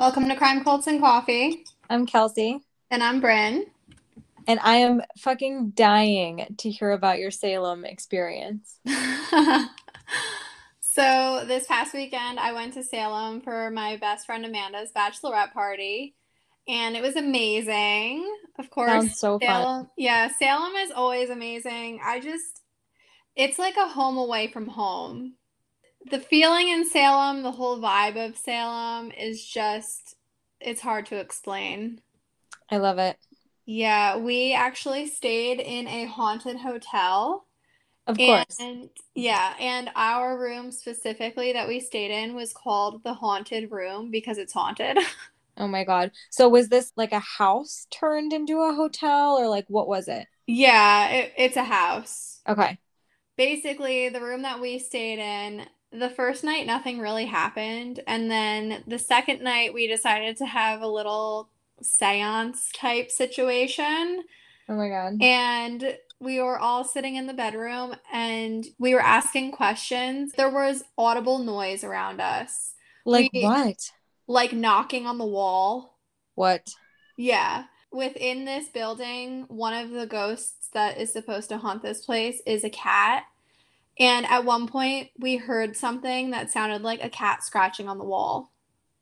Welcome 0.00 0.28
to 0.30 0.34
Crime 0.34 0.64
Cults 0.64 0.86
and 0.86 0.98
Coffee. 0.98 1.62
I'm 1.90 2.06
Kelsey. 2.06 2.62
And 2.90 3.02
I'm 3.02 3.20
Bryn. 3.20 3.66
And 4.46 4.58
I 4.62 4.76
am 4.76 5.02
fucking 5.18 5.72
dying 5.72 6.54
to 6.56 6.70
hear 6.70 6.92
about 6.92 7.18
your 7.18 7.30
Salem 7.30 7.84
experience. 7.84 8.78
so, 10.80 11.44
this 11.46 11.66
past 11.66 11.92
weekend, 11.92 12.40
I 12.40 12.54
went 12.54 12.72
to 12.74 12.82
Salem 12.82 13.42
for 13.42 13.70
my 13.70 13.98
best 13.98 14.24
friend 14.24 14.46
Amanda's 14.46 14.90
bachelorette 14.96 15.52
party. 15.52 16.14
And 16.66 16.96
it 16.96 17.02
was 17.02 17.16
amazing. 17.16 18.26
Of 18.58 18.70
course. 18.70 18.90
Sounds 18.90 19.18
so 19.18 19.38
Salem, 19.42 19.82
fun. 19.82 19.90
Yeah, 19.98 20.28
Salem 20.28 20.76
is 20.76 20.92
always 20.92 21.28
amazing. 21.28 22.00
I 22.02 22.20
just, 22.20 22.62
it's 23.36 23.58
like 23.58 23.76
a 23.76 23.86
home 23.86 24.16
away 24.16 24.46
from 24.46 24.66
home 24.66 25.34
the 26.08 26.20
feeling 26.20 26.68
in 26.68 26.88
Salem, 26.88 27.42
the 27.42 27.52
whole 27.52 27.78
vibe 27.78 28.16
of 28.16 28.36
Salem 28.36 29.10
is 29.12 29.44
just 29.44 30.16
it's 30.60 30.80
hard 30.80 31.06
to 31.06 31.16
explain. 31.16 32.00
I 32.70 32.76
love 32.76 32.98
it. 32.98 33.16
Yeah, 33.66 34.16
we 34.16 34.52
actually 34.52 35.06
stayed 35.06 35.60
in 35.60 35.88
a 35.88 36.04
haunted 36.06 36.56
hotel. 36.56 37.46
Of 38.06 38.16
course. 38.16 38.56
And 38.58 38.90
yeah, 39.14 39.54
and 39.60 39.90
our 39.94 40.38
room 40.38 40.72
specifically 40.72 41.52
that 41.52 41.68
we 41.68 41.80
stayed 41.80 42.10
in 42.10 42.34
was 42.34 42.52
called 42.52 43.02
the 43.04 43.14
haunted 43.14 43.70
room 43.70 44.10
because 44.10 44.38
it's 44.38 44.52
haunted. 44.52 44.98
Oh 45.56 45.68
my 45.68 45.84
god. 45.84 46.12
So 46.30 46.48
was 46.48 46.68
this 46.70 46.90
like 46.96 47.12
a 47.12 47.20
house 47.20 47.86
turned 47.90 48.32
into 48.32 48.62
a 48.62 48.72
hotel 48.72 49.36
or 49.36 49.46
like 49.46 49.66
what 49.68 49.86
was 49.86 50.08
it? 50.08 50.26
Yeah, 50.46 51.08
it, 51.10 51.34
it's 51.36 51.56
a 51.56 51.64
house. 51.64 52.40
Okay. 52.48 52.78
Basically, 53.36 54.08
the 54.08 54.22
room 54.22 54.42
that 54.42 54.60
we 54.60 54.78
stayed 54.78 55.18
in 55.18 55.66
the 55.92 56.10
first 56.10 56.44
night 56.44 56.66
nothing 56.66 57.00
really 57.00 57.26
happened. 57.26 58.00
And 58.06 58.30
then 58.30 58.82
the 58.86 58.98
second 58.98 59.42
night 59.42 59.74
we 59.74 59.86
decided 59.86 60.36
to 60.38 60.46
have 60.46 60.82
a 60.82 60.86
little 60.86 61.50
seance 61.82 62.70
type 62.72 63.10
situation. 63.10 64.22
Oh 64.68 64.74
my 64.74 64.88
god. 64.88 65.20
And 65.20 65.96
we 66.20 66.40
were 66.40 66.58
all 66.58 66.84
sitting 66.84 67.16
in 67.16 67.26
the 67.26 67.34
bedroom 67.34 67.96
and 68.12 68.64
we 68.78 68.94
were 68.94 69.00
asking 69.00 69.52
questions. 69.52 70.32
There 70.36 70.50
was 70.50 70.84
audible 70.96 71.38
noise 71.38 71.82
around 71.82 72.20
us. 72.20 72.74
Like 73.04 73.30
we, 73.32 73.42
what? 73.42 73.90
Like 74.28 74.52
knocking 74.52 75.06
on 75.06 75.18
the 75.18 75.26
wall. 75.26 75.98
What? 76.34 76.68
Yeah. 77.16 77.64
Within 77.90 78.44
this 78.44 78.68
building 78.68 79.46
one 79.48 79.74
of 79.74 79.90
the 79.90 80.06
ghosts 80.06 80.68
that 80.72 80.98
is 80.98 81.12
supposed 81.12 81.48
to 81.48 81.58
haunt 81.58 81.82
this 81.82 82.04
place 82.04 82.40
is 82.46 82.62
a 82.62 82.70
cat 82.70 83.24
and 84.00 84.24
at 84.26 84.46
one 84.46 84.66
point, 84.66 85.10
we 85.18 85.36
heard 85.36 85.76
something 85.76 86.30
that 86.30 86.50
sounded 86.50 86.80
like 86.80 87.04
a 87.04 87.10
cat 87.10 87.44
scratching 87.44 87.86
on 87.86 87.98
the 87.98 88.04
wall. 88.04 88.50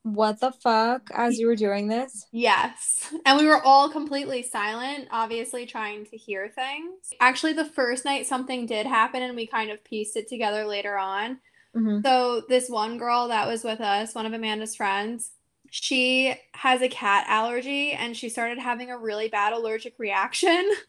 What 0.03 0.41
the 0.41 0.51
fuck 0.51 1.09
as 1.15 1.39
you 1.39 1.47
were 1.47 1.57
doing 1.57 1.87
this? 1.87 2.27
Yes. 2.33 3.13
And 3.25 3.39
we 3.39 3.47
were 3.47 3.63
all 3.63 3.89
completely 3.89 4.43
silent, 4.43 5.07
obviously 5.11 5.67
trying 5.67 6.05
to 6.07 6.17
hear 6.17 6.49
things. 6.49 7.13
Actually, 7.21 7.53
the 7.53 7.65
first 7.65 8.05
night 8.05 8.27
something 8.27 8.67
did 8.67 8.87
happen 8.87 9.23
and 9.23 9.37
we 9.37 9.47
kind 9.47 9.71
of 9.71 9.85
pieced 9.85 10.17
it 10.17 10.28
together 10.28 10.65
later 10.65 10.99
on. 10.99 11.39
Mm-hmm. 11.77 12.01
So, 12.05 12.43
this 12.49 12.69
one 12.69 12.99
girl 12.99 13.28
that 13.28 13.47
was 13.47 13.62
with 13.62 13.81
us, 13.81 14.15
one 14.15 14.27
of 14.27 14.33
Amanda's 14.33 14.75
friends, 14.75 15.31
she 15.71 16.34
has 16.55 16.81
a 16.81 16.89
cat 16.89 17.27
allergy 17.28 17.93
and 17.93 18.17
she 18.17 18.31
started 18.31 18.59
having 18.59 18.91
a 18.91 18.99
really 18.99 19.28
bad 19.28 19.53
allergic 19.53 19.95
reaction. 19.99 20.69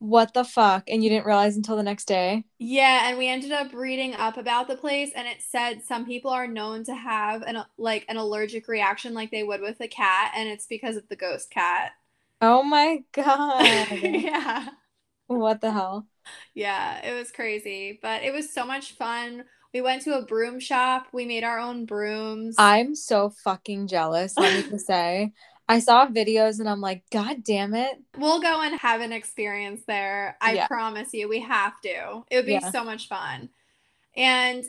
What 0.00 0.34
the 0.34 0.44
fuck? 0.44 0.90
And 0.90 1.04
you 1.04 1.10
didn't 1.10 1.26
realize 1.26 1.56
until 1.56 1.76
the 1.76 1.82
next 1.84 2.06
day? 2.06 2.44
Yeah, 2.58 3.08
and 3.08 3.16
we 3.18 3.26
ended 3.26 3.50
up 3.52 3.72
reading 3.72 4.14
up 4.14 4.36
about 4.36 4.68
the 4.68 4.76
place 4.76 5.10
and 5.16 5.26
it 5.26 5.42
said 5.42 5.82
some 5.82 6.04
people 6.06 6.30
are 6.30 6.46
known 6.46 6.84
to 6.84 6.94
have 6.94 7.42
an 7.42 7.64
like 7.78 8.04
an 8.08 8.18
allergic 8.18 8.68
reaction 8.68 9.14
like 9.14 9.30
they 9.30 9.42
would 9.42 9.60
with 9.62 9.80
a 9.80 9.88
cat 9.88 10.32
and 10.36 10.48
it's 10.48 10.66
because 10.66 10.96
of 10.96 11.08
the 11.08 11.16
ghost 11.16 11.50
cat. 11.50 11.92
Oh 12.42 12.62
my 12.62 13.04
god. 13.12 13.88
yeah. 14.02 14.68
What 15.28 15.60
the 15.62 15.70
hell? 15.72 16.06
Yeah, 16.54 17.04
it 17.06 17.14
was 17.14 17.30
crazy, 17.30 17.98
but 18.02 18.22
it 18.22 18.32
was 18.32 18.52
so 18.52 18.64
much 18.64 18.92
fun. 18.92 19.44
We 19.72 19.80
went 19.80 20.02
to 20.02 20.16
a 20.18 20.24
broom 20.24 20.60
shop. 20.60 21.08
We 21.12 21.24
made 21.24 21.44
our 21.44 21.58
own 21.58 21.86
brooms. 21.86 22.56
I'm 22.58 22.94
so 22.94 23.30
fucking 23.30 23.86
jealous, 23.88 24.38
let 24.38 24.52
me 24.52 24.62
just 24.62 24.86
say. 24.86 25.32
I 25.70 25.78
saw 25.78 26.08
videos 26.08 26.58
and 26.58 26.68
I'm 26.68 26.80
like, 26.80 27.08
God 27.10 27.44
damn 27.44 27.74
it. 27.74 28.02
We'll 28.18 28.40
go 28.40 28.60
and 28.60 28.74
have 28.80 29.00
an 29.00 29.12
experience 29.12 29.82
there. 29.86 30.36
I 30.40 30.54
yeah. 30.54 30.66
promise 30.66 31.14
you, 31.14 31.28
we 31.28 31.38
have 31.42 31.80
to. 31.82 32.24
It 32.28 32.36
would 32.36 32.46
be 32.46 32.54
yeah. 32.54 32.72
so 32.72 32.82
much 32.82 33.06
fun. 33.06 33.50
And 34.16 34.64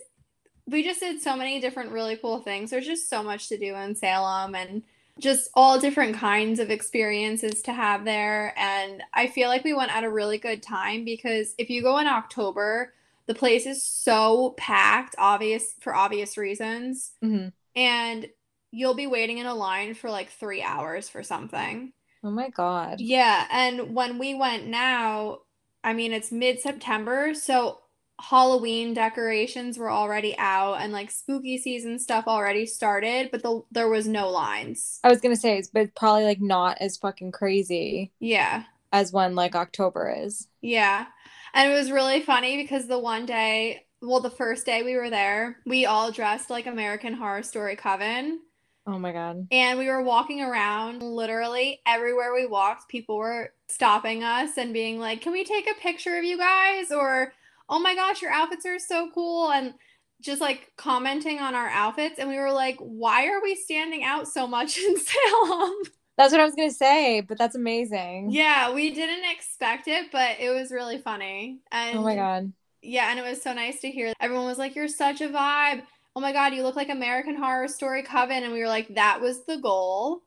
we 0.67 0.83
just 0.83 0.99
did 0.99 1.19
so 1.19 1.35
many 1.35 1.59
different 1.59 1.89
really 1.89 2.17
cool 2.17 2.41
things. 2.41 2.69
There's 2.69 2.85
just 2.85 3.09
so 3.09 3.23
much 3.23 3.49
to 3.49 3.57
do 3.57 3.73
in 3.75 3.95
Salem 3.95 4.53
and 4.53 4.83
just 5.17 5.49
all 5.55 5.79
different 5.79 6.17
kinds 6.17 6.59
of 6.59 6.69
experiences 6.69 7.63
to 7.63 7.73
have 7.73 8.05
there. 8.05 8.53
And 8.55 9.01
I 9.11 9.25
feel 9.25 9.49
like 9.49 9.63
we 9.63 9.73
went 9.73 9.95
at 9.95 10.03
a 10.03 10.09
really 10.09 10.37
good 10.37 10.61
time 10.61 11.03
because 11.03 11.55
if 11.57 11.71
you 11.71 11.81
go 11.81 11.97
in 11.97 12.05
October, 12.05 12.93
the 13.25 13.33
place 13.33 13.65
is 13.65 13.81
so 13.81 14.53
packed, 14.55 15.15
obvious 15.17 15.73
for 15.79 15.95
obvious 15.95 16.37
reasons. 16.37 17.13
Mm-hmm. 17.23 17.47
And 17.75 18.27
you'll 18.71 18.95
be 18.95 19.07
waiting 19.07 19.37
in 19.37 19.45
a 19.45 19.53
line 19.53 19.93
for 19.93 20.09
like 20.09 20.29
three 20.29 20.61
hours 20.61 21.09
for 21.09 21.23
something. 21.23 21.93
Oh 22.23 22.31
my 22.31 22.49
God. 22.49 23.01
Yeah. 23.01 23.47
And 23.51 23.95
when 23.95 24.17
we 24.17 24.33
went 24.33 24.67
now, 24.67 25.39
I 25.83 25.93
mean, 25.93 26.13
it's 26.13 26.31
mid 26.31 26.59
September. 26.59 27.33
So 27.33 27.79
Halloween 28.19 28.93
decorations 28.93 29.77
were 29.77 29.91
already 29.91 30.37
out 30.37 30.75
and 30.75 30.93
like 30.93 31.09
spooky 31.09 31.57
season 31.57 31.97
stuff 31.97 32.25
already 32.27 32.65
started, 32.65 33.29
but 33.31 33.41
the, 33.41 33.61
there 33.71 33.89
was 33.89 34.07
no 34.07 34.29
lines. 34.29 34.99
I 35.03 35.09
was 35.09 35.21
going 35.21 35.33
to 35.33 35.41
say, 35.41 35.57
it's 35.57 35.69
but 35.69 35.95
probably 35.95 36.25
like 36.25 36.39
not 36.39 36.77
as 36.79 36.97
fucking 36.97 37.31
crazy. 37.31 38.11
Yeah. 38.19 38.63
As 38.93 39.11
when 39.11 39.35
like 39.35 39.55
October 39.55 40.13
is. 40.15 40.47
Yeah. 40.61 41.07
And 41.53 41.71
it 41.71 41.75
was 41.75 41.91
really 41.91 42.21
funny 42.21 42.57
because 42.57 42.87
the 42.87 42.99
one 42.99 43.25
day, 43.25 43.85
well, 44.01 44.19
the 44.19 44.29
first 44.29 44.65
day 44.65 44.83
we 44.83 44.95
were 44.95 45.09
there, 45.09 45.57
we 45.65 45.85
all 45.85 46.11
dressed 46.11 46.49
like 46.49 46.67
American 46.67 47.13
Horror 47.13 47.43
Story 47.43 47.75
Coven. 47.75 48.39
Oh 48.87 48.97
my 48.97 49.11
God. 49.11 49.47
And 49.51 49.77
we 49.77 49.87
were 49.87 50.01
walking 50.01 50.41
around 50.41 51.03
literally 51.03 51.81
everywhere 51.85 52.33
we 52.33 52.45
walked, 52.45 52.89
people 52.89 53.17
were 53.17 53.53
stopping 53.67 54.23
us 54.23 54.57
and 54.57 54.73
being 54.73 54.99
like, 54.99 55.21
Can 55.21 55.31
we 55.31 55.43
take 55.43 55.69
a 55.69 55.79
picture 55.79 56.17
of 56.17 56.23
you 56.23 56.37
guys? 56.37 56.91
Or, 56.91 57.33
Oh 57.69 57.79
my 57.79 57.95
gosh, 57.95 58.21
your 58.21 58.31
outfits 58.31 58.65
are 58.65 58.79
so 58.79 59.09
cool. 59.13 59.51
And 59.51 59.75
just 60.21 60.41
like 60.41 60.71
commenting 60.77 61.39
on 61.39 61.55
our 61.55 61.67
outfits. 61.69 62.19
And 62.19 62.29
we 62.29 62.37
were 62.37 62.51
like, 62.51 62.77
Why 62.79 63.27
are 63.27 63.41
we 63.41 63.55
standing 63.55 64.03
out 64.03 64.27
so 64.27 64.47
much 64.47 64.77
in 64.77 64.97
Salem? 64.97 65.73
That's 66.17 66.31
what 66.31 66.41
I 66.41 66.45
was 66.45 66.55
going 66.55 66.69
to 66.69 66.75
say, 66.75 67.21
but 67.21 67.37
that's 67.37 67.55
amazing. 67.55 68.31
Yeah, 68.31 68.73
we 68.73 68.93
didn't 68.93 69.25
expect 69.31 69.87
it, 69.87 70.11
but 70.11 70.39
it 70.39 70.49
was 70.49 70.71
really 70.71 70.97
funny. 70.97 71.59
And 71.71 71.99
oh 71.99 72.03
my 72.03 72.15
God. 72.15 72.51
Yeah, 72.83 73.11
and 73.11 73.19
it 73.19 73.23
was 73.23 73.41
so 73.41 73.53
nice 73.53 73.79
to 73.81 73.91
hear. 73.91 74.13
Everyone 74.19 74.45
was 74.45 74.57
like, 74.57 74.75
You're 74.75 74.87
such 74.87 75.21
a 75.21 75.29
vibe 75.29 75.83
oh 76.15 76.21
my 76.21 76.31
god, 76.33 76.53
you 76.53 76.63
look 76.63 76.75
like 76.75 76.89
American 76.89 77.35
Horror 77.35 77.67
Story 77.67 78.03
Coven, 78.03 78.43
and 78.43 78.53
we 78.53 78.59
were 78.59 78.67
like, 78.67 78.95
that 78.95 79.21
was 79.21 79.45
the 79.45 79.57
goal. 79.57 80.21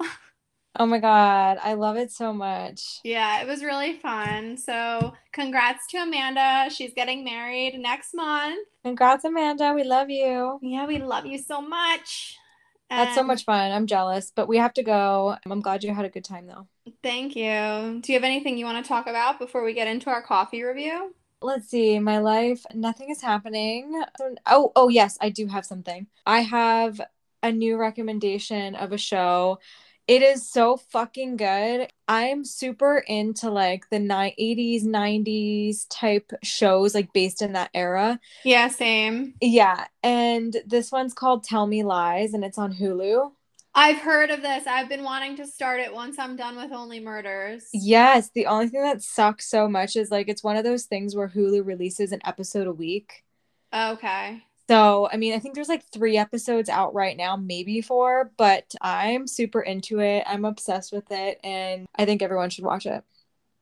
Oh 0.77 0.87
my 0.87 0.99
god, 0.99 1.59
I 1.63 1.75
love 1.75 1.97
it 1.97 2.11
so 2.11 2.33
much. 2.33 3.01
Yeah, 3.05 3.41
it 3.41 3.47
was 3.47 3.63
really 3.63 3.93
fun. 3.93 4.57
So, 4.57 5.15
congrats 5.33 5.87
to 5.89 5.99
Amanda. 5.99 6.69
She's 6.69 6.93
getting 6.93 7.23
married 7.23 7.79
next 7.79 8.13
month. 8.13 8.67
Congrats, 8.83 9.25
Amanda. 9.25 9.73
We 9.73 9.85
love 9.85 10.11
you. 10.11 10.59
Yeah, 10.63 10.87
we 10.87 10.99
love 10.99 11.27
you 11.27 11.39
so 11.39 11.61
much. 11.61 12.39
That's 12.91 13.15
so 13.15 13.23
much 13.23 13.45
fun. 13.45 13.71
I'm 13.71 13.87
jealous, 13.87 14.33
but 14.35 14.49
we 14.49 14.59
have 14.59 14.73
to 14.75 14.83
go. 14.83 15.37
I'm 15.47 15.61
glad 15.61 15.85
you 15.85 15.95
had 15.95 16.05
a 16.05 16.11
good 16.11 16.25
time 16.25 16.47
though. 16.47 16.67
Thank 17.03 17.37
you. 17.37 18.01
Do 18.01 18.13
you 18.13 18.15
have 18.15 18.25
anything 18.25 18.59
you 18.59 18.65
want 18.65 18.85
to 18.85 18.89
talk 18.89 19.07
about 19.07 19.39
before 19.39 19.65
we 19.65 19.75
get 19.75 19.89
into 19.89 20.11
our 20.11 20.23
coffee 20.23 20.63
review? 20.63 21.15
Let's 21.43 21.69
see 21.69 21.99
my 21.99 22.19
life 22.19 22.65
nothing 22.75 23.11
is 23.11 23.21
happening. 23.21 24.03
Oh 24.47 24.73
oh 24.77 24.89
yes 24.89 25.19
i 25.21 25.29
do 25.29 25.47
have 25.47 25.67
something. 25.67 26.07
I 26.27 26.41
have 26.41 27.01
a 27.43 27.53
new 27.53 27.77
recommendation 27.77 28.75
of 28.75 28.93
a 28.93 28.99
show. 28.99 29.59
It 30.07 30.21
is 30.21 30.51
so 30.51 30.77
fucking 30.77 31.39
good. 31.39 31.89
I'm 32.09 32.45
super 32.45 32.99
into 32.99 33.51
like 33.51 33.89
the 33.91 33.97
80s 33.99 34.85
90s 34.85 35.87
type 35.89 36.31
shows 36.43 36.95
like 36.95 37.13
based 37.13 37.41
in 37.43 37.53
that 37.55 37.71
era. 37.75 38.21
Yeah 38.45 38.69
same. 38.69 39.35
Yeah 39.41 39.87
and 40.03 40.57
this 40.67 40.91
one's 40.93 41.15
called 41.15 41.45
tell 41.45 41.67
me 41.67 41.85
lies 41.85 42.35
and 42.35 42.45
it's 42.45 42.59
on 42.59 42.75
hulu 42.75 43.31
I've 43.75 43.99
heard 43.99 44.31
of 44.31 44.41
this. 44.41 44.67
I've 44.67 44.89
been 44.89 45.03
wanting 45.03 45.37
to 45.37 45.47
start 45.47 45.81
it 45.81 45.93
once 45.93 46.19
I'm 46.19 46.37
done 46.37 46.57
with 46.57 46.73
Only 46.73 47.01
Murders. 47.01 47.67
Yes. 47.73 48.31
The 48.35 48.47
only 48.47 48.69
thing 48.69 48.83
that 48.83 49.03
sucks 49.03 49.49
so 49.51 49.69
much 49.69 49.97
is 49.97 50.11
like 50.11 50.29
it's 50.29 50.45
one 50.45 50.57
of 50.57 50.65
those 50.65 50.85
things 50.85 51.17
where 51.17 51.29
Hulu 51.29 51.67
releases 51.67 52.13
an 52.13 52.21
episode 52.25 52.69
a 52.69 52.73
week. 52.73 53.25
Okay. 53.75 54.43
So, 54.69 55.09
I 55.13 55.17
mean, 55.17 55.35
I 55.35 55.41
think 55.41 55.55
there's 55.55 55.69
like 55.69 55.85
three 55.93 56.17
episodes 56.17 56.69
out 56.69 56.95
right 56.95 57.17
now, 57.17 57.37
maybe 57.37 57.83
four, 57.83 58.31
but 58.39 58.75
I'm 58.81 59.27
super 59.27 59.61
into 59.61 60.01
it. 60.01 60.25
I'm 60.27 60.45
obsessed 60.45 60.93
with 60.93 61.11
it, 61.11 61.39
and 61.45 61.87
I 61.95 62.07
think 62.07 62.23
everyone 62.23 62.49
should 62.49 62.65
watch 62.65 62.87
it. 62.87 63.05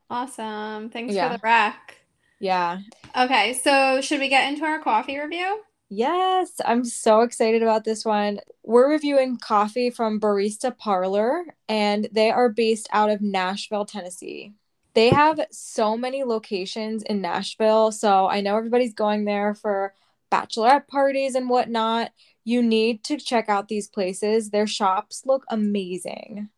Awesome. 0.08 0.90
Thanks 0.90 1.14
yeah. 1.14 1.28
for 1.28 1.38
the 1.38 1.40
rec. 1.42 1.96
Yeah. 2.38 2.80
Okay. 3.16 3.54
So, 3.54 4.00
should 4.00 4.20
we 4.20 4.28
get 4.28 4.52
into 4.52 4.64
our 4.64 4.80
coffee 4.80 5.18
review? 5.18 5.62
Yes, 5.94 6.52
I'm 6.64 6.86
so 6.86 7.20
excited 7.20 7.62
about 7.62 7.84
this 7.84 8.02
one. 8.02 8.40
We're 8.62 8.88
reviewing 8.88 9.36
coffee 9.36 9.90
from 9.90 10.18
Barista 10.18 10.74
Parlor, 10.74 11.44
and 11.68 12.08
they 12.10 12.30
are 12.30 12.48
based 12.48 12.88
out 12.92 13.10
of 13.10 13.20
Nashville, 13.20 13.84
Tennessee. 13.84 14.54
They 14.94 15.10
have 15.10 15.38
so 15.50 15.98
many 15.98 16.24
locations 16.24 17.02
in 17.02 17.20
Nashville. 17.20 17.92
So 17.92 18.26
I 18.26 18.40
know 18.40 18.56
everybody's 18.56 18.94
going 18.94 19.26
there 19.26 19.52
for 19.54 19.92
bachelorette 20.32 20.88
parties 20.88 21.34
and 21.34 21.50
whatnot. 21.50 22.12
You 22.42 22.62
need 22.62 23.04
to 23.04 23.18
check 23.18 23.50
out 23.50 23.68
these 23.68 23.88
places. 23.88 24.48
Their 24.48 24.66
shops 24.66 25.24
look 25.26 25.44
amazing. 25.50 26.48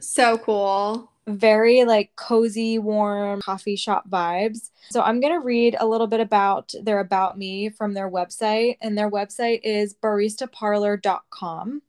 So 0.00 0.36
cool 0.36 1.11
very 1.26 1.84
like 1.84 2.14
cozy, 2.16 2.78
warm 2.78 3.40
coffee 3.40 3.76
shop 3.76 4.08
vibes. 4.08 4.70
So 4.90 5.00
I'm 5.02 5.20
going 5.20 5.38
to 5.38 5.44
read 5.44 5.76
a 5.78 5.86
little 5.86 6.06
bit 6.06 6.20
about 6.20 6.72
their 6.82 7.00
about 7.00 7.38
me 7.38 7.70
from 7.70 7.94
their 7.94 8.10
website. 8.10 8.78
And 8.80 8.96
their 8.96 9.10
website 9.10 9.60
is 9.62 9.94
baristaparlor.com. 9.94 11.82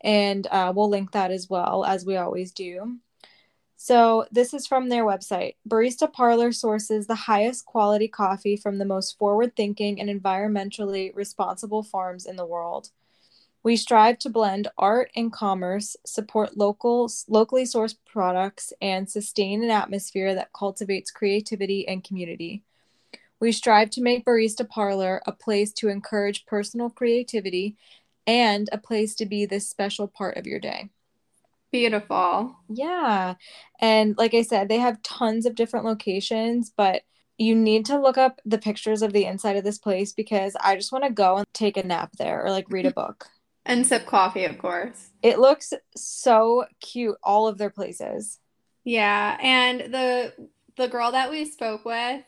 And 0.00 0.46
uh, 0.50 0.72
we'll 0.74 0.88
link 0.88 1.12
that 1.12 1.30
as 1.30 1.48
well, 1.48 1.84
as 1.84 2.04
we 2.04 2.16
always 2.16 2.52
do. 2.52 2.98
So, 3.76 4.26
this 4.30 4.54
is 4.54 4.64
from 4.64 4.88
their 4.88 5.04
website. 5.04 5.56
Barista 5.68 6.12
Parlor 6.12 6.52
sources 6.52 7.08
the 7.08 7.16
highest 7.16 7.66
quality 7.66 8.06
coffee 8.06 8.56
from 8.56 8.78
the 8.78 8.84
most 8.84 9.18
forward 9.18 9.56
thinking 9.56 10.00
and 10.00 10.08
environmentally 10.08 11.14
responsible 11.16 11.82
farms 11.82 12.24
in 12.24 12.36
the 12.36 12.46
world. 12.46 12.90
We 13.64 13.76
strive 13.76 14.18
to 14.20 14.30
blend 14.30 14.68
art 14.76 15.10
and 15.14 15.32
commerce, 15.32 15.96
support 16.04 16.56
local, 16.56 17.10
locally 17.28 17.62
sourced 17.62 17.94
products, 18.04 18.72
and 18.80 19.08
sustain 19.08 19.62
an 19.62 19.70
atmosphere 19.70 20.34
that 20.34 20.52
cultivates 20.52 21.12
creativity 21.12 21.86
and 21.86 22.02
community. 22.02 22.64
We 23.38 23.52
strive 23.52 23.90
to 23.90 24.02
make 24.02 24.24
Barista 24.24 24.68
Parlor 24.68 25.22
a 25.26 25.32
place 25.32 25.72
to 25.74 25.88
encourage 25.88 26.46
personal 26.46 26.90
creativity 26.90 27.76
and 28.26 28.68
a 28.72 28.78
place 28.78 29.14
to 29.16 29.26
be 29.26 29.46
this 29.46 29.68
special 29.68 30.08
part 30.08 30.36
of 30.36 30.46
your 30.46 30.60
day. 30.60 30.90
Beautiful. 31.70 32.56
Yeah. 32.68 33.34
And 33.80 34.16
like 34.18 34.34
I 34.34 34.42
said, 34.42 34.68
they 34.68 34.78
have 34.78 35.02
tons 35.02 35.46
of 35.46 35.54
different 35.54 35.86
locations, 35.86 36.70
but 36.76 37.02
you 37.38 37.54
need 37.54 37.86
to 37.86 38.00
look 38.00 38.18
up 38.18 38.40
the 38.44 38.58
pictures 38.58 39.02
of 39.02 39.12
the 39.12 39.24
inside 39.24 39.56
of 39.56 39.64
this 39.64 39.78
place 39.78 40.12
because 40.12 40.54
I 40.60 40.76
just 40.76 40.92
want 40.92 41.04
to 41.04 41.10
go 41.10 41.38
and 41.38 41.46
take 41.54 41.76
a 41.76 41.86
nap 41.86 42.10
there 42.18 42.44
or 42.44 42.50
like 42.50 42.66
read 42.70 42.86
a 42.86 42.90
book. 42.92 43.28
And 43.64 43.86
sip 43.86 44.06
coffee, 44.06 44.44
of 44.44 44.58
course. 44.58 45.10
It 45.22 45.38
looks 45.38 45.72
so 45.96 46.64
cute, 46.80 47.16
all 47.22 47.46
of 47.46 47.58
their 47.58 47.70
places. 47.70 48.38
Yeah, 48.84 49.38
and 49.40 49.92
the 49.92 50.32
the 50.76 50.88
girl 50.88 51.12
that 51.12 51.30
we 51.30 51.44
spoke 51.44 51.84
with 51.84 52.24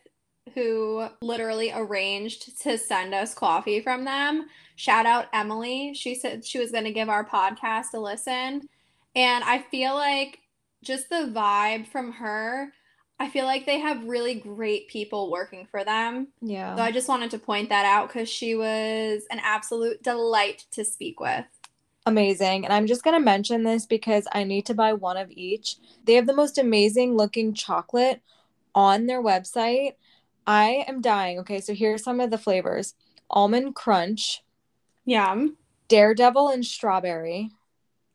who 0.54 1.08
literally 1.22 1.72
arranged 1.74 2.60
to 2.60 2.76
send 2.76 3.14
us 3.14 3.34
coffee 3.34 3.80
from 3.80 4.04
them. 4.04 4.46
Shout 4.76 5.06
out 5.06 5.26
Emily. 5.32 5.94
She 5.94 6.14
said 6.14 6.44
she 6.44 6.58
was 6.58 6.70
going 6.70 6.84
to 6.84 6.92
give 6.92 7.08
our 7.08 7.26
podcast 7.26 7.94
a 7.94 7.98
listen. 7.98 8.68
And 9.16 9.44
I 9.44 9.64
feel 9.70 9.94
like 9.94 10.40
just 10.82 11.08
the 11.08 11.32
vibe 11.34 11.86
from 11.86 12.12
her 12.12 12.72
I 13.24 13.30
feel 13.30 13.46
like 13.46 13.64
they 13.64 13.78
have 13.78 14.04
really 14.04 14.34
great 14.34 14.86
people 14.88 15.30
working 15.30 15.66
for 15.70 15.82
them. 15.82 16.28
Yeah. 16.42 16.76
So 16.76 16.82
I 16.82 16.92
just 16.92 17.08
wanted 17.08 17.30
to 17.30 17.38
point 17.38 17.70
that 17.70 17.86
out 17.86 18.08
because 18.08 18.28
she 18.28 18.54
was 18.54 19.22
an 19.30 19.40
absolute 19.42 20.02
delight 20.02 20.66
to 20.72 20.84
speak 20.84 21.20
with. 21.20 21.46
Amazing. 22.04 22.66
And 22.66 22.74
I'm 22.74 22.86
just 22.86 23.02
going 23.02 23.18
to 23.18 23.24
mention 23.24 23.62
this 23.62 23.86
because 23.86 24.28
I 24.32 24.44
need 24.44 24.66
to 24.66 24.74
buy 24.74 24.92
one 24.92 25.16
of 25.16 25.30
each. 25.30 25.76
They 26.04 26.16
have 26.16 26.26
the 26.26 26.34
most 26.34 26.58
amazing 26.58 27.16
looking 27.16 27.54
chocolate 27.54 28.20
on 28.74 29.06
their 29.06 29.22
website. 29.22 29.92
I 30.46 30.84
am 30.86 31.00
dying. 31.00 31.38
Okay, 31.38 31.62
so 31.62 31.72
here's 31.72 32.04
some 32.04 32.20
of 32.20 32.30
the 32.30 32.36
flavors 32.36 32.94
almond 33.30 33.74
crunch. 33.74 34.42
Yum. 35.06 35.56
Daredevil 35.88 36.50
and 36.50 36.66
strawberry. 36.66 37.52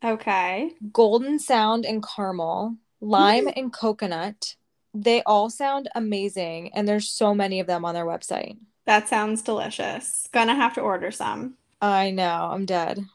Okay. 0.06 0.74
Golden 0.94 1.40
sound 1.40 1.84
and 1.84 2.06
caramel. 2.06 2.76
Lime 3.02 3.50
and 3.56 3.74
coconut 3.74 4.56
they 4.94 5.22
all 5.24 5.50
sound 5.50 5.90
amazing, 5.96 6.74
and 6.74 6.88
there's 6.88 7.10
so 7.10 7.34
many 7.34 7.60
of 7.60 7.68
them 7.68 7.86
on 7.86 7.94
their 7.94 8.06
website. 8.06 8.58
That 8.86 9.08
sounds 9.08 9.42
delicious. 9.42 10.28
Gonna 10.32 10.56
have 10.56 10.74
to 10.76 10.82
order 10.82 11.12
some. 11.12 11.56
I 11.82 12.12
know, 12.12 12.50
I'm 12.52 12.66
dead. 12.66 13.06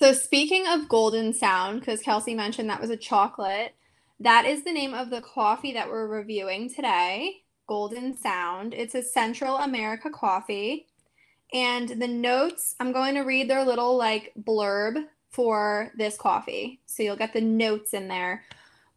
So, 0.00 0.14
speaking 0.14 0.66
of 0.66 0.88
Golden 0.88 1.34
Sound, 1.34 1.80
because 1.80 2.00
Kelsey 2.00 2.34
mentioned 2.34 2.70
that 2.70 2.80
was 2.80 2.88
a 2.88 2.96
chocolate, 2.96 3.74
that 4.18 4.46
is 4.46 4.64
the 4.64 4.72
name 4.72 4.94
of 4.94 5.10
the 5.10 5.20
coffee 5.20 5.72
that 5.74 5.90
we're 5.90 6.06
reviewing 6.06 6.72
today 6.72 7.42
Golden 7.66 8.16
Sound. 8.16 8.72
It's 8.72 8.94
a 8.94 9.02
Central 9.02 9.56
America 9.56 10.08
coffee. 10.08 10.86
And 11.52 11.88
the 11.88 12.08
notes, 12.08 12.76
I'm 12.80 12.92
going 12.92 13.14
to 13.14 13.22
read 13.22 13.50
their 13.50 13.64
little 13.64 13.96
like 13.96 14.32
blurb 14.40 15.04
for 15.30 15.92
this 15.98 16.16
coffee. 16.16 16.80
So, 16.86 17.02
you'll 17.02 17.16
get 17.16 17.34
the 17.34 17.42
notes 17.42 17.92
in 17.92 18.08
there. 18.08 18.44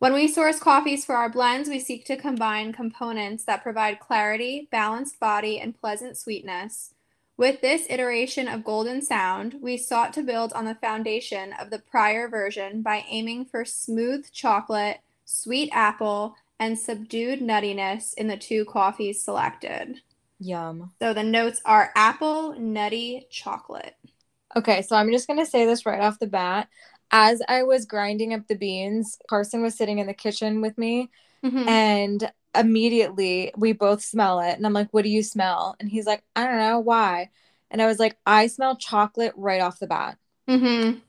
When 0.04 0.14
we 0.14 0.28
source 0.28 0.60
coffees 0.60 1.06
for 1.06 1.16
our 1.16 1.30
blends, 1.30 1.70
we 1.70 1.80
seek 1.80 2.04
to 2.08 2.18
combine 2.18 2.74
components 2.74 3.46
that 3.46 3.64
provide 3.64 4.02
clarity, 4.02 4.68
balanced 4.70 5.18
body, 5.18 5.62
and 5.62 5.80
pleasant 5.80 6.18
sweetness. 6.18 6.94
With 7.38 7.62
this 7.62 7.88
iteration 7.90 8.50
of 8.50 8.66
Golden 8.66 9.02
Sound, 9.02 9.60
we 9.62 9.78
sought 9.78 10.12
to 10.16 10.22
build 10.22 10.52
on 10.52 10.66
the 10.66 10.76
foundation 10.76 11.54
of 11.54 11.70
the 11.70 11.80
prior 11.80 12.28
version 12.28 12.82
by 12.82 13.06
aiming 13.08 13.46
for 13.46 13.64
smooth 13.64 14.30
chocolate, 14.34 15.00
sweet 15.24 15.70
apple, 15.72 16.36
and 16.60 16.78
subdued 16.78 17.40
nuttiness 17.40 18.14
in 18.16 18.28
the 18.28 18.36
two 18.36 18.66
coffees 18.66 19.24
selected. 19.24 20.02
Yum. 20.38 20.92
So 21.02 21.14
the 21.14 21.24
notes 21.24 21.62
are 21.64 21.94
apple, 21.96 22.60
nutty, 22.60 23.26
chocolate. 23.30 23.96
Okay, 24.54 24.82
so 24.82 24.98
I'm 24.98 25.12
just 25.12 25.28
going 25.28 25.40
to 25.40 25.50
say 25.50 25.66
this 25.66 25.86
right 25.86 26.02
off 26.02 26.20
the 26.20 26.28
bat 26.28 26.68
as 27.12 27.42
I 27.48 27.64
was 27.64 27.86
grinding 27.86 28.34
up 28.34 28.48
the 28.48 28.56
beans, 28.56 29.18
Carson 29.30 29.62
was 29.62 29.76
sitting 29.76 30.00
in 30.00 30.08
the 30.08 30.14
kitchen 30.14 30.62
with 30.62 30.78
me 30.78 31.10
mm-hmm. 31.44 31.68
and 31.68 32.32
immediately 32.56 33.52
we 33.58 33.74
both 33.74 34.04
smell 34.04 34.40
it. 34.40 34.54
And 34.54 34.66
I'm 34.66 34.74
like, 34.74 34.90
What 34.92 35.04
do 35.04 35.10
you 35.10 35.24
smell? 35.24 35.76
And 35.80 35.90
he's 35.90 36.06
like, 36.06 36.24
I 36.36 36.46
don't 36.46 36.60
know 36.60 36.80
why. 36.80 37.30
And 37.70 37.82
I 37.82 37.88
was 37.88 38.00
like, 38.00 38.18
I 38.26 38.48
smell 38.48 38.76
chocolate 38.76 39.34
right 39.36 39.62
off 39.62 39.80
the 39.80 39.88
bat. 39.88 40.18
Mm-hmm. 40.48 41.00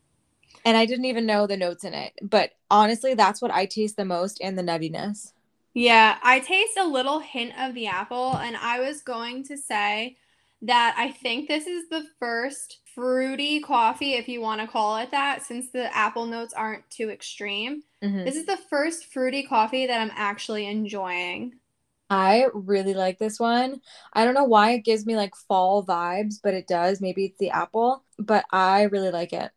And 0.65 0.77
I 0.77 0.87
didn't 0.87 1.05
even 1.05 1.27
know 1.27 1.47
the 1.47 1.59
notes 1.59 1.85
in 1.85 1.93
it. 1.93 2.15
But 2.23 2.53
honestly, 2.71 3.15
that's 3.15 3.43
what 3.43 3.51
I 3.51 3.67
taste 3.67 3.97
the 3.97 4.07
most 4.07 4.39
and 4.41 4.59
the 4.59 4.63
nuttiness. 4.63 5.33
Yeah, 5.75 6.17
I 6.23 6.41
taste 6.41 6.79
a 6.79 6.87
little 6.87 7.19
hint 7.19 7.53
of 7.59 7.75
the 7.75 7.87
apple. 7.87 8.37
And 8.37 8.57
I 8.57 8.81
was 8.81 9.03
going 9.03 9.45
to 9.45 9.59
say 9.59 10.17
that 10.65 10.95
I 10.99 11.11
think 11.11 11.47
this 11.47 11.67
is 11.67 11.89
the 11.89 12.05
first 12.19 12.81
fruity 12.95 13.61
coffee, 13.61 14.15
if 14.15 14.29
you 14.29 14.41
want 14.41 14.61
to 14.61 14.67
call 14.67 14.97
it 14.97 15.11
that, 15.11 15.43
since 15.43 15.71
the 15.71 15.95
apple 15.95 16.27
notes 16.27 16.55
aren't 16.55 16.89
too 16.91 17.11
extreme. 17.11 17.83
Mm-hmm. 18.03 18.25
This 18.25 18.37
is 18.37 18.47
the 18.47 18.59
first 18.71 19.13
fruity 19.13 19.43
coffee 19.43 19.87
that 19.87 20.01
I'm 20.01 20.13
actually 20.15 20.67
enjoying. 20.67 21.55
I 22.09 22.47
really 22.53 22.95
like 22.95 23.19
this 23.19 23.41
one. 23.41 23.81
I 24.13 24.25
don't 24.25 24.35
know 24.35 24.45
why 24.45 24.73
it 24.73 24.85
gives 24.85 25.05
me 25.05 25.17
like 25.17 25.35
fall 25.35 25.85
vibes, 25.85 26.37
but 26.43 26.55
it 26.55 26.67
does. 26.67 27.01
Maybe 27.01 27.27
it's 27.27 27.39
the 27.39 27.51
apple, 27.51 28.05
but 28.19 28.45
I 28.51 28.83
really 28.85 29.11
like 29.11 29.33
it. 29.33 29.51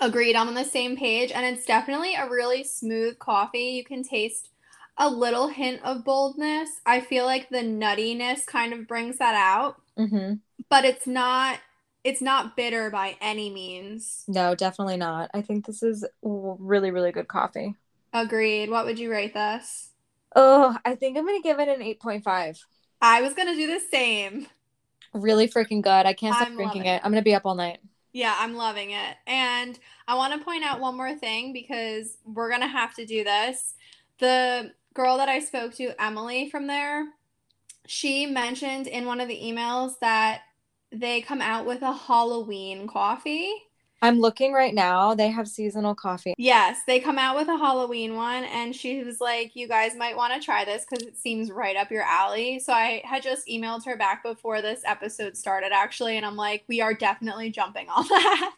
Agreed. 0.00 0.36
I'm 0.36 0.48
on 0.48 0.54
the 0.54 0.64
same 0.64 0.96
page. 0.96 1.32
And 1.32 1.46
it's 1.46 1.64
definitely 1.64 2.14
a 2.14 2.28
really 2.28 2.64
smooth 2.64 3.18
coffee. 3.18 3.70
You 3.70 3.84
can 3.84 4.02
taste 4.02 4.50
a 4.98 5.08
little 5.08 5.48
hint 5.48 5.80
of 5.84 6.04
boldness. 6.04 6.68
I 6.84 7.00
feel 7.00 7.24
like 7.24 7.48
the 7.48 7.58
nuttiness 7.58 8.44
kind 8.46 8.72
of 8.72 8.86
brings 8.86 9.18
that 9.18 9.34
out. 9.34 9.80
Mm-hmm. 9.98 10.34
But 10.68 10.84
it's 10.84 11.06
not 11.06 11.60
it's 12.04 12.20
not 12.20 12.56
bitter 12.56 12.90
by 12.90 13.16
any 13.20 13.50
means. 13.50 14.24
No, 14.26 14.54
definitely 14.54 14.96
not. 14.96 15.30
I 15.32 15.42
think 15.42 15.66
this 15.66 15.82
is 15.82 16.04
really, 16.22 16.90
really 16.90 17.12
good 17.12 17.28
coffee. 17.28 17.76
Agreed. 18.12 18.70
What 18.70 18.86
would 18.86 18.98
you 18.98 19.10
rate 19.10 19.34
this? 19.34 19.90
Oh, 20.34 20.76
I 20.84 20.94
think 20.94 21.16
I'm 21.16 21.26
going 21.26 21.40
to 21.40 21.48
give 21.48 21.60
it 21.60 21.68
an 21.68 21.80
8.5. 21.80 22.64
I 23.00 23.22
was 23.22 23.34
going 23.34 23.48
to 23.48 23.54
do 23.54 23.66
the 23.66 23.80
same. 23.90 24.46
Really 25.12 25.46
freaking 25.46 25.82
good. 25.82 26.06
I 26.06 26.12
can't 26.12 26.34
stop 26.34 26.48
I'm 26.48 26.56
drinking 26.56 26.86
it. 26.86 26.96
it. 26.96 27.02
I'm 27.04 27.12
going 27.12 27.20
to 27.20 27.24
be 27.24 27.34
up 27.34 27.42
all 27.44 27.54
night. 27.54 27.78
Yeah, 28.12 28.34
I'm 28.38 28.54
loving 28.54 28.90
it. 28.90 29.16
And 29.26 29.78
I 30.08 30.14
want 30.16 30.32
to 30.34 30.44
point 30.44 30.64
out 30.64 30.80
one 30.80 30.96
more 30.96 31.14
thing 31.14 31.52
because 31.52 32.18
we're 32.24 32.48
going 32.48 32.60
to 32.62 32.66
have 32.66 32.94
to 32.96 33.06
do 33.06 33.24
this. 33.24 33.74
The 34.18 34.72
girl 34.94 35.18
that 35.18 35.28
I 35.28 35.40
spoke 35.40 35.74
to, 35.74 35.92
Emily 36.02 36.50
from 36.50 36.66
there, 36.66 37.06
she 37.86 38.26
mentioned 38.26 38.86
in 38.86 39.06
one 39.06 39.20
of 39.20 39.28
the 39.28 39.40
emails 39.40 39.98
that 40.00 40.42
they 40.92 41.20
come 41.22 41.40
out 41.40 41.66
with 41.66 41.82
a 41.82 41.92
Halloween 41.92 42.86
coffee. 42.86 43.52
I'm 44.04 44.18
looking 44.18 44.52
right 44.52 44.74
now. 44.74 45.14
They 45.14 45.28
have 45.28 45.46
seasonal 45.46 45.94
coffee. 45.94 46.34
Yes, 46.36 46.80
they 46.88 46.98
come 46.98 47.18
out 47.18 47.36
with 47.36 47.46
a 47.46 47.56
Halloween 47.56 48.16
one. 48.16 48.42
And 48.44 48.74
she 48.74 49.04
was 49.04 49.20
like, 49.20 49.54
You 49.54 49.68
guys 49.68 49.94
might 49.94 50.16
want 50.16 50.34
to 50.34 50.44
try 50.44 50.64
this 50.64 50.84
because 50.84 51.06
it 51.06 51.16
seems 51.16 51.52
right 51.52 51.76
up 51.76 51.90
your 51.90 52.02
alley. 52.02 52.58
So 52.58 52.72
I 52.72 53.00
had 53.04 53.22
just 53.22 53.46
emailed 53.46 53.84
her 53.86 53.96
back 53.96 54.24
before 54.24 54.60
this 54.60 54.82
episode 54.84 55.36
started, 55.36 55.72
actually. 55.72 56.16
And 56.16 56.26
I'm 56.26 56.36
like, 56.36 56.64
We 56.68 56.80
are 56.80 56.94
definitely 56.94 57.50
jumping 57.50 57.88
on 57.88 58.04
that. 58.08 58.54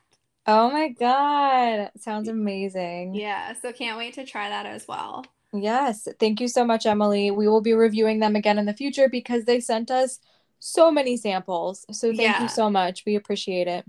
Oh 0.46 0.70
my 0.70 0.88
God. 0.88 1.90
Sounds 1.98 2.28
amazing. 2.28 3.14
Yeah. 3.14 3.52
So 3.60 3.70
can't 3.72 3.98
wait 3.98 4.14
to 4.14 4.24
try 4.24 4.48
that 4.48 4.64
as 4.64 4.88
well. 4.88 5.26
Yes. 5.52 6.08
Thank 6.18 6.40
you 6.40 6.48
so 6.48 6.64
much, 6.64 6.86
Emily. 6.86 7.30
We 7.30 7.48
will 7.48 7.60
be 7.60 7.74
reviewing 7.74 8.20
them 8.20 8.34
again 8.34 8.58
in 8.58 8.64
the 8.64 8.74
future 8.74 9.08
because 9.10 9.44
they 9.44 9.60
sent 9.60 9.90
us 9.90 10.18
so 10.64 10.90
many 10.90 11.14
samples. 11.16 11.84
So 11.92 12.08
thank 12.08 12.22
yeah. 12.22 12.42
you 12.42 12.48
so 12.48 12.70
much. 12.70 13.04
We 13.04 13.16
appreciate 13.16 13.68
it. 13.68 13.84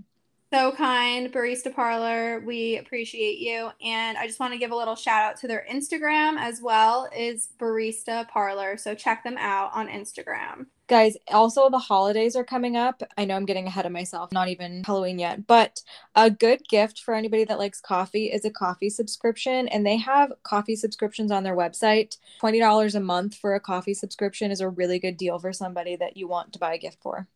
So 0.52 0.72
kind, 0.72 1.32
Barista 1.32 1.74
Parlor. 1.74 2.40
We 2.40 2.76
appreciate 2.76 3.38
you. 3.38 3.70
And 3.82 4.18
I 4.18 4.26
just 4.26 4.38
want 4.38 4.52
to 4.52 4.58
give 4.58 4.70
a 4.70 4.76
little 4.76 4.94
shout 4.94 5.24
out 5.24 5.36
to 5.40 5.48
their 5.48 5.66
Instagram 5.70 6.38
as 6.38 6.60
well 6.60 7.08
is 7.16 7.48
Barista 7.58 8.28
Parlor. 8.28 8.76
So 8.76 8.94
check 8.94 9.24
them 9.24 9.36
out 9.38 9.70
on 9.72 9.88
Instagram. 9.88 10.66
Guys, 10.88 11.16
also 11.32 11.68
the 11.68 11.78
holidays 11.78 12.36
are 12.36 12.44
coming 12.44 12.76
up. 12.76 13.02
I 13.18 13.24
know 13.24 13.34
I'm 13.34 13.44
getting 13.44 13.66
ahead 13.66 13.86
of 13.86 13.92
myself, 13.92 14.30
not 14.30 14.48
even 14.48 14.84
Halloween 14.84 15.18
yet, 15.18 15.46
but 15.46 15.82
a 16.14 16.30
good 16.30 16.60
gift 16.68 17.00
for 17.00 17.14
anybody 17.14 17.42
that 17.44 17.58
likes 17.58 17.80
coffee 17.80 18.26
is 18.26 18.44
a 18.44 18.50
coffee 18.50 18.88
subscription. 18.88 19.66
And 19.66 19.84
they 19.84 19.96
have 19.96 20.32
coffee 20.44 20.76
subscriptions 20.76 21.32
on 21.32 21.42
their 21.42 21.56
website. 21.56 22.18
$20 22.40 22.94
a 22.94 23.00
month 23.00 23.34
for 23.34 23.56
a 23.56 23.60
coffee 23.60 23.94
subscription 23.94 24.52
is 24.52 24.60
a 24.60 24.68
really 24.68 25.00
good 25.00 25.16
deal 25.16 25.40
for 25.40 25.52
somebody 25.52 25.96
that 25.96 26.16
you 26.16 26.28
want 26.28 26.52
to 26.52 26.58
buy 26.60 26.74
a 26.74 26.78
gift 26.78 26.98
for. 27.02 27.26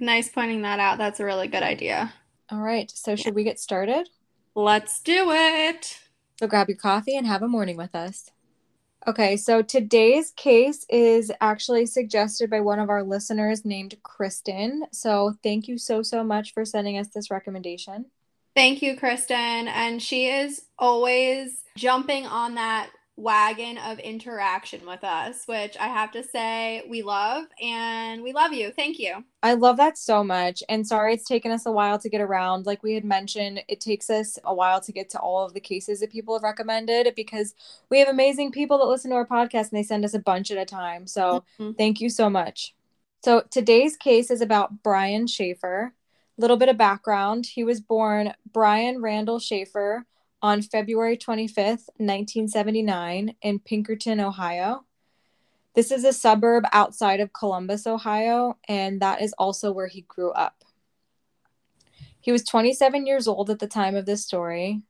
Nice 0.00 0.28
pointing 0.28 0.62
that 0.62 0.80
out. 0.80 0.98
That's 0.98 1.20
a 1.20 1.24
really 1.24 1.46
good 1.46 1.62
idea. 1.62 2.12
All 2.50 2.60
right. 2.60 2.90
So, 2.90 3.14
should 3.14 3.34
we 3.34 3.44
get 3.44 3.60
started? 3.60 4.08
Let's 4.54 5.00
do 5.00 5.30
it. 5.30 6.00
So, 6.38 6.46
grab 6.46 6.68
your 6.68 6.76
coffee 6.76 7.16
and 7.16 7.26
have 7.26 7.42
a 7.42 7.48
morning 7.48 7.76
with 7.76 7.94
us. 7.94 8.30
Okay, 9.08 9.36
so 9.36 9.62
today's 9.62 10.32
case 10.32 10.84
is 10.88 11.30
actually 11.40 11.86
suggested 11.86 12.50
by 12.50 12.60
one 12.60 12.80
of 12.80 12.90
our 12.90 13.04
listeners 13.04 13.64
named 13.64 13.94
Kristen. 14.02 14.84
So 14.90 15.34
thank 15.44 15.68
you 15.68 15.78
so, 15.78 16.02
so 16.02 16.24
much 16.24 16.52
for 16.52 16.64
sending 16.64 16.98
us 16.98 17.08
this 17.14 17.30
recommendation. 17.30 18.06
Thank 18.56 18.82
you, 18.82 18.96
Kristen. 18.96 19.68
And 19.68 20.02
she 20.02 20.26
is 20.26 20.62
always 20.76 21.62
jumping 21.76 22.26
on 22.26 22.56
that 22.56 22.90
wagon 23.16 23.78
of 23.78 23.98
interaction 23.98 24.86
with 24.86 25.02
us, 25.02 25.44
which 25.46 25.74
I 25.78 25.88
have 25.88 26.12
to 26.12 26.22
say 26.22 26.82
we 26.88 27.02
love 27.02 27.46
and 27.62 28.22
we 28.22 28.34
love 28.34 28.52
you. 28.52 28.70
Thank 28.70 28.98
you. 28.98 29.24
I 29.42 29.54
love 29.54 29.78
that 29.78 29.96
so 29.96 30.22
much. 30.22 30.62
And 30.68 30.86
sorry 30.86 31.14
it's 31.14 31.24
taken 31.24 31.50
us 31.50 31.64
a 31.64 31.72
while 31.72 31.98
to 31.98 32.10
get 32.10 32.20
around. 32.20 32.66
Like 32.66 32.82
we 32.82 32.94
had 32.94 33.04
mentioned, 33.04 33.62
it 33.68 33.80
takes 33.80 34.10
us 34.10 34.38
a 34.44 34.54
while 34.54 34.82
to 34.82 34.92
get 34.92 35.08
to 35.10 35.18
all 35.18 35.44
of 35.44 35.54
the 35.54 35.60
cases 35.60 36.00
that 36.00 36.12
people 36.12 36.34
have 36.34 36.42
recommended 36.42 37.14
because 37.16 37.54
we 37.90 37.98
have 38.00 38.08
amazing 38.08 38.52
people 38.52 38.78
that 38.78 38.84
listen 38.84 39.10
to 39.10 39.16
our 39.16 39.26
podcast 39.26 39.70
and 39.70 39.78
they 39.78 39.82
send 39.82 40.04
us 40.04 40.14
a 40.14 40.18
bunch 40.18 40.50
at 40.50 40.58
a 40.58 40.66
time. 40.66 41.06
So 41.06 41.44
mm-hmm. 41.58 41.72
thank 41.72 42.02
you 42.02 42.10
so 42.10 42.28
much. 42.28 42.74
So 43.24 43.44
today's 43.50 43.96
case 43.96 44.30
is 44.30 44.42
about 44.42 44.82
Brian 44.82 45.26
Shaffer. 45.26 45.94
Little 46.36 46.58
bit 46.58 46.68
of 46.68 46.76
background. 46.76 47.46
He 47.46 47.64
was 47.64 47.80
born 47.80 48.34
Brian 48.52 49.00
Randall 49.00 49.38
Shaffer 49.38 50.04
on 50.42 50.62
February 50.62 51.16
25th, 51.16 51.88
1979, 51.98 53.34
in 53.42 53.58
Pickerington, 53.60 54.20
Ohio. 54.20 54.84
This 55.74 55.90
is 55.90 56.04
a 56.04 56.12
suburb 56.12 56.64
outside 56.72 57.20
of 57.20 57.32
Columbus, 57.32 57.86
Ohio, 57.86 58.56
and 58.66 59.00
that 59.02 59.20
is 59.20 59.34
also 59.38 59.72
where 59.72 59.88
he 59.88 60.02
grew 60.02 60.30
up. 60.32 60.64
He 62.20 62.32
was 62.32 62.44
27 62.44 63.06
years 63.06 63.28
old 63.28 63.50
at 63.50 63.58
the 63.58 63.66
time 63.66 63.94
of 63.94 64.06
this 64.06 64.24
story, 64.24 64.82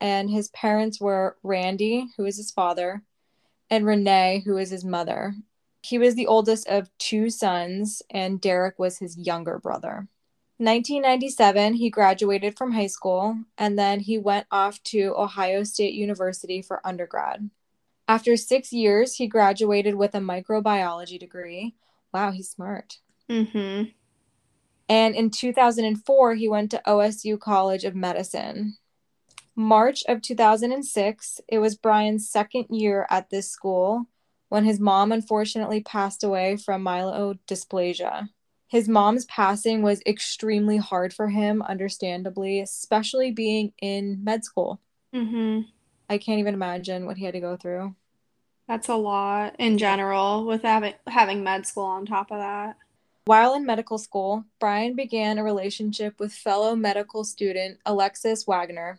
and 0.00 0.30
his 0.30 0.48
parents 0.50 1.00
were 1.00 1.36
Randy, 1.42 2.08
who 2.16 2.24
is 2.24 2.36
his 2.36 2.50
father, 2.50 3.02
and 3.70 3.86
Renee, 3.86 4.42
who 4.44 4.58
is 4.58 4.70
his 4.70 4.84
mother. 4.84 5.34
He 5.82 5.98
was 5.98 6.14
the 6.14 6.26
oldest 6.26 6.68
of 6.68 6.90
two 6.98 7.30
sons, 7.30 8.02
and 8.10 8.40
Derek 8.40 8.78
was 8.78 8.98
his 8.98 9.16
younger 9.16 9.58
brother. 9.58 10.08
1997, 10.58 11.74
he 11.74 11.88
graduated 11.88 12.58
from 12.58 12.72
high 12.72 12.88
school 12.88 13.38
and 13.56 13.78
then 13.78 14.00
he 14.00 14.18
went 14.18 14.46
off 14.50 14.82
to 14.84 15.14
Ohio 15.16 15.62
State 15.62 15.94
University 15.94 16.60
for 16.62 16.84
undergrad. 16.84 17.50
After 18.08 18.36
six 18.36 18.72
years, 18.72 19.14
he 19.14 19.28
graduated 19.28 19.94
with 19.94 20.14
a 20.14 20.18
microbiology 20.18 21.18
degree. 21.18 21.76
Wow, 22.12 22.32
he's 22.32 22.50
smart. 22.50 22.98
Mm-hmm. 23.30 23.90
And 24.88 25.14
in 25.14 25.30
2004, 25.30 26.34
he 26.34 26.48
went 26.48 26.70
to 26.72 26.82
OSU 26.86 27.38
College 27.38 27.84
of 27.84 27.94
Medicine. 27.94 28.76
March 29.54 30.02
of 30.08 30.22
2006, 30.22 31.40
it 31.48 31.58
was 31.58 31.76
Brian's 31.76 32.28
second 32.28 32.66
year 32.70 33.06
at 33.10 33.28
this 33.30 33.50
school 33.50 34.06
when 34.48 34.64
his 34.64 34.80
mom 34.80 35.12
unfortunately 35.12 35.82
passed 35.82 36.24
away 36.24 36.56
from 36.56 36.82
myelodysplasia. 36.82 38.28
His 38.68 38.86
mom's 38.86 39.24
passing 39.24 39.82
was 39.82 40.02
extremely 40.06 40.76
hard 40.76 41.14
for 41.14 41.28
him, 41.28 41.62
understandably, 41.62 42.60
especially 42.60 43.30
being 43.30 43.72
in 43.80 44.22
med 44.22 44.44
school. 44.44 44.78
Mm-hmm. 45.14 45.62
I 46.10 46.18
can't 46.18 46.38
even 46.38 46.54
imagine 46.54 47.06
what 47.06 47.16
he 47.16 47.24
had 47.24 47.34
to 47.34 47.40
go 47.40 47.56
through. 47.56 47.94
That's 48.66 48.88
a 48.88 48.94
lot 48.94 49.56
in 49.58 49.78
general 49.78 50.44
with 50.44 50.62
having, 50.62 50.92
having 51.06 51.42
med 51.42 51.66
school 51.66 51.84
on 51.84 52.04
top 52.04 52.30
of 52.30 52.38
that. 52.38 52.76
While 53.24 53.54
in 53.54 53.64
medical 53.64 53.96
school, 53.96 54.44
Brian 54.58 54.94
began 54.94 55.38
a 55.38 55.44
relationship 55.44 56.20
with 56.20 56.32
fellow 56.32 56.76
medical 56.76 57.24
student 57.24 57.78
Alexis 57.86 58.44
Wagner. 58.46 58.98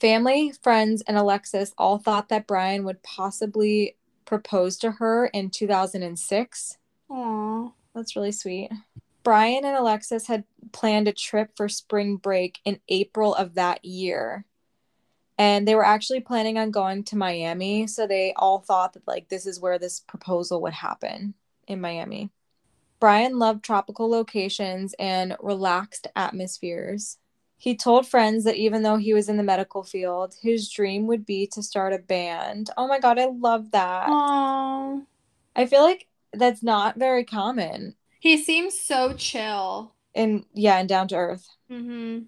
Family, 0.00 0.52
friends, 0.62 1.02
and 1.02 1.16
Alexis 1.16 1.74
all 1.76 1.98
thought 1.98 2.28
that 2.28 2.46
Brian 2.46 2.84
would 2.84 3.02
possibly 3.02 3.96
propose 4.24 4.76
to 4.78 4.92
her 4.92 5.26
in 5.26 5.50
2006. 5.50 6.78
Aww. 7.10 7.72
That's 7.94 8.16
really 8.16 8.32
sweet. 8.32 8.70
Brian 9.22 9.64
and 9.64 9.76
Alexis 9.76 10.26
had 10.26 10.44
planned 10.72 11.08
a 11.08 11.12
trip 11.12 11.50
for 11.56 11.68
spring 11.68 12.16
break 12.16 12.58
in 12.64 12.80
April 12.88 13.34
of 13.34 13.54
that 13.54 13.84
year. 13.84 14.44
And 15.38 15.66
they 15.66 15.74
were 15.74 15.86
actually 15.86 16.20
planning 16.20 16.58
on 16.58 16.70
going 16.70 17.04
to 17.04 17.16
Miami. 17.16 17.86
So 17.86 18.06
they 18.06 18.34
all 18.36 18.58
thought 18.58 18.92
that, 18.92 19.08
like, 19.08 19.28
this 19.28 19.46
is 19.46 19.60
where 19.60 19.78
this 19.78 20.00
proposal 20.00 20.60
would 20.62 20.74
happen 20.74 21.34
in 21.66 21.80
Miami. 21.80 22.30
Brian 22.98 23.38
loved 23.38 23.64
tropical 23.64 24.10
locations 24.10 24.94
and 24.98 25.34
relaxed 25.40 26.06
atmospheres. 26.14 27.16
He 27.56 27.74
told 27.74 28.06
friends 28.06 28.44
that 28.44 28.56
even 28.56 28.82
though 28.82 28.96
he 28.96 29.14
was 29.14 29.28
in 29.28 29.38
the 29.38 29.42
medical 29.42 29.82
field, 29.82 30.34
his 30.40 30.70
dream 30.70 31.06
would 31.06 31.24
be 31.24 31.46
to 31.48 31.62
start 31.62 31.92
a 31.92 31.98
band. 31.98 32.70
Oh 32.76 32.86
my 32.86 32.98
God, 32.98 33.18
I 33.18 33.26
love 33.26 33.70
that. 33.72 34.08
Aww. 34.08 35.04
I 35.56 35.66
feel 35.66 35.82
like 35.82 36.06
that's 36.32 36.62
not 36.62 36.96
very 36.98 37.24
common. 37.24 37.96
He 38.20 38.42
seems 38.42 38.78
so 38.78 39.14
chill. 39.14 39.94
And 40.14 40.44
yeah, 40.52 40.78
and 40.78 40.88
down 40.88 41.08
to 41.08 41.16
earth. 41.16 41.48
Mm-hmm. 41.70 42.20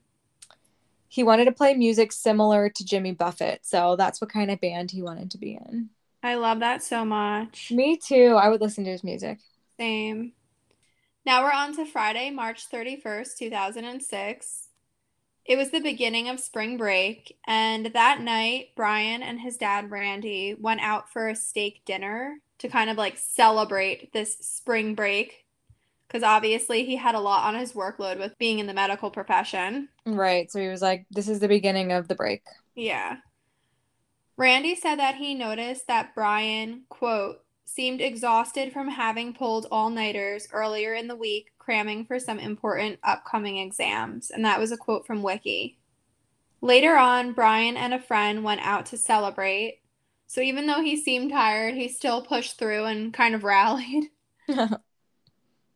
He 1.08 1.22
wanted 1.22 1.44
to 1.44 1.52
play 1.52 1.74
music 1.74 2.10
similar 2.10 2.70
to 2.70 2.84
Jimmy 2.84 3.12
Buffett. 3.12 3.60
So 3.64 3.96
that's 3.96 4.20
what 4.20 4.32
kind 4.32 4.50
of 4.50 4.60
band 4.60 4.90
he 4.90 5.02
wanted 5.02 5.30
to 5.32 5.38
be 5.38 5.52
in. 5.52 5.90
I 6.22 6.36
love 6.36 6.60
that 6.60 6.82
so 6.82 7.04
much. 7.04 7.70
Me 7.70 7.98
too. 7.98 8.38
I 8.40 8.48
would 8.48 8.62
listen 8.62 8.84
to 8.84 8.90
his 8.90 9.04
music. 9.04 9.38
Same. 9.78 10.32
Now 11.26 11.44
we're 11.44 11.52
on 11.52 11.76
to 11.76 11.84
Friday, 11.84 12.30
March 12.30 12.70
31st, 12.70 13.36
2006. 13.38 14.68
It 15.44 15.56
was 15.56 15.70
the 15.70 15.80
beginning 15.80 16.28
of 16.28 16.40
spring 16.40 16.76
break, 16.76 17.36
and 17.46 17.86
that 17.86 18.20
night, 18.20 18.68
Brian 18.76 19.22
and 19.22 19.40
his 19.40 19.56
dad, 19.56 19.90
Randy, 19.90 20.54
went 20.58 20.80
out 20.80 21.12
for 21.12 21.28
a 21.28 21.36
steak 21.36 21.84
dinner 21.84 22.36
to 22.58 22.68
kind 22.68 22.88
of 22.88 22.96
like 22.96 23.18
celebrate 23.18 24.12
this 24.12 24.38
spring 24.38 24.94
break 24.94 25.41
because 26.12 26.22
obviously 26.22 26.84
he 26.84 26.96
had 26.96 27.14
a 27.14 27.20
lot 27.20 27.46
on 27.46 27.58
his 27.58 27.72
workload 27.72 28.18
with 28.18 28.36
being 28.36 28.58
in 28.58 28.66
the 28.66 28.74
medical 28.74 29.10
profession. 29.10 29.88
Right. 30.04 30.50
So 30.52 30.60
he 30.60 30.68
was 30.68 30.82
like, 30.82 31.06
this 31.10 31.26
is 31.26 31.40
the 31.40 31.48
beginning 31.48 31.90
of 31.90 32.06
the 32.06 32.14
break. 32.14 32.42
Yeah. 32.74 33.16
Randy 34.36 34.74
said 34.74 34.96
that 34.98 35.14
he 35.14 35.34
noticed 35.34 35.86
that 35.86 36.14
Brian, 36.14 36.82
quote, 36.90 37.38
seemed 37.64 38.02
exhausted 38.02 38.74
from 38.74 38.88
having 38.88 39.32
pulled 39.32 39.66
all 39.70 39.88
nighters 39.88 40.46
earlier 40.52 40.92
in 40.92 41.08
the 41.08 41.16
week, 41.16 41.52
cramming 41.58 42.04
for 42.04 42.18
some 42.18 42.38
important 42.38 42.98
upcoming 43.02 43.56
exams. 43.56 44.30
And 44.30 44.44
that 44.44 44.60
was 44.60 44.70
a 44.70 44.76
quote 44.76 45.06
from 45.06 45.22
Wiki. 45.22 45.78
Later 46.60 46.96
on, 46.96 47.32
Brian 47.32 47.78
and 47.78 47.94
a 47.94 47.98
friend 47.98 48.44
went 48.44 48.60
out 48.60 48.86
to 48.86 48.98
celebrate, 48.98 49.80
so 50.26 50.42
even 50.42 50.66
though 50.66 50.82
he 50.82 50.96
seemed 50.96 51.30
tired, 51.30 51.74
he 51.74 51.88
still 51.88 52.22
pushed 52.22 52.58
through 52.58 52.84
and 52.84 53.14
kind 53.14 53.34
of 53.34 53.44
rallied. 53.44 54.04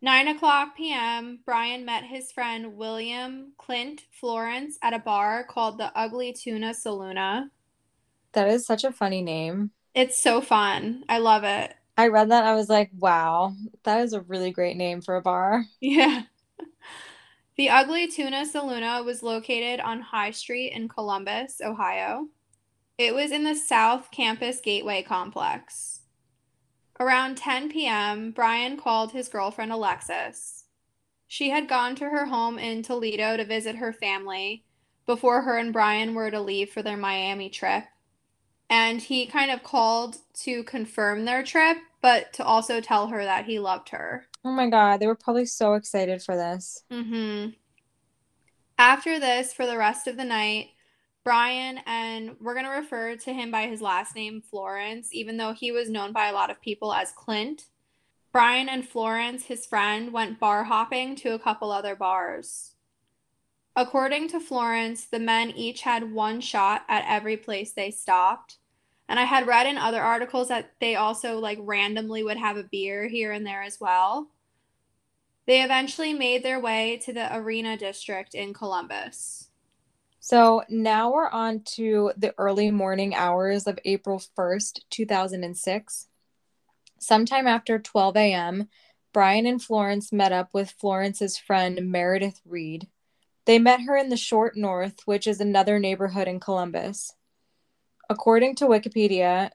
9 0.03 0.29
o'clock 0.29 0.77
p.m., 0.77 1.41
Brian 1.45 1.85
met 1.85 2.05
his 2.05 2.31
friend 2.31 2.77
William 2.77 3.53
Clint 3.57 4.03
Florence 4.11 4.79
at 4.83 4.93
a 4.93 4.99
bar 4.99 5.45
called 5.45 5.79
the 5.79 5.91
Ugly 5.97 6.35
Tuna 6.35 6.71
Saloona. 6.71 7.49
That 8.33 8.49
is 8.49 8.67
such 8.67 8.85
a 8.85 8.93
funny 8.93 9.23
name. 9.23 9.71
It's 9.95 10.19
so 10.19 10.41
fun. 10.43 11.05
I 11.09 11.19
love 11.19 11.45
it. 11.45 11.73
I 11.97 12.09
read 12.09 12.31
that. 12.31 12.45
I 12.45 12.55
was 12.55 12.69
like, 12.69 12.91
wow, 12.99 13.55
that 13.85 14.03
is 14.03 14.13
a 14.13 14.21
really 14.21 14.51
great 14.51 14.77
name 14.77 15.01
for 15.01 15.17
a 15.17 15.23
bar. 15.23 15.65
Yeah. 15.81 16.23
The 17.57 17.71
Ugly 17.71 18.09
Tuna 18.09 18.45
Saloona 18.45 19.03
was 19.03 19.23
located 19.23 19.81
on 19.81 20.03
High 20.03 20.33
Street 20.33 20.73
in 20.73 20.89
Columbus, 20.89 21.63
Ohio. 21.65 22.29
It 22.99 23.15
was 23.15 23.31
in 23.31 23.45
the 23.45 23.55
South 23.55 24.11
Campus 24.11 24.61
Gateway 24.61 25.03
complex. 25.03 25.96
Around 26.99 27.37
10 27.37 27.69
p.m., 27.69 28.31
Brian 28.31 28.77
called 28.77 29.13
his 29.13 29.29
girlfriend 29.29 29.73
Alexis. 29.73 30.65
She 31.27 31.51
had 31.51 31.69
gone 31.69 31.95
to 31.97 32.09
her 32.09 32.27
home 32.27 32.59
in 32.59 32.83
Toledo 32.83 33.37
to 33.37 33.45
visit 33.45 33.77
her 33.77 33.93
family 33.93 34.65
before 35.07 35.43
her 35.43 35.57
and 35.57 35.73
Brian 35.73 36.15
were 36.15 36.31
to 36.31 36.41
leave 36.41 36.71
for 36.71 36.83
their 36.83 36.97
Miami 36.97 37.49
trip. 37.49 37.85
And 38.69 39.01
he 39.01 39.27
kind 39.27 39.51
of 39.51 39.63
called 39.63 40.17
to 40.43 40.65
confirm 40.65 41.25
their 41.25 41.43
trip, 41.43 41.77
but 42.01 42.33
to 42.35 42.45
also 42.45 42.81
tell 42.81 43.09
her 43.09 43.23
that 43.23 43.45
he 43.45 43.59
loved 43.59 43.91
her. 43.91 44.27
Oh 44.45 44.51
my 44.51 44.69
god, 44.69 44.99
they 44.99 45.07
were 45.07 45.15
probably 45.15 45.47
so 45.47 45.75
excited 45.75 46.23
for 46.23 46.37
this. 46.37 46.83
Mm-hmm. 46.91 47.51
After 48.79 49.21
this, 49.21 49.53
for 49.53 49.67
the 49.67 49.79
rest 49.79 50.07
of 50.07 50.17
the 50.17 50.25
night, 50.25 50.71
Brian, 51.27 51.81
and 51.87 52.37
we're 52.41 52.55
going 52.55 52.67
to 52.67 52.71
refer 52.71 53.17
to 53.17 53.33
him 53.33 53.51
by 53.51 53.67
his 53.67 53.83
last 53.83 54.15
name, 54.15 54.41
Florence, 54.41 55.13
even 55.13 55.37
though 55.37 55.53
he 55.53 55.73
was 55.73 55.91
known 55.91 56.13
by 56.13 56.29
a 56.29 56.33
lot 56.33 56.51
of 56.53 56.63
people 56.63 56.93
as 56.93 57.11
Clint. 57.11 57.65
Brian 58.31 58.69
and 58.69 58.89
Florence, 58.89 59.47
his 59.47 59.67
friend, 59.67 60.13
went 60.13 60.39
bar 60.39 60.63
hopping 60.63 61.17
to 61.17 61.35
a 61.35 61.39
couple 61.41 61.73
other 61.73 61.97
bars. 61.97 62.77
According 63.75 64.29
to 64.29 64.39
Florence, 64.39 65.07
the 65.07 65.19
men 65.19 65.51
each 65.51 65.81
had 65.81 66.13
one 66.13 66.41
shot 66.41 66.85
at 66.89 67.05
every 67.09 67.37
place 67.37 67.73
they 67.73 67.91
stopped. 67.91 68.59
And 69.09 69.19
I 69.19 69.25
had 69.25 69.49
read 69.49 69.67
in 69.67 69.79
other 69.79 70.03
articles 70.03 70.47
that 70.47 70.75
they 70.81 70.95
also 70.95 71.41
like 71.41 71.59
randomly 71.61 72.23
would 72.23 72.37
have 72.37 72.57
a 72.57 72.63
beer 72.63 73.09
here 73.09 73.33
and 73.33 73.45
there 73.45 73.65
as 73.65 73.81
well. 73.81 74.31
They 75.49 75.65
eventually 75.65 76.15
made 76.15 76.45
their 76.45 76.61
way 76.61 77.01
to 77.05 77.13
the 77.13 77.37
Arena 77.37 77.77
District 77.77 78.33
in 78.33 78.55
Columbus. 78.55 79.46
So 80.29 80.65
now 80.69 81.13
we're 81.13 81.29
on 81.29 81.61
to 81.77 82.11
the 82.17 82.35
early 82.37 82.73
morning 82.73 83.15
hours 83.15 83.69
of 83.69 83.79
April 83.85 84.21
1st, 84.37 84.81
2006. 84.91 86.09
Sometime 86.99 87.47
after 87.47 87.79
12 87.79 88.17
a.m., 88.17 88.69
Brian 89.13 89.47
and 89.47 89.63
Florence 89.63 90.13
met 90.13 90.33
up 90.33 90.49
with 90.53 90.75
Florence's 90.81 91.39
friend 91.39 91.93
Meredith 91.93 92.41
Reed. 92.45 92.89
They 93.45 93.61
met 93.61 93.83
her 93.83 93.97
in 93.97 94.09
the 94.09 94.17
Short 94.17 94.57
North, 94.57 95.03
which 95.05 95.29
is 95.29 95.41
another 95.41 95.79
neighborhood 95.79 96.27
in 96.27 96.41
Columbus. 96.41 97.13
According 98.11 98.57
to 98.57 98.67
Wikipedia, 98.67 99.51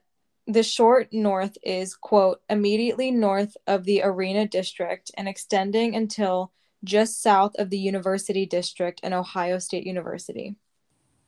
the 0.48 0.64
Short 0.64 1.10
North 1.12 1.58
is, 1.64 1.98
quote, 1.98 2.40
immediately 2.50 3.12
north 3.12 3.58
of 3.68 3.84
the 3.84 4.04
Arena 4.04 4.48
District 4.48 5.12
and 5.18 5.28
extending 5.28 5.98
until 5.98 6.54
just 6.84 7.22
south 7.22 7.56
of 7.60 7.70
the 7.70 7.78
University 7.78 8.46
District 8.46 9.02
and 9.04 9.14
Ohio 9.14 9.60
State 9.60 9.86
University. 9.86 10.56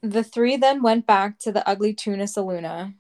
The 0.04 0.24
three 0.24 0.58
then 0.58 0.84
went 0.84 1.08
back 1.08 1.40
to 1.40 1.52
the 1.54 1.66
Ugly 1.66 1.94
Tuna 1.94 2.26
Saloona, 2.26 2.94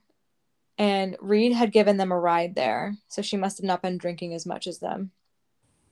and 0.78 1.18
Reed 1.20 1.52
had 1.52 1.74
given 1.74 1.98
them 1.98 2.14
a 2.14 2.20
ride 2.20 2.56
there, 2.56 2.96
so 3.10 3.22
she 3.22 3.36
must 3.36 3.58
have 3.58 3.66
not 3.66 3.82
been 3.82 3.98
drinking 3.98 4.34
as 4.34 4.46
much 4.46 4.68
as 4.68 4.80
them. 4.80 5.12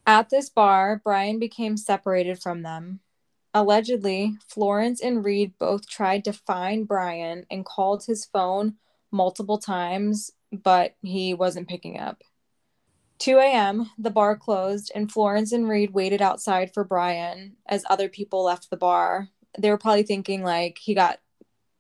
At 0.08 0.30
this 0.30 0.50
bar, 0.50 1.02
Brian 1.04 1.38
became 1.38 1.76
separated 1.76 2.42
from 2.42 2.62
them. 2.62 3.02
Allegedly, 3.54 4.38
Florence 4.48 5.02
and 5.02 5.26
Reed 5.26 5.52
both 5.60 5.86
tried 5.86 6.24
to 6.24 6.32
find 6.32 6.88
Brian 6.88 7.46
and 7.52 7.66
called 7.66 8.06
his 8.06 8.24
phone 8.24 8.76
multiple 9.12 9.58
times, 9.58 10.32
but 10.50 10.96
he 11.02 11.34
wasn't 11.34 11.68
picking 11.68 12.00
up. 12.00 12.24
2 13.20 13.38
a.m., 13.38 13.92
the 13.98 14.10
bar 14.10 14.38
closed, 14.38 14.94
and 14.96 15.12
Florence 15.12 15.52
and 15.52 15.68
Reed 15.68 15.94
waited 15.94 16.22
outside 16.22 16.74
for 16.74 16.86
Brian 16.86 17.58
as 17.66 17.84
other 17.90 18.08
people 18.08 18.46
left 18.46 18.70
the 18.70 18.78
bar. 18.78 19.28
They 19.58 19.70
were 19.70 19.78
probably 19.78 20.04
thinking, 20.04 20.44
like, 20.44 20.78
he 20.78 20.94
got, 20.94 21.20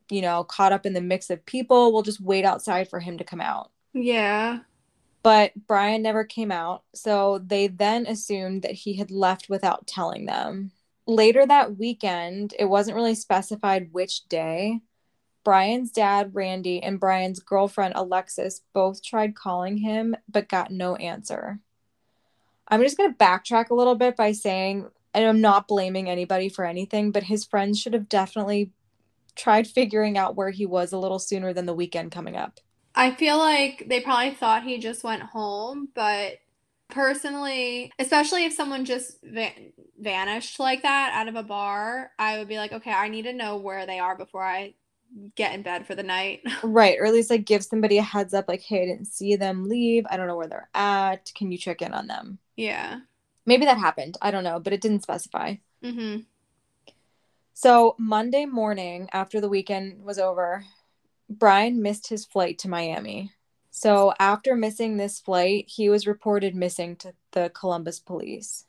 you 0.10 0.22
know, 0.22 0.44
caught 0.44 0.74
up 0.74 0.86
in 0.86 0.94
the 0.94 1.02
mix 1.02 1.30
of 1.30 1.46
people. 1.46 1.92
We'll 1.92 2.02
just 2.02 2.22
wait 2.22 2.46
outside 2.46 2.90
for 2.90 3.00
him 3.00 3.18
to 3.18 3.24
come 3.24 3.42
out. 3.42 3.72
Yeah. 3.94 4.60
But 5.24 5.52
Brian 5.68 6.02
never 6.02 6.24
came 6.24 6.52
out, 6.52 6.84
so 6.96 7.40
they 7.46 7.68
then 7.68 8.08
assumed 8.08 8.64
that 8.64 8.72
he 8.72 8.96
had 8.96 9.12
left 9.12 9.50
without 9.50 9.86
telling 9.86 10.26
them. 10.26 10.72
Later 11.06 11.46
that 11.46 11.78
weekend, 11.78 12.54
it 12.58 12.66
wasn't 12.66 12.96
really 12.96 13.16
specified 13.16 13.94
which 13.94 14.28
day, 14.28 14.82
Brian's 15.44 15.92
dad, 15.92 16.36
Randy, 16.36 16.82
and 16.82 17.00
Brian's 17.00 17.40
girlfriend, 17.40 17.94
Alexis, 17.96 18.62
both 18.74 19.04
tried 19.04 19.36
calling 19.36 19.78
him 19.78 20.16
but 20.30 20.50
got 20.50 20.72
no 20.72 20.96
answer. 20.96 21.60
I'm 22.68 22.82
just 22.82 22.98
going 22.98 23.12
to 23.12 23.18
backtrack 23.18 23.70
a 23.70 23.76
little 23.76 23.96
bit 23.96 24.16
by 24.16 24.32
saying, 24.32 24.90
and 25.14 25.26
I'm 25.26 25.42
not 25.42 25.68
blaming 25.68 26.10
anybody 26.10 26.50
for 26.50 26.66
anything, 26.66 27.12
but 27.12 27.24
his 27.24 27.46
friends 27.46 27.80
should 27.80 27.94
have 27.94 28.10
definitely 28.10 28.72
tried 29.36 29.68
figuring 29.68 30.18
out 30.18 30.36
where 30.36 30.52
he 30.52 30.66
was 30.66 30.92
a 30.92 30.98
little 30.98 31.20
sooner 31.20 31.54
than 31.54 31.66
the 31.66 31.74
weekend 31.74 32.12
coming 32.12 32.36
up. 32.36 32.60
I 32.94 33.12
feel 33.12 33.38
like 33.38 33.86
they 33.88 34.02
probably 34.02 34.32
thought 34.32 34.64
he 34.64 34.78
just 34.78 35.04
went 35.04 35.22
home, 35.24 35.90
but 35.96 36.40
personally, 36.90 37.92
especially 38.00 38.46
if 38.46 38.54
someone 38.54 38.86
just 38.86 39.18
va- 39.24 39.54
vanished 39.98 40.60
like 40.60 40.84
that 40.84 41.12
out 41.14 41.28
of 41.28 41.36
a 41.36 41.44
bar, 41.44 42.12
I 42.20 42.38
would 42.38 42.48
be 42.50 42.58
like, 42.58 42.74
okay, 42.74 42.92
I 42.92 43.08
need 43.08 43.24
to 43.24 43.34
know 43.34 43.58
where 43.58 43.86
they 43.86 44.00
are 44.00 44.18
before 44.18 44.44
I 44.44 44.74
get 45.36 45.54
in 45.54 45.62
bed 45.62 45.88
for 45.88 45.96
the 45.96 46.04
night. 46.04 46.42
Right. 46.64 46.98
Or 47.00 47.06
at 47.06 47.14
least 47.14 47.30
like 47.30 47.46
give 47.46 47.64
somebody 47.64 47.98
a 47.98 48.04
heads 48.04 48.34
up, 48.34 48.48
like, 48.48 48.62
hey, 48.62 48.84
I 48.84 48.86
didn't 48.86 49.08
see 49.08 49.36
them 49.36 49.68
leave. 49.68 50.06
I 50.10 50.18
don't 50.18 50.28
know 50.28 50.38
where 50.38 50.48
they're 50.48 50.70
at. 50.74 51.32
Can 51.34 51.52
you 51.52 51.58
check 51.58 51.82
in 51.82 51.94
on 51.94 52.08
them? 52.08 52.40
Yeah. 52.56 53.00
Maybe 53.46 53.66
that 53.66 53.78
happened. 53.78 54.18
I 54.22 54.32
don't 54.32 54.44
know, 54.44 54.60
but 54.60 54.74
it 54.74 54.82
didn't 54.82 55.04
specify. 55.04 55.56
Mm-hmm. 55.84 56.22
So 57.54 57.96
Monday 58.00 58.46
morning, 58.46 59.10
after 59.14 59.42
the 59.42 59.50
weekend 59.50 60.04
was 60.04 60.20
over, 60.20 60.66
Brian 61.30 61.82
missed 61.82 62.08
his 62.08 62.26
flight 62.26 62.60
to 62.60 62.70
Miami. 62.70 63.32
So 63.70 64.14
after 64.20 64.56
missing 64.56 64.98
this 64.98 65.20
flight, 65.20 65.66
he 65.68 65.90
was 65.90 66.08
reported 66.08 66.56
missing 66.56 66.96
to 66.98 67.14
the 67.32 67.50
Columbus 67.50 68.00
police. 68.00 68.66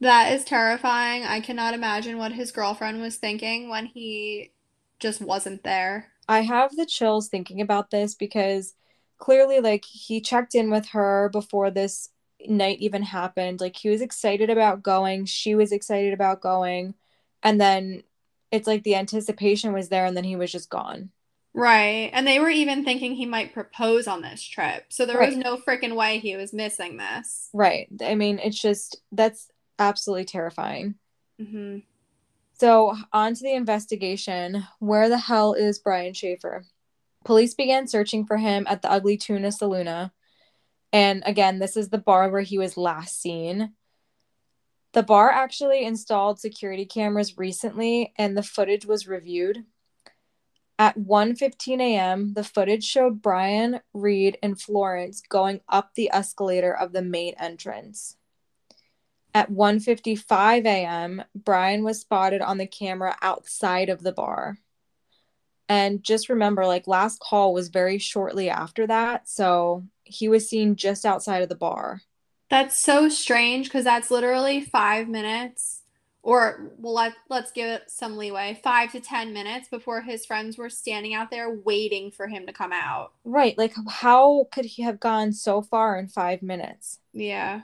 That 0.00 0.32
is 0.32 0.44
terrifying. 0.44 1.24
I 1.24 1.40
cannot 1.40 1.74
imagine 1.74 2.18
what 2.18 2.32
his 2.32 2.52
girlfriend 2.52 3.00
was 3.00 3.16
thinking 3.16 3.68
when 3.68 3.86
he 3.86 4.52
just 4.98 5.20
wasn't 5.20 5.62
there. 5.62 6.08
I 6.28 6.40
have 6.40 6.74
the 6.74 6.86
chills 6.86 7.28
thinking 7.28 7.60
about 7.60 7.90
this 7.90 8.14
because 8.14 8.74
clearly, 9.18 9.60
like, 9.60 9.84
he 9.84 10.20
checked 10.20 10.54
in 10.54 10.70
with 10.70 10.88
her 10.88 11.30
before 11.32 11.70
this 11.70 12.10
night 12.48 12.78
even 12.80 13.02
happened. 13.02 13.60
Like, 13.60 13.76
he 13.76 13.88
was 13.88 14.00
excited 14.00 14.50
about 14.50 14.82
going, 14.82 15.24
she 15.26 15.54
was 15.54 15.72
excited 15.72 16.12
about 16.12 16.40
going. 16.40 16.94
And 17.42 17.60
then 17.60 18.02
it's 18.50 18.66
like 18.66 18.82
the 18.82 18.96
anticipation 18.96 19.72
was 19.72 19.88
there, 19.88 20.06
and 20.06 20.16
then 20.16 20.24
he 20.24 20.36
was 20.36 20.52
just 20.52 20.70
gone. 20.70 21.10
Right. 21.54 22.10
And 22.12 22.26
they 22.26 22.38
were 22.38 22.50
even 22.50 22.84
thinking 22.84 23.14
he 23.14 23.24
might 23.24 23.54
propose 23.54 24.06
on 24.06 24.20
this 24.20 24.42
trip. 24.42 24.84
So 24.90 25.06
there 25.06 25.18
right. 25.18 25.28
was 25.28 25.36
no 25.36 25.56
freaking 25.56 25.96
way 25.96 26.18
he 26.18 26.36
was 26.36 26.52
missing 26.52 26.98
this. 26.98 27.48
Right. 27.54 27.88
I 28.04 28.14
mean, 28.14 28.38
it's 28.38 28.60
just, 28.60 29.00
that's 29.10 29.50
absolutely 29.78 30.26
terrifying. 30.26 30.96
Mm-hmm. 31.40 31.78
So, 32.58 32.96
on 33.12 33.34
to 33.34 33.42
the 33.42 33.54
investigation. 33.54 34.66
Where 34.78 35.08
the 35.08 35.18
hell 35.18 35.52
is 35.54 35.78
Brian 35.78 36.14
Shaffer? 36.14 36.64
Police 37.24 37.54
began 37.54 37.86
searching 37.86 38.24
for 38.24 38.36
him 38.36 38.66
at 38.68 38.82
the 38.82 38.90
Ugly 38.90 39.16
Tuna 39.16 39.48
Saloona. 39.48 40.12
And 40.92 41.22
again, 41.26 41.58
this 41.58 41.76
is 41.76 41.88
the 41.88 41.98
bar 41.98 42.30
where 42.30 42.42
he 42.42 42.58
was 42.58 42.76
last 42.76 43.20
seen. 43.20 43.72
The 44.92 45.02
bar 45.02 45.30
actually 45.30 45.84
installed 45.84 46.40
security 46.40 46.86
cameras 46.86 47.36
recently 47.36 48.14
and 48.16 48.36
the 48.36 48.42
footage 48.42 48.86
was 48.86 49.06
reviewed. 49.06 49.64
At 50.78 50.98
1:15 50.98 51.80
a.m., 51.80 52.34
the 52.34 52.44
footage 52.44 52.84
showed 52.84 53.22
Brian, 53.22 53.80
Reed, 53.94 54.38
and 54.42 54.60
Florence 54.60 55.22
going 55.22 55.60
up 55.68 55.94
the 55.94 56.10
escalator 56.12 56.74
of 56.74 56.92
the 56.92 57.02
main 57.02 57.34
entrance. 57.38 58.16
At 59.34 59.50
1:55 59.50 60.64
a.m., 60.66 61.24
Brian 61.34 61.84
was 61.84 62.00
spotted 62.00 62.40
on 62.40 62.58
the 62.58 62.66
camera 62.66 63.16
outside 63.20 63.88
of 63.88 64.02
the 64.02 64.12
bar. 64.12 64.58
And 65.68 66.02
just 66.02 66.28
remember 66.28 66.66
like 66.66 66.86
last 66.86 67.20
call 67.20 67.52
was 67.52 67.68
very 67.68 67.98
shortly 67.98 68.48
after 68.48 68.86
that, 68.86 69.28
so 69.28 69.84
he 70.04 70.28
was 70.28 70.48
seen 70.48 70.76
just 70.76 71.04
outside 71.04 71.42
of 71.42 71.48
the 71.48 71.56
bar. 71.56 72.02
That's 72.48 72.78
so 72.78 73.08
strange 73.08 73.70
cuz 73.70 73.84
that's 73.84 74.10
literally 74.10 74.60
5 74.60 75.08
minutes 75.08 75.82
or 76.22 76.72
well 76.78 76.94
let, 76.94 77.14
let's 77.28 77.50
give 77.52 77.68
it 77.68 77.90
some 77.90 78.16
leeway 78.16 78.60
5 78.62 78.92
to 78.92 79.00
10 79.00 79.32
minutes 79.32 79.68
before 79.68 80.02
his 80.02 80.24
friends 80.24 80.56
were 80.56 80.70
standing 80.70 81.14
out 81.14 81.30
there 81.30 81.50
waiting 81.50 82.10
for 82.10 82.28
him 82.28 82.46
to 82.46 82.52
come 82.52 82.72
out. 82.72 83.12
Right, 83.24 83.58
like 83.58 83.74
how 83.88 84.46
could 84.52 84.64
he 84.64 84.82
have 84.82 85.00
gone 85.00 85.32
so 85.32 85.62
far 85.62 85.98
in 85.98 86.08
5 86.08 86.42
minutes? 86.42 87.00
Yeah 87.12 87.62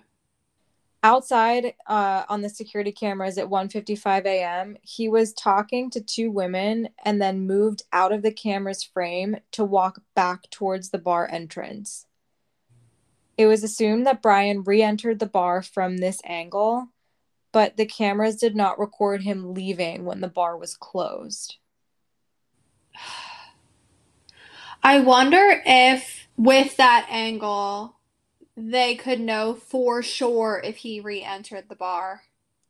outside 1.02 1.74
uh, 1.86 2.24
on 2.28 2.42
the 2.42 2.48
security 2.48 2.92
cameras 2.92 3.36
at 3.38 3.48
1:55 3.48 4.24
a.m. 4.24 4.76
he 4.82 5.08
was 5.08 5.32
talking 5.32 5.90
to 5.90 6.00
two 6.00 6.30
women 6.30 6.88
and 7.04 7.20
then 7.20 7.46
moved 7.46 7.82
out 7.92 8.12
of 8.12 8.22
the 8.22 8.32
camera's 8.32 8.84
frame 8.84 9.36
to 9.50 9.64
walk 9.64 10.00
back 10.14 10.48
towards 10.50 10.90
the 10.90 10.98
bar 10.98 11.28
entrance 11.30 12.06
it 13.36 13.46
was 13.46 13.64
assumed 13.64 14.06
that 14.06 14.22
brian 14.22 14.62
re-entered 14.62 15.18
the 15.18 15.26
bar 15.26 15.62
from 15.62 15.98
this 15.98 16.20
angle 16.24 16.88
but 17.50 17.76
the 17.76 17.86
cameras 17.86 18.36
did 18.36 18.56
not 18.56 18.78
record 18.78 19.22
him 19.22 19.52
leaving 19.52 20.04
when 20.04 20.20
the 20.20 20.28
bar 20.28 20.56
was 20.56 20.76
closed 20.76 21.56
i 24.82 25.00
wonder 25.00 25.62
if 25.66 26.28
with 26.36 26.76
that 26.76 27.06
angle 27.10 27.96
they 28.56 28.94
could 28.94 29.20
know 29.20 29.54
for 29.54 30.02
sure 30.02 30.60
if 30.62 30.78
he 30.78 31.00
re-entered 31.00 31.68
the 31.68 31.76
bar. 31.76 32.22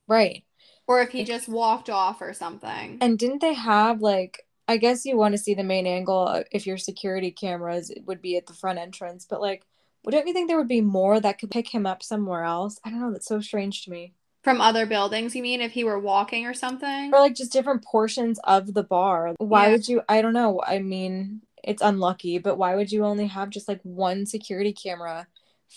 Right. 0.07 0.45
Or 0.87 1.01
if 1.01 1.11
he 1.11 1.25
just 1.25 1.49
walked 1.49 1.90
off 1.90 2.21
or 2.21 2.33
something. 2.33 2.99
And 3.01 3.18
didn't 3.18 3.40
they 3.40 3.55
have 3.55 4.01
like 4.01 4.47
I 4.68 4.77
guess 4.77 5.05
you 5.05 5.16
want 5.16 5.33
to 5.33 5.38
see 5.38 5.55
the 5.55 5.64
main 5.64 5.87
angle 5.87 6.45
if 6.53 6.66
your 6.66 6.79
security 6.79 7.31
cameras 7.31 7.92
would 8.07 8.23
be 8.23 8.37
at 8.37 8.47
the 8.47 8.55
front 8.55 8.79
entrance, 8.79 9.27
but 9.29 9.40
like 9.40 9.64
Well, 10.05 10.12
don't 10.12 10.27
you 10.27 10.33
think 10.33 10.49
there 10.49 10.59
would 10.59 10.68
be 10.68 10.81
more 10.81 11.21
that 11.21 11.38
could 11.38 11.51
pick 11.51 11.68
him 11.68 11.87
up 11.87 12.03
somewhere 12.03 12.45
else? 12.45 12.79
I 12.85 12.90
don't 12.90 13.01
know. 13.01 13.12
That's 13.12 13.27
so 13.27 13.40
strange 13.40 13.85
to 13.85 13.90
me. 13.90 14.14
From 14.42 14.61
other 14.61 14.87
buildings, 14.87 15.37
you 15.37 15.42
mean 15.42 15.61
if 15.61 15.73
he 15.73 15.85
were 15.85 16.01
walking 16.01 16.47
or 16.47 16.55
something? 16.55 17.14
Or 17.14 17.21
like 17.21 17.37
just 17.37 17.53
different 17.53 17.85
portions 17.85 18.40
of 18.42 18.75
the 18.75 18.83
bar. 18.83 19.35
Why 19.38 19.66
yeah. 19.66 19.73
would 19.73 19.88
you? 19.88 20.03
I 20.09 20.21
don't 20.21 20.33
know. 20.33 20.61
I 20.66 20.81
mean, 20.81 21.42
it's 21.62 21.83
unlucky, 21.83 22.38
but 22.38 22.59
why 22.59 22.75
would 22.75 22.90
you 22.90 23.05
only 23.05 23.29
have 23.29 23.51
just 23.51 23.68
like 23.68 23.81
one 23.83 24.27
security 24.27 24.73
camera 24.73 25.29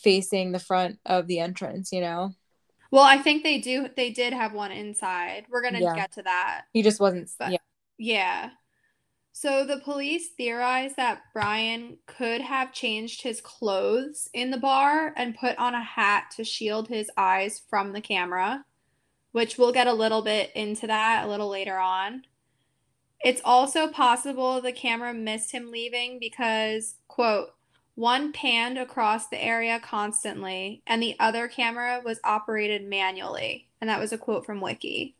facing 0.03 0.51
the 0.51 0.60
front 0.60 0.99
of 1.05 1.27
the 1.27 1.39
entrance, 1.39 1.91
you 1.91 2.01
know? 2.01 2.34
Well, 2.91 3.03
I 3.03 3.17
think 3.17 3.43
they 3.43 3.60
do 3.60 3.88
they 3.95 4.12
did 4.12 4.34
have 4.34 4.53
one 4.53 4.71
inside. 4.71 5.45
We're 5.49 5.62
to 5.73 5.81
yeah. 5.81 5.95
get 5.95 6.13
to 6.13 6.23
that. 6.23 6.63
He 6.71 6.81
just 6.81 6.99
wasn't 6.99 7.29
but, 7.38 7.51
yeah. 7.51 7.58
Yeah. 7.97 8.49
So 9.31 9.65
the 9.65 9.81
police 9.81 10.29
theorized 10.38 10.95
that 10.95 11.23
Brian 11.34 11.97
could 12.05 12.39
have 12.39 12.71
changed 12.71 13.21
his 13.21 13.41
clothes 13.41 14.29
in 14.34 14.49
the 14.49 14.58
bar 14.58 15.13
and 15.17 15.36
put 15.36 15.58
on 15.58 15.75
a 15.75 15.84
hat 15.84 16.31
to 16.38 16.45
shield 16.45 16.88
his 16.88 17.12
eyes 17.17 17.62
from 17.69 17.91
the 17.91 17.99
camera, 17.99 18.63
which 19.34 19.58
we'll 19.58 19.73
get 19.73 19.88
a 19.88 19.93
little 19.93 20.21
bit 20.21 20.51
into 20.55 20.88
that 20.88 21.25
a 21.25 21.27
little 21.27 21.49
later 21.49 21.77
on. 21.77 22.23
It's 23.25 23.41
also 23.43 23.89
possible 23.89 24.62
the 24.62 24.71
camera 24.71 25.13
missed 25.13 25.51
him 25.51 25.69
leaving 25.69 26.17
because, 26.17 26.95
quote, 27.10 27.49
one 27.95 28.31
panned 28.34 28.77
across 28.77 29.27
the 29.27 29.43
area 29.43 29.79
constantly 29.79 30.81
and 30.86 31.01
the 31.01 31.15
other 31.19 31.47
camera 31.47 32.01
was 32.03 32.19
operated 32.23 32.88
manually. 32.88 33.67
And 33.81 33.89
that 33.89 33.99
was 33.99 34.13
a 34.13 34.17
quote 34.17 34.45
from 34.45 34.62
Wiki, 34.62 35.15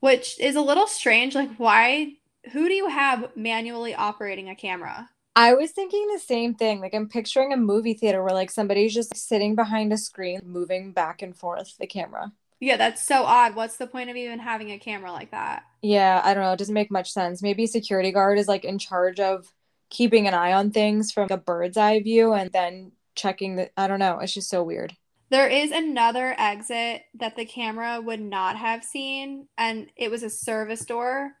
which 0.00 0.38
is 0.40 0.56
a 0.56 0.60
little 0.60 0.86
strange. 0.86 1.34
Like, 1.34 1.54
why? 1.56 2.14
Who 2.52 2.68
do 2.68 2.74
you 2.74 2.88
have 2.88 3.36
manually 3.36 3.94
operating 3.94 4.48
a 4.48 4.54
camera? 4.54 5.10
I 5.36 5.54
was 5.54 5.72
thinking 5.72 6.06
the 6.12 6.20
same 6.20 6.54
thing. 6.54 6.80
Like, 6.80 6.94
I'm 6.94 7.08
picturing 7.08 7.52
a 7.52 7.56
movie 7.56 7.94
theater 7.94 8.22
where, 8.22 8.34
like, 8.34 8.50
somebody's 8.50 8.94
just 8.94 9.16
sitting 9.16 9.54
behind 9.54 9.92
a 9.92 9.96
screen, 9.96 10.40
moving 10.44 10.92
back 10.92 11.22
and 11.22 11.36
forth 11.36 11.76
the 11.78 11.86
camera. 11.86 12.32
Yeah, 12.60 12.76
that's 12.76 13.02
so 13.02 13.24
odd. 13.24 13.56
What's 13.56 13.76
the 13.76 13.86
point 13.86 14.10
of 14.10 14.16
even 14.16 14.38
having 14.38 14.70
a 14.70 14.78
camera 14.78 15.12
like 15.12 15.32
that? 15.32 15.64
Yeah, 15.82 16.20
I 16.24 16.34
don't 16.34 16.44
know. 16.44 16.52
It 16.52 16.58
doesn't 16.58 16.72
make 16.72 16.90
much 16.90 17.12
sense. 17.12 17.42
Maybe 17.42 17.66
security 17.66 18.12
guard 18.12 18.38
is 18.38 18.48
like 18.48 18.64
in 18.64 18.78
charge 18.78 19.20
of 19.20 19.52
keeping 19.90 20.26
an 20.26 20.34
eye 20.34 20.52
on 20.52 20.70
things 20.70 21.12
from 21.12 21.28
a 21.30 21.36
bird's 21.36 21.76
eye 21.76 22.00
view 22.00 22.32
and 22.32 22.50
then 22.52 22.92
checking 23.14 23.56
the 23.56 23.70
I 23.78 23.86
don't 23.86 23.98
know. 23.98 24.18
It's 24.18 24.34
just 24.34 24.50
so 24.50 24.62
weird. 24.62 24.96
There 25.30 25.48
is 25.48 25.70
another 25.70 26.34
exit 26.38 27.04
that 27.14 27.36
the 27.36 27.44
camera 27.44 28.00
would 28.00 28.20
not 28.20 28.56
have 28.56 28.84
seen, 28.84 29.48
and 29.58 29.90
it 29.96 30.10
was 30.10 30.22
a 30.22 30.30
service 30.30 30.84
door. 30.84 31.32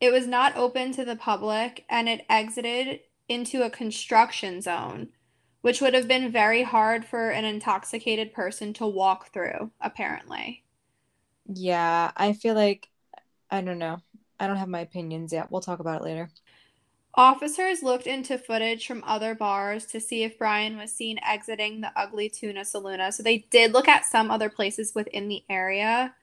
It 0.00 0.12
was 0.12 0.26
not 0.26 0.56
open 0.56 0.92
to 0.92 1.04
the 1.04 1.16
public 1.16 1.84
and 1.88 2.08
it 2.08 2.24
exited 2.28 3.00
into 3.28 3.62
a 3.62 3.70
construction 3.70 4.60
zone 4.60 5.08
which 5.60 5.80
would 5.80 5.94
have 5.94 6.08
been 6.08 6.30
very 6.30 6.62
hard 6.62 7.04
for 7.04 7.30
an 7.30 7.44
intoxicated 7.44 8.32
person 8.32 8.72
to 8.74 8.86
walk 8.86 9.32
through, 9.32 9.70
apparently. 9.80 10.64
Yeah, 11.46 12.12
I 12.16 12.32
feel 12.34 12.54
like, 12.54 12.88
I 13.50 13.62
don't 13.62 13.78
know. 13.78 13.98
I 14.40 14.46
don't 14.46 14.56
have 14.56 14.68
my 14.68 14.80
opinions 14.80 15.32
yet. 15.32 15.50
We'll 15.50 15.60
talk 15.60 15.80
about 15.80 16.02
it 16.02 16.04
later. 16.04 16.30
Officers 17.18 17.82
looked 17.82 18.06
into 18.06 18.38
footage 18.38 18.86
from 18.86 19.02
other 19.04 19.34
bars 19.34 19.86
to 19.86 19.98
see 19.98 20.22
if 20.22 20.38
Brian 20.38 20.76
was 20.78 20.92
seen 20.92 21.18
exiting 21.26 21.80
the 21.80 21.90
Ugly 21.96 22.28
Tuna 22.28 22.60
Saloona. 22.60 23.12
So 23.12 23.24
they 23.24 23.38
did 23.50 23.72
look 23.72 23.88
at 23.88 24.04
some 24.04 24.30
other 24.30 24.48
places 24.48 24.94
within 24.94 25.26
the 25.26 25.42
area, 25.50 26.14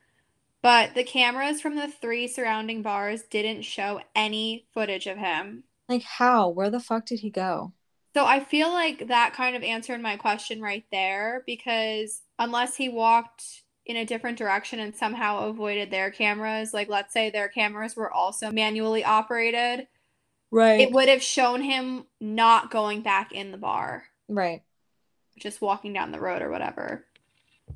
but 0.62 0.96
the 0.96 1.04
cameras 1.04 1.60
from 1.60 1.76
the 1.76 1.90
three 1.90 2.30
surrounding 2.30 2.82
bars 2.82 3.24
didn't 3.24 3.64
show 3.64 4.00
any 4.16 4.68
footage 4.74 5.06
of 5.06 5.18
him. 5.18 5.66
Like, 5.90 6.04
how? 6.04 6.48
Where 6.48 6.70
the 6.70 6.80
fuck 6.80 7.06
did 7.06 7.20
he 7.20 7.30
go? 7.30 7.74
So 8.16 8.26
I 8.26 8.40
feel 8.40 8.70
like 8.70 9.10
that 9.10 9.34
kind 9.34 9.58
of 9.58 9.64
answered 9.64 10.02
my 10.02 10.16
question 10.16 10.62
right 10.62 10.86
there 10.94 11.44
because 11.46 12.22
unless 12.40 12.78
he 12.78 12.88
walked 12.88 13.64
in 13.86 13.98
a 13.98 14.06
different 14.06 14.38
direction 14.38 14.80
and 14.80 14.96
somehow 14.96 15.50
avoided 15.50 15.92
their 15.92 16.10
cameras, 16.10 16.74
like 16.74 16.88
let's 16.88 17.12
say 17.12 17.30
their 17.30 17.50
cameras 17.50 17.98
were 17.98 18.14
also 18.14 18.50
manually 18.50 19.04
operated, 19.04 19.88
right. 20.56 20.82
It 20.82 20.92
would 20.92 21.10
have 21.10 21.22
shown 21.22 21.62
him 21.62 22.06
not 22.20 22.72
going 22.72 23.02
back 23.02 23.32
in 23.32 23.52
the 23.52 23.58
bar. 23.58 24.04
Right. 24.28 24.64
Just 25.38 25.62
walking 25.62 25.94
down 25.94 26.12
the 26.12 26.20
road 26.20 26.42
or 26.42 26.50
whatever. 26.50 27.06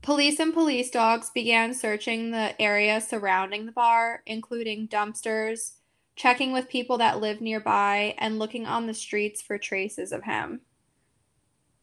Police 0.02 0.40
and 0.40 0.54
police 0.54 0.90
dogs 0.90 1.30
began 1.30 1.74
searching 1.74 2.32
the 2.32 2.60
area 2.62 3.02
surrounding 3.02 3.66
the 3.66 3.72
bar, 3.72 4.24
including 4.26 4.88
dumpsters, 4.88 5.74
checking 6.16 6.54
with 6.54 6.70
people 6.70 6.98
that 7.00 7.20
live 7.20 7.42
nearby, 7.42 8.16
and 8.18 8.40
looking 8.40 8.66
on 8.66 8.88
the 8.88 8.94
streets 8.94 9.42
for 9.42 9.58
traces 9.58 10.12
of 10.12 10.24
him. 10.24 10.62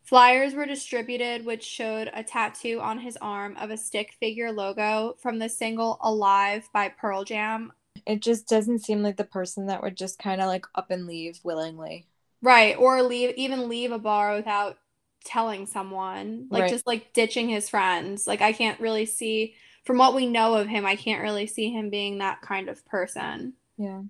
Flyers 0.03 0.55
were 0.55 0.67
distributed, 0.67 1.45
which 1.45 1.65
showed 1.65 2.11
a 2.15 2.23
tattoo 2.23 2.81
on 2.81 3.01
his 3.01 3.19
arm 3.21 3.57
of 3.57 3.71
a 3.71 3.77
stick 3.77 4.15
figure 4.21 4.53
logo 4.53 5.17
from 5.21 5.41
the 5.41 5.49
single 5.49 5.99
Alive 6.01 6.69
by 6.73 6.89
Pearl 6.89 7.25
Jam. 7.25 7.73
It 8.07 8.23
just 8.23 8.49
doesn't 8.49 8.85
seem 8.85 9.03
like 9.03 9.17
the 9.17 9.25
person 9.25 9.67
that 9.67 9.83
would 9.83 9.97
just 9.97 10.19
kind 10.19 10.41
of 10.41 10.47
like 10.47 10.67
up 10.75 10.91
and 10.91 11.07
leave 11.07 11.41
willingly. 11.43 12.07
Right. 12.41 12.77
Or 12.79 13.03
leave, 13.03 13.35
even 13.37 13.69
leave 13.69 13.93
a 13.93 13.99
bar 13.99 14.35
without 14.35 14.79
telling 15.25 15.67
someone, 15.67 16.47
like 16.51 16.63
right. 16.63 16.71
just 16.71 16.87
like 16.87 17.13
ditching 17.13 17.49
his 17.49 17.69
friends. 17.69 18.27
Like, 18.27 18.41
I 18.41 18.53
can't 18.53 18.79
really 18.79 19.07
see, 19.07 19.55
from 19.85 19.99
what 19.99 20.15
we 20.15 20.27
know 20.27 20.55
of 20.55 20.69
him, 20.69 20.87
I 20.87 20.95
can't 20.97 21.23
really 21.23 21.47
see 21.47 21.71
him 21.71 21.91
being 21.91 22.19
that 22.19 22.43
kind 22.43 22.69
of 22.69 22.87
person. 22.87 23.55
Yeah. 23.77 24.03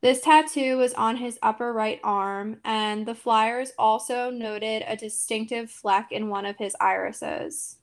This 0.00 0.20
tattoo 0.20 0.76
was 0.76 0.94
on 0.94 1.16
his 1.16 1.38
upper 1.42 1.72
right 1.72 2.00
arm, 2.04 2.58
and 2.64 3.04
the 3.04 3.16
flyers 3.16 3.72
also 3.78 4.30
noted 4.30 4.84
a 4.86 4.96
distinctive 4.96 5.70
fleck 5.70 6.12
in 6.12 6.28
one 6.28 6.46
of 6.46 6.56
his 6.56 6.76
irises. 6.80 7.76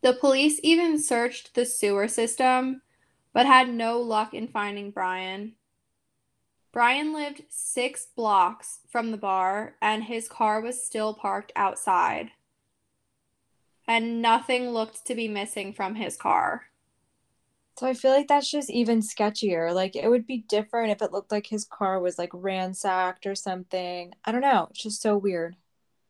The 0.00 0.14
police 0.14 0.58
even 0.62 0.98
searched 0.98 1.54
the 1.54 1.66
sewer 1.66 2.08
system, 2.08 2.82
but 3.38 3.46
had 3.46 3.72
no 3.72 4.00
luck 4.00 4.34
in 4.34 4.48
finding 4.48 4.90
Brian. 4.90 5.52
Brian 6.72 7.14
lived 7.14 7.44
six 7.48 8.08
blocks 8.16 8.80
from 8.90 9.12
the 9.12 9.16
bar, 9.16 9.76
and 9.80 10.02
his 10.02 10.28
car 10.28 10.60
was 10.60 10.84
still 10.84 11.14
parked 11.14 11.52
outside. 11.54 12.32
And 13.86 14.20
nothing 14.20 14.70
looked 14.70 15.06
to 15.06 15.14
be 15.14 15.28
missing 15.28 15.72
from 15.72 15.94
his 15.94 16.16
car. 16.16 16.64
So 17.78 17.86
I 17.86 17.94
feel 17.94 18.10
like 18.10 18.26
that's 18.26 18.50
just 18.50 18.70
even 18.70 19.02
sketchier. 19.02 19.72
Like 19.72 19.94
it 19.94 20.08
would 20.08 20.26
be 20.26 20.38
different 20.38 20.90
if 20.90 21.00
it 21.00 21.12
looked 21.12 21.30
like 21.30 21.46
his 21.46 21.64
car 21.64 22.00
was 22.00 22.18
like 22.18 22.30
ransacked 22.32 23.24
or 23.24 23.36
something. 23.36 24.14
I 24.24 24.32
don't 24.32 24.40
know. 24.40 24.66
It's 24.70 24.82
just 24.82 25.00
so 25.00 25.16
weird. 25.16 25.54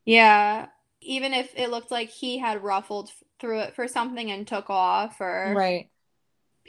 Yeah. 0.06 0.68
Even 1.02 1.34
if 1.34 1.52
it 1.56 1.68
looked 1.68 1.90
like 1.90 2.08
he 2.08 2.38
had 2.38 2.64
ruffled 2.64 3.10
through 3.38 3.60
it 3.60 3.74
for 3.74 3.86
something 3.86 4.30
and 4.30 4.46
took 4.46 4.70
off 4.70 5.20
or 5.20 5.52
Right. 5.54 5.90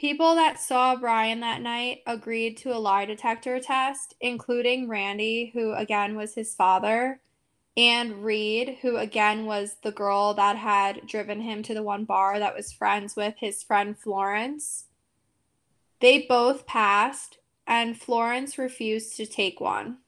People 0.00 0.36
that 0.36 0.58
saw 0.58 0.96
Brian 0.96 1.40
that 1.40 1.60
night 1.60 2.00
agreed 2.06 2.56
to 2.56 2.74
a 2.74 2.80
lie 2.80 3.04
detector 3.04 3.60
test, 3.60 4.14
including 4.18 4.88
Randy, 4.88 5.50
who 5.52 5.74
again 5.74 6.16
was 6.16 6.34
his 6.34 6.54
father, 6.54 7.20
and 7.76 8.24
Reed, 8.24 8.78
who 8.80 8.96
again 8.96 9.44
was 9.44 9.76
the 9.82 9.92
girl 9.92 10.32
that 10.32 10.56
had 10.56 11.06
driven 11.06 11.42
him 11.42 11.62
to 11.64 11.74
the 11.74 11.82
one 11.82 12.06
bar 12.06 12.38
that 12.38 12.56
was 12.56 12.72
friends 12.72 13.14
with 13.14 13.34
his 13.40 13.62
friend 13.62 13.94
Florence. 13.98 14.86
They 16.00 16.22
both 16.22 16.66
passed, 16.66 17.36
and 17.66 18.00
Florence 18.00 18.56
refused 18.56 19.18
to 19.18 19.26
take 19.26 19.60
one. 19.60 19.98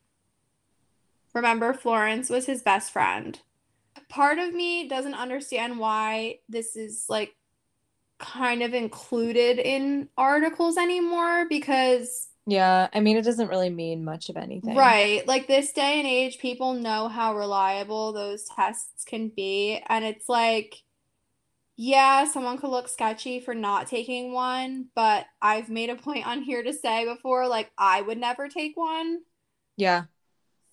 Remember, 1.35 1.75
Florence 1.75 2.31
was 2.31 2.47
his 2.47 2.63
best 2.63 2.95
friend. 2.95 3.39
Part 4.09 4.39
of 4.39 4.55
me 4.55 4.89
doesn't 4.89 5.13
understand 5.13 5.79
why 5.79 6.39
this 6.49 6.77
is 6.77 7.05
like 7.11 7.35
kind 8.23 8.63
of 8.63 8.73
included 8.73 9.59
in 9.59 10.09
articles 10.17 10.79
anymore 10.79 11.47
because 11.49 12.29
yeah, 12.47 12.89
I 12.93 13.01
mean, 13.01 13.17
it 13.17 13.23
doesn't 13.23 13.49
really 13.49 13.71
mean 13.71 14.05
much 14.05 14.29
of 14.29 14.37
anything. 14.37 14.75
Right. 14.75 15.27
Like 15.29 15.47
this 15.47 15.73
day 15.73 15.99
and 15.99 16.09
age, 16.09 16.39
people 16.39 16.75
know 16.75 17.07
how 17.09 17.37
reliable 17.37 18.13
those 18.13 18.45
tests 18.57 19.05
can 19.05 19.29
be. 19.29 19.81
And 19.89 20.05
it's 20.05 20.29
like, 20.29 20.83
yeah, 21.77 22.25
someone 22.25 22.59
could 22.59 22.71
look 22.71 22.89
sketchy 22.89 23.39
for 23.39 23.55
not 23.55 23.87
taking 23.87 24.33
one, 24.33 24.89
but 24.97 25.27
I've 25.41 25.69
made 25.71 25.89
a 25.89 25.95
point 25.95 26.27
on 26.27 26.43
here 26.43 26.65
to 26.65 26.73
say 26.73 27.05
before, 27.05 27.47
like, 27.47 27.71
I 27.79 28.03
would 28.03 28.19
never 28.19 28.49
take 28.49 28.77
one. 28.77 29.21
Yeah. 29.77 30.05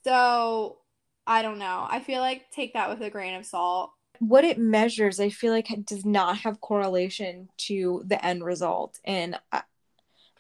So 0.03 0.79
I 1.27 1.43
don't 1.43 1.59
know. 1.59 1.85
I 1.88 1.99
feel 1.99 2.21
like 2.21 2.49
take 2.49 2.73
that 2.73 2.89
with 2.89 3.01
a 3.01 3.12
grain 3.12 3.35
of 3.35 3.45
salt. 3.45 3.91
What 4.19 4.43
it 4.43 4.58
measures, 4.58 5.19
I 5.19 5.29
feel 5.29 5.51
like, 5.53 5.67
does 5.86 6.05
not 6.05 6.38
have 6.39 6.62
correlation 6.62 7.49
to 7.58 8.03
the 8.05 8.23
end 8.23 8.43
result. 8.43 8.99
And 9.05 9.39
I, 9.51 9.63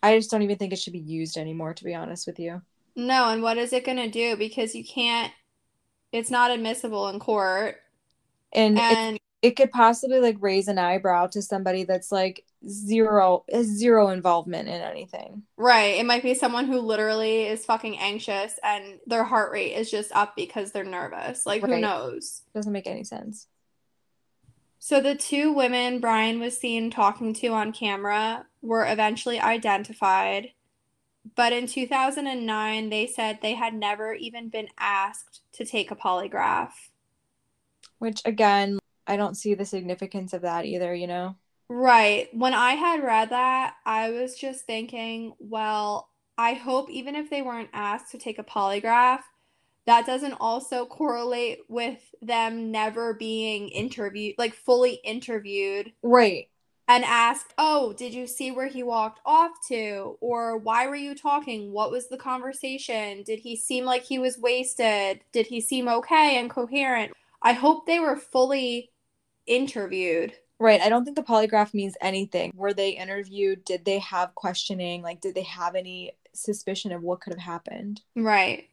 I 0.03 0.17
just 0.17 0.31
don't 0.31 0.41
even 0.41 0.57
think 0.57 0.73
it 0.73 0.79
should 0.79 0.93
be 0.93 0.99
used 0.99 1.37
anymore, 1.37 1.73
to 1.73 1.83
be 1.83 1.95
honest 1.95 2.27
with 2.27 2.39
you. 2.39 2.61
No, 2.95 3.29
and 3.29 3.41
what 3.41 3.57
is 3.57 3.73
it 3.73 3.85
going 3.85 3.97
to 3.97 4.09
do? 4.09 4.35
Because 4.35 4.75
you 4.75 4.83
can't, 4.83 5.31
it's 6.11 6.29
not 6.29 6.51
admissible 6.51 7.07
in 7.09 7.19
court. 7.19 7.77
And, 8.51 8.77
and 8.77 9.19
it 9.41 9.55
could 9.55 9.71
possibly 9.71 10.19
like 10.19 10.37
raise 10.39 10.67
an 10.67 10.77
eyebrow 10.77 11.27
to 11.27 11.41
somebody 11.41 11.83
that's 11.83 12.11
like 12.11 12.43
zero 12.67 13.45
zero 13.61 14.09
involvement 14.09 14.67
in 14.67 14.81
anything. 14.81 15.43
Right. 15.55 15.95
It 15.95 16.05
might 16.05 16.23
be 16.23 16.33
someone 16.33 16.65
who 16.65 16.79
literally 16.79 17.43
is 17.43 17.65
fucking 17.65 17.97
anxious 17.99 18.59
and 18.63 18.99
their 19.07 19.23
heart 19.23 19.51
rate 19.51 19.73
is 19.73 19.89
just 19.89 20.11
up 20.11 20.35
because 20.35 20.71
they're 20.71 20.83
nervous. 20.83 21.45
Like 21.45 21.63
right. 21.63 21.75
who 21.75 21.79
knows? 21.79 22.41
Doesn't 22.53 22.73
make 22.73 22.87
any 22.87 23.03
sense. 23.03 23.47
So 24.79 25.01
the 25.01 25.15
two 25.15 25.51
women 25.51 25.99
Brian 25.99 26.39
was 26.39 26.57
seen 26.57 26.89
talking 26.89 27.33
to 27.35 27.49
on 27.49 27.73
camera 27.73 28.45
were 28.61 28.89
eventually 28.89 29.39
identified. 29.39 30.51
But 31.35 31.51
in 31.51 31.67
2009, 31.67 32.89
they 32.89 33.05
said 33.05 33.39
they 33.41 33.53
had 33.53 33.73
never 33.73 34.13
even 34.13 34.47
been 34.49 34.69
asked 34.79 35.41
to 35.53 35.65
take 35.65 35.91
a 35.91 35.95
polygraph. 35.95 36.71
Which, 37.99 38.21
again, 38.23 38.79
I 39.05 39.17
don't 39.17 39.35
see 39.35 39.53
the 39.53 39.65
significance 39.65 40.33
of 40.33 40.43
that 40.43 40.65
either, 40.65 40.95
you 40.95 41.07
know? 41.07 41.35
Right. 41.67 42.29
When 42.33 42.53
I 42.53 42.71
had 42.71 43.03
read 43.03 43.29
that, 43.31 43.75
I 43.85 44.09
was 44.11 44.35
just 44.35 44.65
thinking, 44.65 45.33
well, 45.39 46.09
I 46.37 46.53
hope 46.53 46.89
even 46.89 47.15
if 47.15 47.29
they 47.29 47.41
weren't 47.41 47.69
asked 47.73 48.11
to 48.11 48.17
take 48.17 48.39
a 48.39 48.43
polygraph, 48.43 49.19
that 49.89 50.05
doesn't 50.05 50.35
also 50.39 50.85
correlate 50.85 51.59
with 51.67 51.99
them 52.21 52.71
never 52.71 53.15
being 53.15 53.69
interviewed, 53.69 54.35
like 54.37 54.53
fully 54.53 54.99
interviewed. 55.03 55.91
Right. 56.03 56.49
And 56.87 57.03
asked, 57.03 57.53
oh, 57.57 57.93
did 57.93 58.13
you 58.13 58.27
see 58.27 58.51
where 58.51 58.67
he 58.67 58.83
walked 58.83 59.19
off 59.25 59.51
to? 59.67 60.17
Or 60.21 60.57
why 60.57 60.87
were 60.87 60.95
you 60.95 61.15
talking? 61.15 61.71
What 61.71 61.91
was 61.91 62.07
the 62.07 62.17
conversation? 62.17 63.23
Did 63.23 63.39
he 63.39 63.55
seem 63.55 63.85
like 63.85 64.03
he 64.03 64.19
was 64.19 64.37
wasted? 64.37 65.21
Did 65.31 65.47
he 65.47 65.61
seem 65.61 65.87
okay 65.87 66.37
and 66.39 66.49
coherent? 66.49 67.13
I 67.41 67.53
hope 67.53 67.85
they 67.85 67.99
were 67.99 68.15
fully 68.15 68.91
interviewed. 69.45 70.33
Right. 70.59 70.81
I 70.81 70.89
don't 70.89 71.05
think 71.05 71.15
the 71.15 71.23
polygraph 71.23 71.73
means 71.73 71.95
anything. 72.01 72.51
Were 72.55 72.73
they 72.73 72.89
interviewed? 72.89 73.65
Did 73.65 73.85
they 73.85 73.99
have 73.99 74.35
questioning? 74.35 75.01
Like, 75.01 75.21
did 75.21 75.35
they 75.35 75.43
have 75.43 75.75
any 75.75 76.13
suspicion 76.33 76.91
of 76.91 77.01
what 77.01 77.21
could 77.21 77.33
have 77.33 77.41
happened? 77.41 78.01
Right. 78.15 78.67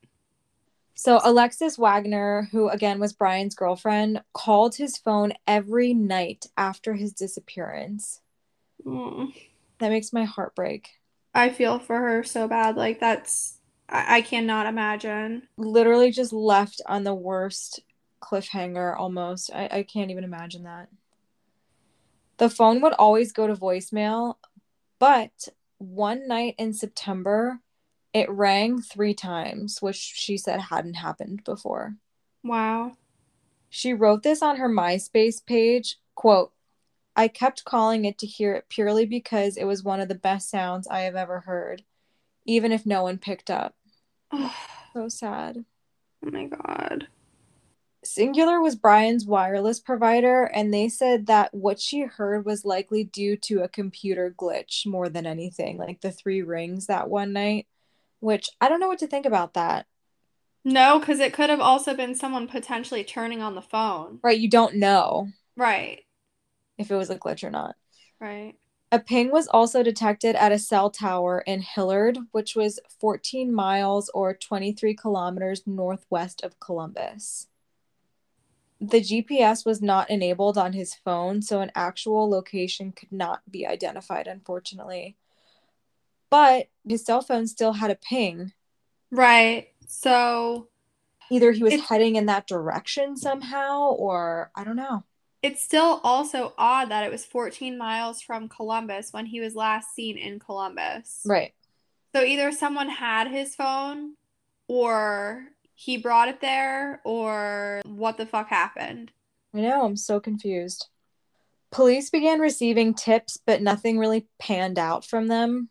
So, 0.98 1.20
Alexis 1.22 1.76
Wagner, 1.76 2.48
who 2.52 2.70
again 2.70 2.98
was 2.98 3.12
Brian's 3.12 3.54
girlfriend, 3.54 4.22
called 4.32 4.76
his 4.76 4.96
phone 4.96 5.34
every 5.46 5.92
night 5.92 6.46
after 6.56 6.94
his 6.94 7.12
disappearance. 7.12 8.22
Mm. 8.84 9.34
That 9.78 9.90
makes 9.90 10.14
my 10.14 10.24
heart 10.24 10.54
break. 10.54 10.88
I 11.34 11.50
feel 11.50 11.78
for 11.78 11.98
her 11.98 12.24
so 12.24 12.48
bad. 12.48 12.76
Like, 12.76 12.98
that's, 12.98 13.60
I, 13.90 14.16
I 14.16 14.20
cannot 14.22 14.64
imagine. 14.64 15.42
Literally 15.58 16.10
just 16.10 16.32
left 16.32 16.80
on 16.86 17.04
the 17.04 17.14
worst 17.14 17.80
cliffhanger 18.22 18.98
almost. 18.98 19.50
I, 19.54 19.68
I 19.70 19.82
can't 19.82 20.10
even 20.10 20.24
imagine 20.24 20.62
that. 20.62 20.88
The 22.38 22.48
phone 22.48 22.80
would 22.80 22.94
always 22.94 23.32
go 23.32 23.46
to 23.46 23.54
voicemail, 23.54 24.36
but 24.98 25.48
one 25.76 26.26
night 26.26 26.54
in 26.56 26.72
September, 26.72 27.60
it 28.16 28.30
rang 28.30 28.80
three 28.80 29.12
times, 29.12 29.82
which 29.82 29.96
she 29.96 30.38
said 30.38 30.58
hadn't 30.58 30.94
happened 30.94 31.44
before. 31.44 31.96
Wow. 32.42 32.96
She 33.68 33.92
wrote 33.92 34.22
this 34.22 34.40
on 34.40 34.56
her 34.56 34.70
MySpace 34.70 35.44
page, 35.44 35.96
quote, 36.14 36.52
I 37.14 37.28
kept 37.28 37.66
calling 37.66 38.06
it 38.06 38.16
to 38.18 38.26
hear 38.26 38.54
it 38.54 38.70
purely 38.70 39.04
because 39.04 39.58
it 39.58 39.64
was 39.64 39.84
one 39.84 40.00
of 40.00 40.08
the 40.08 40.14
best 40.14 40.48
sounds 40.48 40.88
I 40.88 41.00
have 41.00 41.14
ever 41.14 41.40
heard, 41.40 41.82
even 42.46 42.72
if 42.72 42.86
no 42.86 43.02
one 43.02 43.18
picked 43.18 43.50
up. 43.50 43.74
so 44.32 45.08
sad. 45.08 45.66
Oh 46.24 46.30
my 46.30 46.46
god. 46.46 47.08
Cingular 48.02 48.62
was 48.62 48.76
Brian's 48.76 49.26
wireless 49.26 49.78
provider, 49.78 50.44
and 50.44 50.72
they 50.72 50.88
said 50.88 51.26
that 51.26 51.52
what 51.52 51.78
she 51.78 52.00
heard 52.00 52.46
was 52.46 52.64
likely 52.64 53.04
due 53.04 53.36
to 53.38 53.62
a 53.62 53.68
computer 53.68 54.34
glitch 54.34 54.86
more 54.86 55.10
than 55.10 55.26
anything, 55.26 55.76
like 55.76 56.00
the 56.00 56.12
three 56.12 56.40
rings 56.40 56.86
that 56.86 57.10
one 57.10 57.34
night, 57.34 57.66
which 58.20 58.50
I 58.60 58.68
don't 58.68 58.80
know 58.80 58.88
what 58.88 58.98
to 59.00 59.06
think 59.06 59.26
about 59.26 59.54
that. 59.54 59.86
No, 60.64 60.98
because 60.98 61.20
it 61.20 61.32
could 61.32 61.50
have 61.50 61.60
also 61.60 61.94
been 61.94 62.14
someone 62.14 62.48
potentially 62.48 63.04
turning 63.04 63.40
on 63.40 63.54
the 63.54 63.62
phone. 63.62 64.18
Right, 64.22 64.38
you 64.38 64.50
don't 64.50 64.76
know. 64.76 65.28
Right. 65.56 66.00
If 66.76 66.90
it 66.90 66.96
was 66.96 67.10
a 67.10 67.18
glitch 67.18 67.44
or 67.44 67.50
not. 67.50 67.76
Right. 68.20 68.54
A 68.92 68.98
ping 68.98 69.30
was 69.30 69.48
also 69.48 69.82
detected 69.82 70.36
at 70.36 70.52
a 70.52 70.58
cell 70.58 70.90
tower 70.90 71.42
in 71.46 71.60
Hilliard, 71.60 72.18
which 72.32 72.56
was 72.56 72.80
14 73.00 73.52
miles 73.52 74.10
or 74.14 74.34
23 74.34 74.94
kilometers 74.94 75.62
northwest 75.66 76.42
of 76.42 76.58
Columbus 76.60 77.48
the 78.80 79.00
GPS 79.00 79.64
was 79.64 79.80
not 79.80 80.10
enabled 80.10 80.58
on 80.58 80.72
his 80.74 80.94
phone, 80.94 81.40
so 81.40 81.60
an 81.60 81.72
actual 81.74 82.28
location 82.28 82.92
could 82.92 83.10
not 83.10 83.40
be 83.50 83.66
identified, 83.66 84.26
unfortunately. 84.26 85.16
But 86.30 86.68
his 86.88 87.04
cell 87.04 87.20
phone 87.20 87.46
still 87.46 87.72
had 87.74 87.90
a 87.90 87.96
ping. 87.96 88.52
Right. 89.10 89.68
So 89.86 90.68
either 91.30 91.52
he 91.52 91.62
was 91.62 91.80
heading 91.88 92.16
in 92.16 92.26
that 92.26 92.46
direction 92.46 93.16
somehow, 93.16 93.90
or 93.90 94.50
I 94.54 94.64
don't 94.64 94.76
know. 94.76 95.04
It's 95.42 95.62
still 95.62 96.00
also 96.02 96.54
odd 96.58 96.90
that 96.90 97.04
it 97.04 97.12
was 97.12 97.24
14 97.24 97.78
miles 97.78 98.20
from 98.20 98.48
Columbus 98.48 99.12
when 99.12 99.26
he 99.26 99.40
was 99.40 99.54
last 99.54 99.94
seen 99.94 100.16
in 100.18 100.40
Columbus. 100.40 101.20
Right. 101.24 101.52
So 102.14 102.22
either 102.22 102.50
someone 102.50 102.88
had 102.88 103.28
his 103.28 103.54
phone 103.54 104.14
or 104.68 105.44
he 105.74 105.98
brought 105.98 106.28
it 106.28 106.40
there 106.40 107.00
or 107.04 107.82
what 107.84 108.16
the 108.16 108.26
fuck 108.26 108.48
happened. 108.48 109.12
I 109.54 109.60
know, 109.60 109.84
I'm 109.84 109.96
so 109.96 110.18
confused. 110.18 110.88
Police 111.70 112.10
began 112.10 112.40
receiving 112.40 112.94
tips, 112.94 113.38
but 113.44 113.62
nothing 113.62 113.98
really 113.98 114.26
panned 114.38 114.78
out 114.78 115.04
from 115.04 115.28
them. 115.28 115.68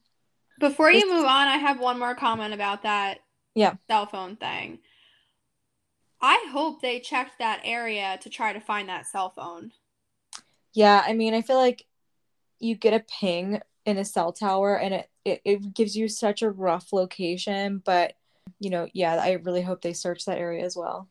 Before 0.59 0.91
you 0.91 1.11
move 1.11 1.25
on, 1.25 1.47
I 1.47 1.57
have 1.57 1.79
one 1.79 1.99
more 1.99 2.15
comment 2.15 2.53
about 2.53 2.83
that 2.83 3.19
yeah. 3.55 3.75
cell 3.89 4.05
phone 4.05 4.35
thing. 4.35 4.79
I 6.21 6.47
hope 6.51 6.81
they 6.81 6.99
checked 6.99 7.39
that 7.39 7.61
area 7.63 8.17
to 8.21 8.29
try 8.29 8.53
to 8.53 8.59
find 8.59 8.89
that 8.89 9.05
cell 9.05 9.29
phone. 9.29 9.71
Yeah, 10.73 11.03
I 11.05 11.13
mean, 11.13 11.33
I 11.33 11.41
feel 11.41 11.57
like 11.57 11.85
you 12.59 12.75
get 12.75 12.93
a 12.93 13.05
ping 13.19 13.61
in 13.85 13.97
a 13.97 14.05
cell 14.05 14.31
tower 14.31 14.79
and 14.79 14.93
it, 14.95 15.09
it, 15.23 15.41
it 15.45 15.73
gives 15.73 15.95
you 15.95 16.07
such 16.07 16.41
a 16.41 16.49
rough 16.49 16.91
location, 16.93 17.81
but 17.85 18.13
you 18.59 18.69
know, 18.69 18.87
yeah, 18.93 19.15
I 19.15 19.33
really 19.33 19.61
hope 19.61 19.81
they 19.81 19.93
search 19.93 20.25
that 20.25 20.37
area 20.37 20.63
as 20.63 20.75
well. 20.75 21.09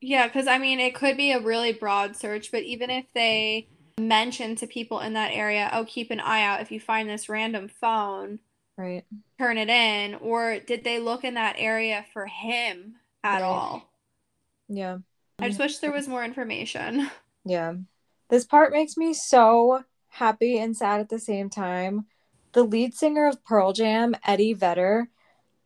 Yeah, 0.00 0.26
because 0.26 0.46
I 0.46 0.58
mean, 0.58 0.80
it 0.80 0.94
could 0.94 1.16
be 1.16 1.32
a 1.32 1.40
really 1.40 1.72
broad 1.72 2.16
search, 2.16 2.52
but 2.52 2.62
even 2.62 2.90
if 2.90 3.06
they 3.14 3.68
mention 3.98 4.56
to 4.56 4.66
people 4.66 5.00
in 5.00 5.14
that 5.14 5.32
area, 5.32 5.70
oh, 5.72 5.84
keep 5.86 6.10
an 6.10 6.20
eye 6.20 6.42
out 6.42 6.60
if 6.60 6.70
you 6.70 6.80
find 6.80 7.08
this 7.08 7.28
random 7.28 7.68
phone, 7.68 8.38
right? 8.76 9.04
Turn 9.38 9.58
it 9.58 9.68
in. 9.68 10.14
Or 10.16 10.58
did 10.58 10.84
they 10.84 10.98
look 10.98 11.24
in 11.24 11.34
that 11.34 11.56
area 11.58 12.04
for 12.12 12.26
him 12.26 12.96
at 13.22 13.40
right. 13.40 13.42
all? 13.42 13.90
Yeah. 14.68 14.98
I 15.38 15.48
just 15.48 15.60
wish 15.60 15.78
there 15.78 15.92
was 15.92 16.08
more 16.08 16.24
information. 16.24 17.10
Yeah. 17.46 17.74
This 18.30 18.46
part 18.46 18.72
makes 18.72 18.96
me 18.96 19.12
so 19.12 19.84
happy 20.08 20.58
and 20.58 20.74
sad 20.74 21.00
at 21.00 21.10
the 21.10 21.18
same 21.18 21.50
time. 21.50 22.06
The 22.52 22.62
lead 22.62 22.94
singer 22.94 23.28
of 23.28 23.44
Pearl 23.44 23.74
Jam, 23.74 24.16
Eddie 24.26 24.54
Vedder, 24.54 25.10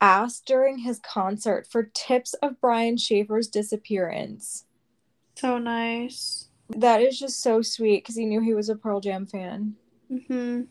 asked 0.01 0.45
during 0.45 0.79
his 0.79 0.99
concert 0.99 1.67
for 1.71 1.83
tips 1.93 2.33
of 2.35 2.59
Brian 2.59 2.97
Shaffer's 2.97 3.47
disappearance. 3.47 4.65
So 5.35 5.57
nice. 5.57 6.49
That 6.69 7.01
is 7.01 7.17
just 7.17 7.41
so 7.41 7.61
sweet 7.61 8.03
because 8.03 8.17
he 8.17 8.25
knew 8.25 8.41
he 8.41 8.53
was 8.53 8.67
a 8.67 8.75
Pearl 8.75 8.99
Jam 8.99 9.25
fan. 9.25 9.75
Mm-hmm. 10.11 10.63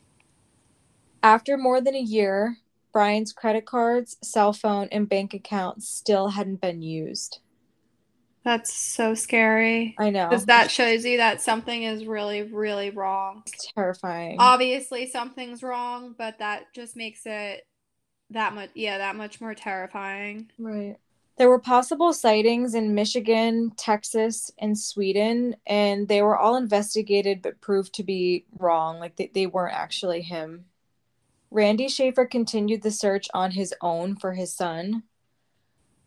After 1.23 1.57
more 1.57 1.81
than 1.81 1.95
a 1.95 2.01
year, 2.01 2.59
Brian's 2.93 3.33
credit 3.33 3.67
cards, 3.67 4.17
cell 4.23 4.53
phone, 4.53 4.89
and 4.91 5.09
bank 5.09 5.35
accounts 5.35 5.89
still 5.89 6.29
hadn't 6.29 6.61
been 6.61 6.83
used. 6.83 7.41
That's 8.45 8.73
so 8.73 9.15
scary. 9.15 9.95
I 9.99 10.11
know. 10.11 10.29
Because 10.29 10.47
that 10.47 10.71
shows 10.71 11.05
you 11.05 11.19
that 11.19 11.43
something 11.43 11.83
is 11.83 12.07
really, 12.07 12.43
really 12.43 12.91
wrong. 12.91 13.43
It's 13.47 13.71
terrifying. 13.75 14.37
Obviously, 14.39 15.07
something's 15.11 15.63
wrong, 15.63 16.15
but 16.17 16.39
that 16.39 16.73
just 16.73 16.97
makes 16.97 17.23
it 17.27 17.67
that 18.31 18.55
much 18.55 18.71
yeah 18.75 18.99
that 18.99 19.17
much 19.17 19.41
more 19.41 19.55
terrifying 19.55 20.51
right 20.59 20.97
there 21.37 21.49
were 21.49 21.59
possible 21.59 22.13
sightings 22.13 22.75
in 22.75 22.95
michigan 22.95 23.73
texas 23.77 24.51
and 24.59 24.79
sweden 24.79 25.57
and 25.67 26.09
they 26.09 26.21
were 26.21 26.37
all 26.37 26.57
investigated 26.57 27.41
but 27.41 27.61
proved 27.61 27.95
to 27.95 28.03
be 28.03 28.45
wrong 28.59 28.99
like 28.99 29.17
they, 29.17 29.31
they 29.35 29.47
weren't 29.47 29.75
actually 29.75 30.21
him 30.21 30.65
randy 31.51 31.89
shaffer 31.89 32.25
continued 32.25 32.83
the 32.83 32.91
search 32.91 33.29
on 33.35 33.53
his 33.53 33.75
own 33.81 34.15
for 34.17 34.33
his 34.33 34.55
son 34.55 35.03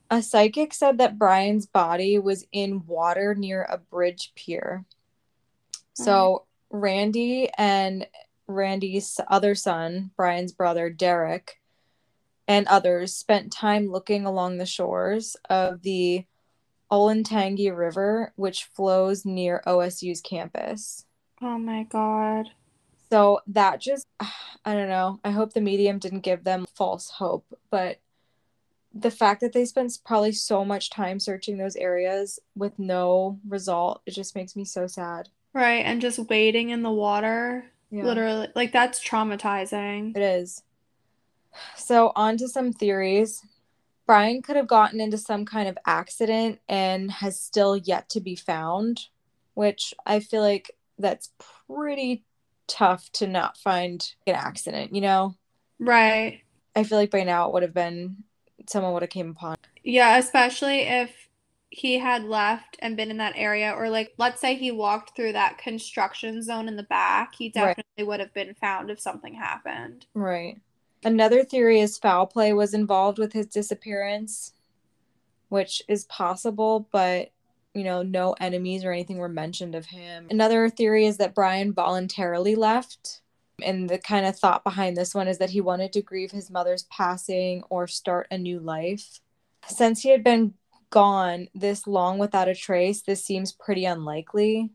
a 0.09 0.21
psychic 0.21 0.73
said 0.73 0.97
that 0.97 1.17
brian's 1.17 1.65
body 1.65 2.19
was 2.19 2.45
in 2.51 2.85
water 2.85 3.33
near 3.35 3.63
a 3.63 3.77
bridge 3.77 4.31
pier 4.35 4.85
so 5.93 6.45
randy 6.69 7.49
and 7.57 8.07
randy's 8.47 9.19
other 9.27 9.55
son 9.55 10.11
brian's 10.15 10.51
brother 10.51 10.89
derek 10.89 11.61
and 12.47 12.67
others 12.67 13.13
spent 13.13 13.51
time 13.51 13.87
looking 13.89 14.25
along 14.25 14.57
the 14.57 14.65
shores 14.65 15.37
of 15.49 15.81
the 15.83 16.25
Olentangy 16.91 17.75
River, 17.75 18.33
which 18.35 18.65
flows 18.65 19.23
near 19.23 19.63
OSU's 19.65 20.19
campus. 20.19 21.05
Oh 21.41 21.57
my 21.57 21.83
God. 21.83 22.49
So 23.11 23.41
that 23.47 23.81
just, 23.81 24.07
I 24.65 24.73
don't 24.73 24.89
know. 24.89 25.19
I 25.23 25.31
hope 25.31 25.53
the 25.53 25.61
medium 25.61 25.99
didn't 25.99 26.21
give 26.21 26.43
them 26.43 26.65
false 26.73 27.09
hope, 27.09 27.45
but 27.69 27.99
the 28.93 29.11
fact 29.11 29.41
that 29.41 29.53
they 29.53 29.65
spent 29.65 29.97
probably 30.05 30.31
so 30.31 30.63
much 30.65 30.89
time 30.89 31.19
searching 31.19 31.57
those 31.57 31.75
areas 31.75 32.39
with 32.55 32.77
no 32.77 33.39
result, 33.47 34.01
it 34.05 34.11
just 34.11 34.35
makes 34.35 34.55
me 34.55 34.65
so 34.65 34.87
sad. 34.87 35.29
Right. 35.53 35.85
And 35.85 36.01
just 36.01 36.19
waiting 36.29 36.69
in 36.69 36.83
the 36.83 36.91
water. 36.91 37.65
Yeah. 37.89 38.03
Literally, 38.03 38.47
like 38.55 38.71
that's 38.71 39.03
traumatizing. 39.03 40.15
It 40.15 40.21
is. 40.21 40.63
So, 41.75 42.13
on 42.15 42.37
to 42.37 42.47
some 42.47 42.71
theories. 42.71 43.45
Brian 44.05 44.41
could 44.41 44.55
have 44.55 44.67
gotten 44.67 45.01
into 45.01 45.17
some 45.17 45.45
kind 45.45 45.67
of 45.67 45.77
accident 45.85 46.59
and 46.69 47.11
has 47.11 47.39
still 47.39 47.75
yet 47.75 48.09
to 48.09 48.21
be 48.21 48.35
found, 48.35 49.07
which 49.53 49.93
I 50.05 50.21
feel 50.21 50.41
like 50.41 50.71
that's 50.97 51.31
pretty 51.67 52.23
tough 52.71 53.11
to 53.13 53.27
not 53.27 53.57
find 53.57 54.13
an 54.25 54.35
accident, 54.35 54.95
you 54.95 55.01
know? 55.01 55.35
Right. 55.79 56.41
I 56.75 56.83
feel 56.83 56.97
like 56.97 57.11
by 57.11 57.23
now 57.23 57.47
it 57.47 57.53
would 57.53 57.63
have 57.63 57.73
been 57.73 58.23
someone 58.67 58.93
would 58.93 59.01
have 59.01 59.09
came 59.09 59.31
upon. 59.31 59.57
Yeah, 59.83 60.17
especially 60.17 60.81
if 60.81 61.11
he 61.69 61.97
had 61.97 62.23
left 62.23 62.77
and 62.79 62.97
been 62.97 63.11
in 63.11 63.17
that 63.17 63.33
area 63.35 63.71
or 63.71 63.89
like 63.89 64.13
let's 64.17 64.41
say 64.41 64.55
he 64.55 64.71
walked 64.71 65.15
through 65.15 65.31
that 65.31 65.57
construction 65.57 66.41
zone 66.41 66.67
in 66.67 66.75
the 66.75 66.83
back, 66.83 67.33
he 67.35 67.49
definitely 67.49 67.83
right. 67.97 68.07
would 68.07 68.19
have 68.19 68.33
been 68.33 68.53
found 68.55 68.89
if 68.89 68.99
something 68.99 69.33
happened. 69.33 70.05
Right. 70.13 70.59
Another 71.03 71.43
theory 71.43 71.79
is 71.79 71.97
foul 71.97 72.27
play 72.27 72.53
was 72.53 72.73
involved 72.73 73.17
with 73.17 73.33
his 73.33 73.47
disappearance, 73.47 74.53
which 75.49 75.81
is 75.87 76.05
possible, 76.05 76.87
but 76.91 77.31
you 77.73 77.83
know, 77.83 78.01
no 78.01 78.33
enemies 78.39 78.83
or 78.83 78.91
anything 78.91 79.17
were 79.17 79.29
mentioned 79.29 79.75
of 79.75 79.85
him. 79.85 80.27
Another 80.29 80.69
theory 80.69 81.05
is 81.05 81.17
that 81.17 81.35
Brian 81.35 81.73
voluntarily 81.73 82.55
left. 82.55 83.21
And 83.63 83.89
the 83.89 83.99
kind 83.99 84.25
of 84.25 84.37
thought 84.37 84.63
behind 84.63 84.97
this 84.97 85.13
one 85.13 85.27
is 85.27 85.37
that 85.37 85.51
he 85.51 85.61
wanted 85.61 85.93
to 85.93 86.01
grieve 86.01 86.31
his 86.31 86.49
mother's 86.49 86.83
passing 86.83 87.63
or 87.69 87.87
start 87.87 88.27
a 88.31 88.37
new 88.37 88.59
life. 88.59 89.19
Since 89.67 90.01
he 90.01 90.09
had 90.09 90.23
been 90.23 90.55
gone 90.89 91.47
this 91.53 91.85
long 91.85 92.17
without 92.17 92.47
a 92.47 92.55
trace, 92.55 93.03
this 93.03 93.23
seems 93.23 93.51
pretty 93.51 93.85
unlikely. 93.85 94.71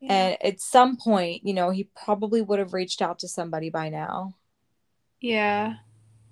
Yeah. 0.00 0.12
And 0.12 0.36
at 0.42 0.60
some 0.60 0.96
point, 0.96 1.42
you 1.44 1.54
know, 1.54 1.70
he 1.70 1.88
probably 2.02 2.40
would 2.40 2.58
have 2.58 2.72
reached 2.72 3.02
out 3.02 3.18
to 3.20 3.28
somebody 3.28 3.70
by 3.70 3.90
now. 3.90 4.36
Yeah. 5.20 5.74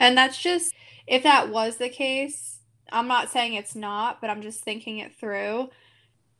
And 0.00 0.16
that's 0.16 0.38
just, 0.38 0.74
if 1.06 1.22
that 1.22 1.50
was 1.50 1.76
the 1.76 1.88
case, 1.88 2.60
I'm 2.90 3.08
not 3.08 3.30
saying 3.30 3.54
it's 3.54 3.74
not, 3.74 4.20
but 4.20 4.30
I'm 4.30 4.42
just 4.42 4.64
thinking 4.64 4.98
it 4.98 5.14
through. 5.14 5.70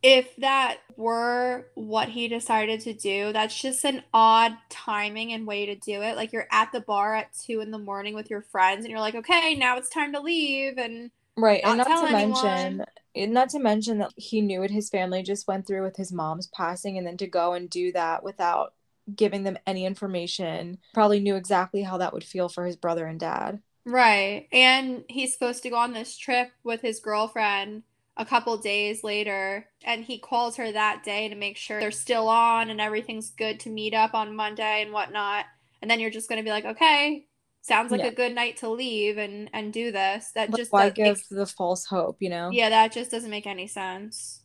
If 0.03 0.35
that 0.37 0.79
were 0.97 1.67
what 1.75 2.09
he 2.09 2.27
decided 2.27 2.81
to 2.81 2.93
do, 2.93 3.33
that's 3.33 3.59
just 3.59 3.85
an 3.85 4.03
odd 4.13 4.57
timing 4.69 5.33
and 5.33 5.47
way 5.47 5.67
to 5.67 5.77
do 5.77 6.03
it. 6.03 6.17
Like 6.17 6.33
you're 6.33 6.49
at 6.51 6.73
the 6.73 6.81
bar 6.81 7.15
at 7.15 7.33
two 7.33 7.61
in 7.61 7.71
the 7.71 7.79
morning 7.79 8.15
with 8.15 8.29
your 8.29 8.43
friends 8.43 8.85
and 8.85 8.91
you're 8.91 9.01
like, 9.01 9.15
okay, 9.15 9.55
now 9.55 9.77
it's 9.77 9.89
time 9.89 10.13
to 10.13 10.21
leave. 10.21 10.77
And 10.77 11.11
right. 11.37 11.63
Not 11.63 11.71
and 11.71 11.79
not 11.79 11.87
to 11.87 12.17
anyone. 12.17 12.85
mention, 13.15 13.33
not 13.33 13.49
to 13.51 13.59
mention 13.61 13.99
that 13.99 14.13
he 14.17 14.41
knew 14.41 14.61
what 14.61 14.71
his 14.71 14.91
family 14.91 15.23
just 15.23 15.47
went 15.47 15.67
through 15.67 15.85
with 15.85 15.97
his 15.97 16.13
mom's 16.13 16.49
passing 16.49 16.99
and 16.99 17.07
then 17.07 17.17
to 17.19 17.27
go 17.29 17.53
and 17.53 17.71
do 17.71 17.93
that 17.93 18.25
without 18.25 18.75
giving 19.15 19.45
them 19.45 19.59
any 19.67 19.87
information. 19.87 20.79
Probably 20.95 21.21
knew 21.21 21.37
exactly 21.37 21.83
how 21.83 21.99
that 21.99 22.13
would 22.13 22.25
feel 22.25 22.49
for 22.49 22.67
his 22.67 22.77
brother 22.77 23.07
and 23.07 23.21
dad. 23.21 23.61
Right. 23.85 24.49
And 24.53 25.05
he's 25.09 25.33
supposed 25.33 25.63
to 25.65 25.71
go 25.71 25.77
on 25.77 25.93
this 25.93 26.17
trip 26.17 26.51
with 26.63 26.83
his 26.83 27.01
girlfriend 27.01 27.83
a 28.17 28.27
couple 28.27 28.57
days 28.59 29.03
later 29.03 29.67
and 29.85 30.05
he 30.05 30.19
calls 30.19 30.57
her 30.57 30.71
that 30.71 31.03
day 31.03 31.29
to 31.29 31.35
make 31.35 31.57
sure 31.57 31.81
they're 31.81 31.91
still 31.91 32.29
on 32.29 32.69
and 32.69 32.81
everything's 32.81 33.31
good 33.31 33.59
to 33.61 33.71
meet 33.71 33.95
up 33.95 34.15
on 34.15 34.37
Monday 34.37 34.83
and 34.83 34.93
whatnot. 34.93 35.47
And 35.81 35.91
then 35.91 35.99
you're 35.99 36.11
just 36.11 36.29
gonna 36.29 36.43
be 36.43 36.51
like, 36.51 36.65
okay, 36.65 37.27
sounds 37.63 37.91
like 37.91 38.03
yeah. 38.03 38.09
a 38.09 38.15
good 38.15 38.35
night 38.35 38.59
to 38.59 38.69
leave 38.69 39.19
and 39.19 39.49
and 39.53 39.73
do 39.73 39.93
this. 39.93 40.31
That 40.35 40.55
just 40.55 40.73
why 40.73 40.91
give 40.91 41.23
the 41.31 41.47
false 41.47 41.87
hope, 41.87 42.19
you 42.21 42.29
know? 42.29 42.51
Yeah, 42.53 42.69
that 42.69 42.93
just 42.93 43.11
doesn't 43.11 43.31
make 43.31 43.47
any 43.47 43.67
sense. 43.67 44.43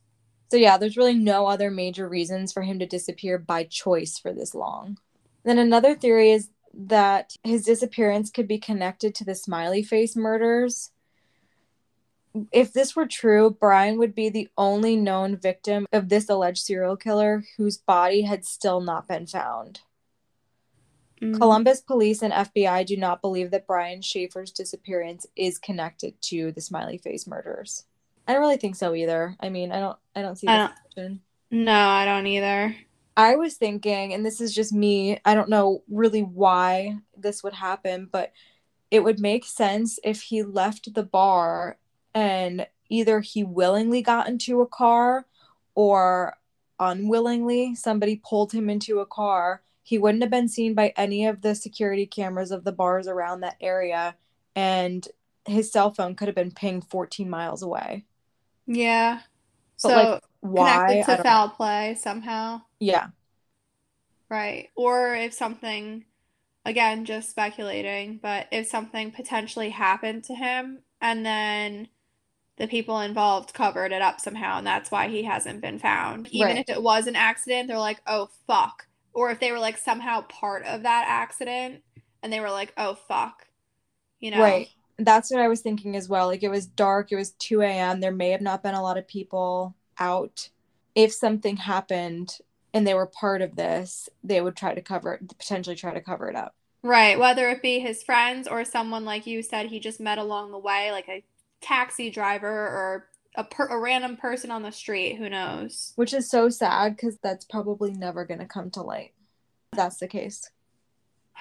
So 0.49 0.57
yeah, 0.57 0.77
there's 0.77 0.97
really 0.97 1.15
no 1.15 1.45
other 1.45 1.69
major 1.69 2.07
reasons 2.07 2.53
for 2.53 2.61
him 2.61 2.79
to 2.79 2.85
disappear 2.85 3.37
by 3.37 3.65
choice 3.65 4.17
for 4.17 4.33
this 4.33 4.55
long. 4.55 4.97
Then 5.43 5.59
another 5.59 5.93
theory 5.93 6.31
is 6.31 6.49
that 6.73 7.33
his 7.43 7.65
disappearance 7.65 8.29
could 8.29 8.47
be 8.47 8.59
connected 8.59 9.13
to 9.15 9.25
the 9.25 9.35
smiley 9.35 9.83
face 9.83 10.15
murders. 10.15 10.91
If 12.51 12.73
this 12.73 12.95
were 12.95 13.07
true, 13.07 13.55
Brian 13.59 13.97
would 13.97 14.15
be 14.15 14.29
the 14.29 14.49
only 14.57 14.95
known 14.95 15.37
victim 15.37 15.85
of 15.91 16.09
this 16.09 16.29
alleged 16.29 16.63
serial 16.63 16.95
killer 16.95 17.43
whose 17.57 17.77
body 17.77 18.21
had 18.21 18.45
still 18.45 18.81
not 18.81 19.07
been 19.07 19.27
found. 19.27 19.81
Mm-hmm. 21.21 21.37
Columbus 21.37 21.81
police 21.81 22.21
and 22.21 22.33
FBI 22.33 22.85
do 22.85 22.97
not 22.97 23.21
believe 23.21 23.51
that 23.51 23.65
Brian 23.65 24.01
Shaffer's 24.01 24.51
disappearance 24.51 25.25
is 25.35 25.57
connected 25.57 26.21
to 26.23 26.51
the 26.51 26.61
smiley 26.61 26.97
face 26.97 27.25
murders. 27.25 27.85
I 28.27 28.33
don't 28.33 28.41
really 28.41 28.57
think 28.57 28.75
so 28.75 28.93
either. 28.93 29.35
I 29.39 29.49
mean, 29.49 29.71
I 29.71 29.79
don't 29.79 29.97
I 30.15 30.21
don't 30.21 30.35
see 30.35 30.47
I 30.47 30.69
don't, 30.95 31.19
No, 31.49 31.87
I 31.87 32.05
don't 32.05 32.27
either. 32.27 32.75
I 33.15 33.35
was 33.35 33.55
thinking, 33.55 34.13
and 34.13 34.23
this 34.23 34.39
is 34.39 34.53
just 34.53 34.71
me, 34.71 35.19
I 35.25 35.33
don't 35.33 35.49
know 35.49 35.81
really 35.89 36.21
why 36.21 36.97
this 37.17 37.43
would 37.43 37.53
happen, 37.53 38.07
but 38.11 38.31
it 38.91 39.03
would 39.03 39.19
make 39.19 39.43
sense 39.43 39.99
if 40.03 40.21
he 40.21 40.43
left 40.43 40.93
the 40.93 41.03
bar 41.03 41.77
and 42.17 42.65
either 42.89 43.19
he 43.19 43.43
willingly 43.43 44.01
got 44.01 44.27
into 44.27 44.61
a 44.61 44.67
car 44.67 45.27
or 45.75 46.35
unwillingly 46.79 47.75
somebody 47.75 48.19
pulled 48.27 48.51
him 48.51 48.71
into 48.71 49.01
a 49.01 49.05
car. 49.05 49.61
He 49.83 49.99
wouldn't 49.99 50.23
have 50.23 50.31
been 50.31 50.47
seen 50.49 50.73
by 50.73 50.93
any 50.97 51.27
of 51.27 51.41
the 51.41 51.53
security 51.53 52.07
cameras 52.07 52.49
of 52.49 52.63
the 52.63 52.71
bars 52.71 53.07
around 53.07 53.41
that 53.41 53.57
area, 53.61 54.15
and 54.55 55.07
his 55.45 55.71
cell 55.71 55.93
phone 55.93 56.15
could 56.15 56.27
have 56.27 56.33
been 56.33 56.51
pinged 56.51 56.89
14 56.89 57.29
miles 57.29 57.61
away. 57.61 58.05
Yeah. 58.65 59.19
But 59.83 59.89
so 59.89 59.89
like, 59.89 60.23
why 60.39 60.87
connected 60.87 61.17
to 61.17 61.23
foul 61.23 61.47
know. 61.49 61.53
play 61.53 61.97
somehow. 61.99 62.61
Yeah. 62.79 63.09
Right. 64.27 64.69
Or 64.75 65.13
if 65.15 65.33
something 65.33 66.03
again 66.65 67.05
just 67.05 67.29
speculating, 67.29 68.19
but 68.21 68.47
if 68.51 68.67
something 68.67 69.11
potentially 69.11 69.69
happened 69.69 70.23
to 70.25 70.33
him 70.33 70.79
and 70.99 71.23
then 71.23 71.89
the 72.57 72.67
people 72.67 72.99
involved 72.99 73.53
covered 73.53 73.91
it 73.91 74.01
up 74.01 74.19
somehow 74.19 74.57
and 74.57 74.67
that's 74.67 74.91
why 74.91 75.07
he 75.07 75.23
hasn't 75.23 75.61
been 75.61 75.79
found. 75.79 76.27
Even 76.31 76.47
right. 76.47 76.65
if 76.67 76.75
it 76.75 76.81
was 76.81 77.07
an 77.07 77.15
accident, 77.15 77.67
they're 77.67 77.77
like, 77.77 78.01
"Oh 78.07 78.29
fuck." 78.47 78.87
Or 79.13 79.31
if 79.31 79.39
they 79.39 79.51
were 79.51 79.59
like 79.59 79.77
somehow 79.77 80.21
part 80.21 80.65
of 80.65 80.83
that 80.83 81.05
accident 81.07 81.83
and 82.21 82.31
they 82.31 82.39
were 82.39 82.51
like, 82.51 82.73
"Oh 82.77 82.95
fuck." 82.95 83.47
You 84.19 84.31
know. 84.31 84.41
Right 84.41 84.69
that's 84.99 85.31
what 85.31 85.41
I 85.41 85.47
was 85.47 85.61
thinking 85.61 85.95
as 85.95 86.09
well. 86.09 86.27
Like 86.27 86.43
it 86.43 86.49
was 86.49 86.65
dark, 86.65 87.11
it 87.11 87.15
was 87.15 87.31
2 87.31 87.61
a.m. 87.61 87.99
There 87.99 88.11
may 88.11 88.31
have 88.31 88.41
not 88.41 88.63
been 88.63 88.75
a 88.75 88.81
lot 88.81 88.97
of 88.97 89.07
people 89.07 89.75
out. 89.99 90.49
If 90.95 91.13
something 91.13 91.57
happened 91.57 92.39
and 92.73 92.85
they 92.85 92.93
were 92.93 93.05
part 93.05 93.41
of 93.41 93.55
this, 93.55 94.09
they 94.23 94.41
would 94.41 94.55
try 94.55 94.73
to 94.73 94.81
cover 94.81 95.13
it, 95.13 95.37
potentially 95.37 95.75
try 95.75 95.93
to 95.93 96.01
cover 96.01 96.27
it 96.29 96.35
up. 96.35 96.55
Right. 96.83 97.19
Whether 97.19 97.49
it 97.49 97.61
be 97.61 97.79
his 97.79 98.03
friends 98.03 98.47
or 98.47 98.63
someone 98.65 99.05
like 99.05 99.27
you 99.27 99.43
said 99.43 99.67
he 99.67 99.79
just 99.79 99.99
met 99.99 100.17
along 100.17 100.51
the 100.51 100.57
way, 100.57 100.91
like 100.91 101.07
a 101.07 101.23
taxi 101.61 102.09
driver 102.09 102.47
or 102.47 103.07
a, 103.35 103.43
per- 103.43 103.67
a 103.67 103.79
random 103.79 104.17
person 104.17 104.51
on 104.51 104.63
the 104.63 104.71
street. 104.71 105.17
Who 105.17 105.29
knows? 105.29 105.93
Which 105.95 106.13
is 106.13 106.29
so 106.29 106.49
sad 106.49 106.95
because 106.95 107.17
that's 107.21 107.45
probably 107.45 107.91
never 107.91 108.25
going 108.25 108.39
to 108.39 108.45
come 108.45 108.71
to 108.71 108.81
light. 108.81 109.13
That's 109.73 109.97
the 109.97 110.07
case. 110.07 110.49
I 111.35 111.39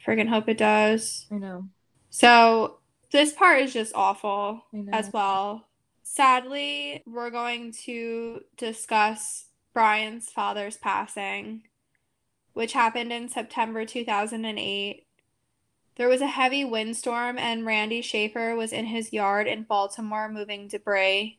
friggin' 0.10 0.28
hope 0.28 0.48
it 0.48 0.58
does. 0.58 1.26
I 1.30 1.36
know. 1.36 1.68
So 2.10 2.78
this 3.12 3.32
part 3.32 3.60
is 3.60 3.72
just 3.72 3.94
awful 3.94 4.64
as 4.92 5.12
well. 5.12 5.66
Sadly, 6.02 7.02
we're 7.06 7.30
going 7.30 7.72
to 7.84 8.40
discuss 8.56 9.46
Brian's 9.74 10.30
father's 10.30 10.76
passing, 10.76 11.62
which 12.54 12.72
happened 12.72 13.12
in 13.12 13.28
September 13.28 13.84
2008. 13.84 15.05
There 15.96 16.08
was 16.08 16.20
a 16.20 16.26
heavy 16.26 16.64
windstorm, 16.64 17.38
and 17.38 17.64
Randy 17.66 18.02
Shaffer 18.02 18.54
was 18.54 18.72
in 18.72 18.86
his 18.86 19.12
yard 19.12 19.46
in 19.46 19.62
Baltimore 19.62 20.28
moving 20.28 20.68
debris 20.68 21.38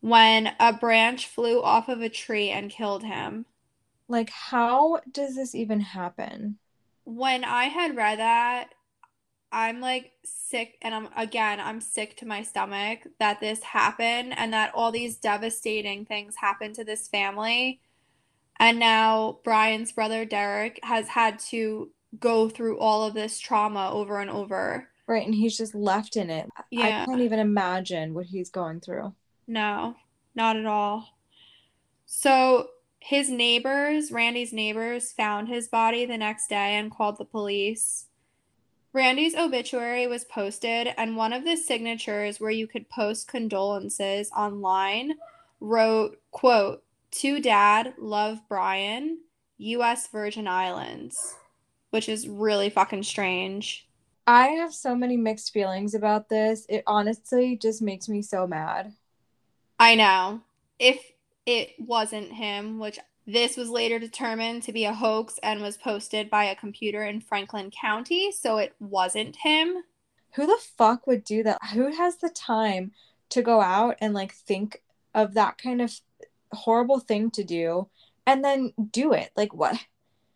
when 0.00 0.54
a 0.60 0.72
branch 0.72 1.26
flew 1.26 1.62
off 1.62 1.88
of 1.88 2.00
a 2.00 2.08
tree 2.08 2.50
and 2.50 2.70
killed 2.70 3.04
him. 3.04 3.46
Like, 4.08 4.30
how 4.30 5.00
does 5.10 5.34
this 5.34 5.54
even 5.54 5.80
happen? 5.80 6.58
When 7.04 7.44
I 7.44 7.64
had 7.64 7.96
read 7.96 8.18
that, 8.18 8.70
I'm 9.52 9.80
like 9.80 10.12
sick 10.24 10.76
and 10.82 10.94
I'm 10.94 11.08
again 11.16 11.60
I'm 11.60 11.80
sick 11.80 12.16
to 12.18 12.26
my 12.26 12.42
stomach 12.42 13.06
that 13.20 13.40
this 13.40 13.62
happened 13.62 14.34
and 14.36 14.52
that 14.52 14.72
all 14.74 14.90
these 14.90 15.16
devastating 15.16 16.04
things 16.04 16.36
happened 16.36 16.74
to 16.76 16.84
this 16.84 17.08
family. 17.08 17.80
And 18.58 18.78
now 18.78 19.38
Brian's 19.44 19.92
brother 19.92 20.24
Derek 20.24 20.80
has 20.82 21.08
had 21.08 21.38
to 21.50 21.90
go 22.20 22.48
through 22.48 22.78
all 22.78 23.04
of 23.04 23.14
this 23.14 23.38
trauma 23.38 23.90
over 23.92 24.20
and 24.20 24.30
over. 24.30 24.88
Right, 25.06 25.24
and 25.24 25.34
he's 25.34 25.56
just 25.56 25.74
left 25.74 26.16
in 26.16 26.30
it. 26.30 26.48
Yeah. 26.70 27.02
I 27.02 27.04
can't 27.06 27.20
even 27.20 27.38
imagine 27.38 28.14
what 28.14 28.26
he's 28.26 28.50
going 28.50 28.80
through. 28.80 29.14
No, 29.46 29.94
not 30.34 30.56
at 30.56 30.66
all. 30.66 31.16
So 32.06 32.68
his 32.98 33.30
neighbors, 33.30 34.10
Randy's 34.10 34.52
neighbors, 34.52 35.12
found 35.12 35.48
his 35.48 35.68
body 35.68 36.06
the 36.06 36.18
next 36.18 36.48
day 36.48 36.74
and 36.74 36.90
called 36.90 37.18
the 37.18 37.24
police. 37.24 38.06
Randy's 38.92 39.36
obituary 39.36 40.06
was 40.06 40.24
posted, 40.24 40.88
and 40.96 41.16
one 41.16 41.32
of 41.32 41.44
the 41.44 41.56
signatures 41.56 42.40
where 42.40 42.50
you 42.50 42.66
could 42.66 42.88
post 42.88 43.28
condolences 43.28 44.30
online 44.36 45.14
wrote, 45.60 46.18
quote, 46.30 46.82
to 47.10 47.40
dad, 47.40 47.94
love 47.98 48.40
Brian, 48.48 49.18
US 49.58 50.08
Virgin 50.08 50.48
Islands, 50.48 51.36
which 51.90 52.08
is 52.08 52.28
really 52.28 52.70
fucking 52.70 53.02
strange. 53.02 53.88
I 54.26 54.48
have 54.48 54.74
so 54.74 54.94
many 54.96 55.16
mixed 55.16 55.52
feelings 55.52 55.94
about 55.94 56.28
this. 56.28 56.66
It 56.68 56.82
honestly 56.86 57.56
just 57.56 57.80
makes 57.80 58.08
me 58.08 58.22
so 58.22 58.46
mad. 58.46 58.92
I 59.78 59.94
know. 59.94 60.40
If 60.78 61.00
it 61.46 61.74
wasn't 61.78 62.32
him, 62.32 62.78
which 62.78 62.98
this 63.26 63.56
was 63.56 63.70
later 63.70 63.98
determined 63.98 64.62
to 64.64 64.72
be 64.72 64.84
a 64.84 64.92
hoax 64.92 65.38
and 65.42 65.60
was 65.60 65.76
posted 65.76 66.30
by 66.30 66.44
a 66.44 66.56
computer 66.56 67.04
in 67.04 67.20
Franklin 67.20 67.70
County, 67.70 68.32
so 68.32 68.58
it 68.58 68.74
wasn't 68.80 69.36
him. 69.36 69.82
Who 70.34 70.46
the 70.46 70.58
fuck 70.76 71.06
would 71.06 71.24
do 71.24 71.42
that? 71.44 71.58
Who 71.72 71.92
has 71.92 72.16
the 72.16 72.30
time 72.30 72.92
to 73.30 73.42
go 73.42 73.60
out 73.60 73.96
and 74.00 74.12
like 74.14 74.32
think 74.32 74.82
of 75.14 75.34
that 75.34 75.58
kind 75.58 75.80
of 75.80 75.98
horrible 76.52 77.00
thing 77.00 77.30
to 77.32 77.44
do 77.44 77.88
and 78.26 78.44
then 78.44 78.72
do 78.90 79.12
it? 79.12 79.30
Like 79.36 79.54
what? 79.54 79.78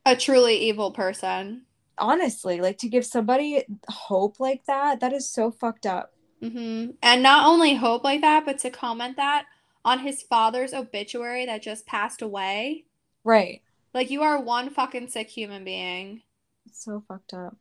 A 0.04 0.16
truly 0.16 0.56
evil 0.56 0.90
person. 0.90 1.62
Honestly, 1.98 2.60
like 2.60 2.78
to 2.78 2.88
give 2.88 3.04
somebody 3.04 3.64
hope 3.88 4.40
like 4.40 4.64
that, 4.66 5.00
that 5.00 5.12
is 5.12 5.28
so 5.28 5.50
fucked 5.50 5.86
up. 5.86 6.14
Mm-hmm. 6.42 6.92
And 7.02 7.22
not 7.22 7.46
only 7.46 7.74
hope 7.74 8.02
like 8.04 8.22
that, 8.22 8.46
but 8.46 8.58
to 8.60 8.70
comment 8.70 9.16
that 9.16 9.46
on 9.84 10.00
his 10.00 10.22
father's 10.22 10.72
obituary 10.72 11.46
that 11.46 11.62
just 11.62 11.86
passed 11.86 12.22
away. 12.22 12.84
Right. 13.24 13.62
Like 13.92 14.10
you 14.10 14.22
are 14.22 14.40
one 14.40 14.70
fucking 14.70 15.08
sick 15.08 15.28
human 15.28 15.64
being. 15.64 16.22
It's 16.66 16.84
so 16.84 17.02
fucked 17.06 17.34
up. 17.34 17.56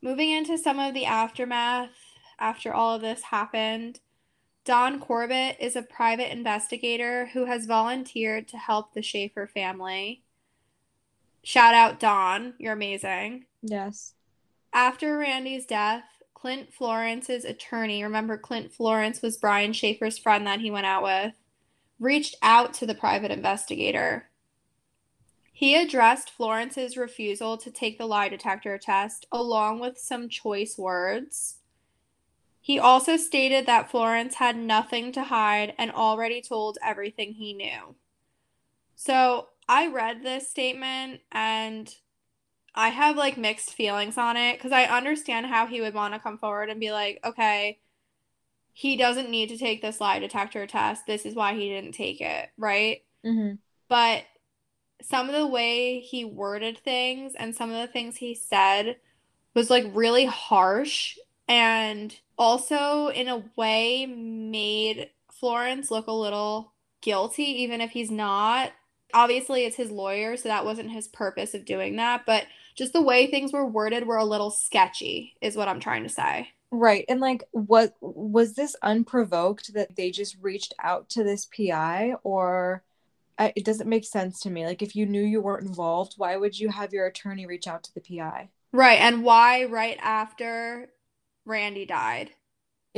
Moving 0.00 0.30
into 0.30 0.56
some 0.56 0.78
of 0.78 0.94
the 0.94 1.06
aftermath 1.06 1.90
after 2.38 2.72
all 2.72 2.94
of 2.94 3.02
this 3.02 3.22
happened, 3.22 4.00
Don 4.64 5.00
Corbett 5.00 5.56
is 5.60 5.76
a 5.76 5.82
private 5.82 6.30
investigator 6.30 7.26
who 7.32 7.46
has 7.46 7.66
volunteered 7.66 8.46
to 8.48 8.56
help 8.56 8.94
the 8.94 9.02
Shaffer 9.02 9.46
family. 9.46 10.22
Shout 11.48 11.72
out 11.72 11.98
Don, 11.98 12.52
you're 12.58 12.74
amazing. 12.74 13.46
Yes. 13.62 14.12
After 14.70 15.16
Randy's 15.16 15.64
death, 15.64 16.04
Clint 16.34 16.74
Florence's 16.74 17.46
attorney, 17.46 18.04
remember 18.04 18.36
Clint 18.36 18.70
Florence 18.70 19.22
was 19.22 19.38
Brian 19.38 19.72
Shaffer's 19.72 20.18
friend 20.18 20.46
that 20.46 20.60
he 20.60 20.70
went 20.70 20.84
out 20.84 21.02
with, 21.02 21.32
reached 21.98 22.36
out 22.42 22.74
to 22.74 22.86
the 22.86 22.94
private 22.94 23.30
investigator. 23.30 24.28
He 25.50 25.74
addressed 25.74 26.28
Florence's 26.28 26.98
refusal 26.98 27.56
to 27.56 27.70
take 27.70 27.96
the 27.96 28.04
lie 28.04 28.28
detector 28.28 28.76
test 28.76 29.24
along 29.32 29.80
with 29.80 29.96
some 29.96 30.28
choice 30.28 30.76
words. 30.76 31.60
He 32.60 32.78
also 32.78 33.16
stated 33.16 33.64
that 33.64 33.90
Florence 33.90 34.34
had 34.34 34.58
nothing 34.58 35.12
to 35.12 35.24
hide 35.24 35.72
and 35.78 35.92
already 35.92 36.42
told 36.42 36.76
everything 36.84 37.32
he 37.32 37.54
knew. 37.54 37.94
So 38.96 39.46
I 39.68 39.88
read 39.88 40.22
this 40.22 40.48
statement 40.48 41.20
and 41.30 41.92
I 42.74 42.88
have 42.88 43.16
like 43.16 43.36
mixed 43.36 43.74
feelings 43.74 44.16
on 44.16 44.36
it 44.36 44.56
because 44.56 44.72
I 44.72 44.84
understand 44.84 45.46
how 45.46 45.66
he 45.66 45.80
would 45.80 45.94
want 45.94 46.14
to 46.14 46.20
come 46.20 46.38
forward 46.38 46.70
and 46.70 46.80
be 46.80 46.92
like, 46.92 47.20
okay, 47.24 47.78
he 48.72 48.96
doesn't 48.96 49.30
need 49.30 49.48
to 49.48 49.58
take 49.58 49.82
this 49.82 50.00
lie 50.00 50.20
detector 50.20 50.66
test. 50.66 51.06
This 51.06 51.26
is 51.26 51.34
why 51.34 51.54
he 51.54 51.68
didn't 51.68 51.92
take 51.92 52.20
it, 52.20 52.48
right? 52.56 53.02
Mm-hmm. 53.26 53.56
But 53.88 54.24
some 55.02 55.28
of 55.28 55.34
the 55.34 55.46
way 55.46 56.00
he 56.00 56.24
worded 56.24 56.78
things 56.78 57.34
and 57.36 57.54
some 57.54 57.70
of 57.70 57.80
the 57.80 57.92
things 57.92 58.16
he 58.16 58.34
said 58.34 58.96
was 59.54 59.70
like 59.70 59.84
really 59.92 60.26
harsh 60.26 61.16
and 61.48 62.16
also 62.36 63.08
in 63.08 63.28
a 63.28 63.44
way 63.56 64.06
made 64.06 65.10
Florence 65.32 65.90
look 65.90 66.06
a 66.06 66.12
little 66.12 66.72
guilty 67.00 67.62
even 67.62 67.80
if 67.80 67.90
he's 67.90 68.10
not 68.10 68.72
obviously 69.14 69.64
it's 69.64 69.76
his 69.76 69.90
lawyer 69.90 70.36
so 70.36 70.48
that 70.48 70.64
wasn't 70.64 70.90
his 70.90 71.08
purpose 71.08 71.54
of 71.54 71.64
doing 71.64 71.96
that 71.96 72.24
but 72.26 72.44
just 72.76 72.92
the 72.92 73.02
way 73.02 73.26
things 73.26 73.52
were 73.52 73.66
worded 73.66 74.06
were 74.06 74.16
a 74.16 74.24
little 74.24 74.50
sketchy 74.50 75.34
is 75.40 75.56
what 75.56 75.68
i'm 75.68 75.80
trying 75.80 76.02
to 76.02 76.08
say. 76.08 76.48
Right 76.70 77.06
and 77.08 77.18
like 77.18 77.44
what 77.52 77.94
was 78.00 78.54
this 78.54 78.76
unprovoked 78.82 79.72
that 79.72 79.96
they 79.96 80.10
just 80.10 80.36
reached 80.42 80.74
out 80.82 81.08
to 81.10 81.24
this 81.24 81.46
pi 81.46 82.14
or 82.22 82.82
I, 83.38 83.54
it 83.56 83.64
doesn't 83.64 83.88
make 83.88 84.04
sense 84.04 84.40
to 84.40 84.50
me. 84.50 84.66
Like 84.66 84.82
if 84.82 84.96
you 84.96 85.06
knew 85.06 85.22
you 85.22 85.40
weren't 85.40 85.66
involved 85.66 86.14
why 86.18 86.36
would 86.36 86.58
you 86.58 86.68
have 86.68 86.92
your 86.92 87.06
attorney 87.06 87.46
reach 87.46 87.66
out 87.66 87.84
to 87.84 87.94
the 87.94 88.02
pi 88.02 88.50
right 88.72 89.00
and 89.00 89.24
why 89.24 89.64
right 89.64 89.98
after 90.02 90.90
randy 91.46 91.86
died 91.86 92.32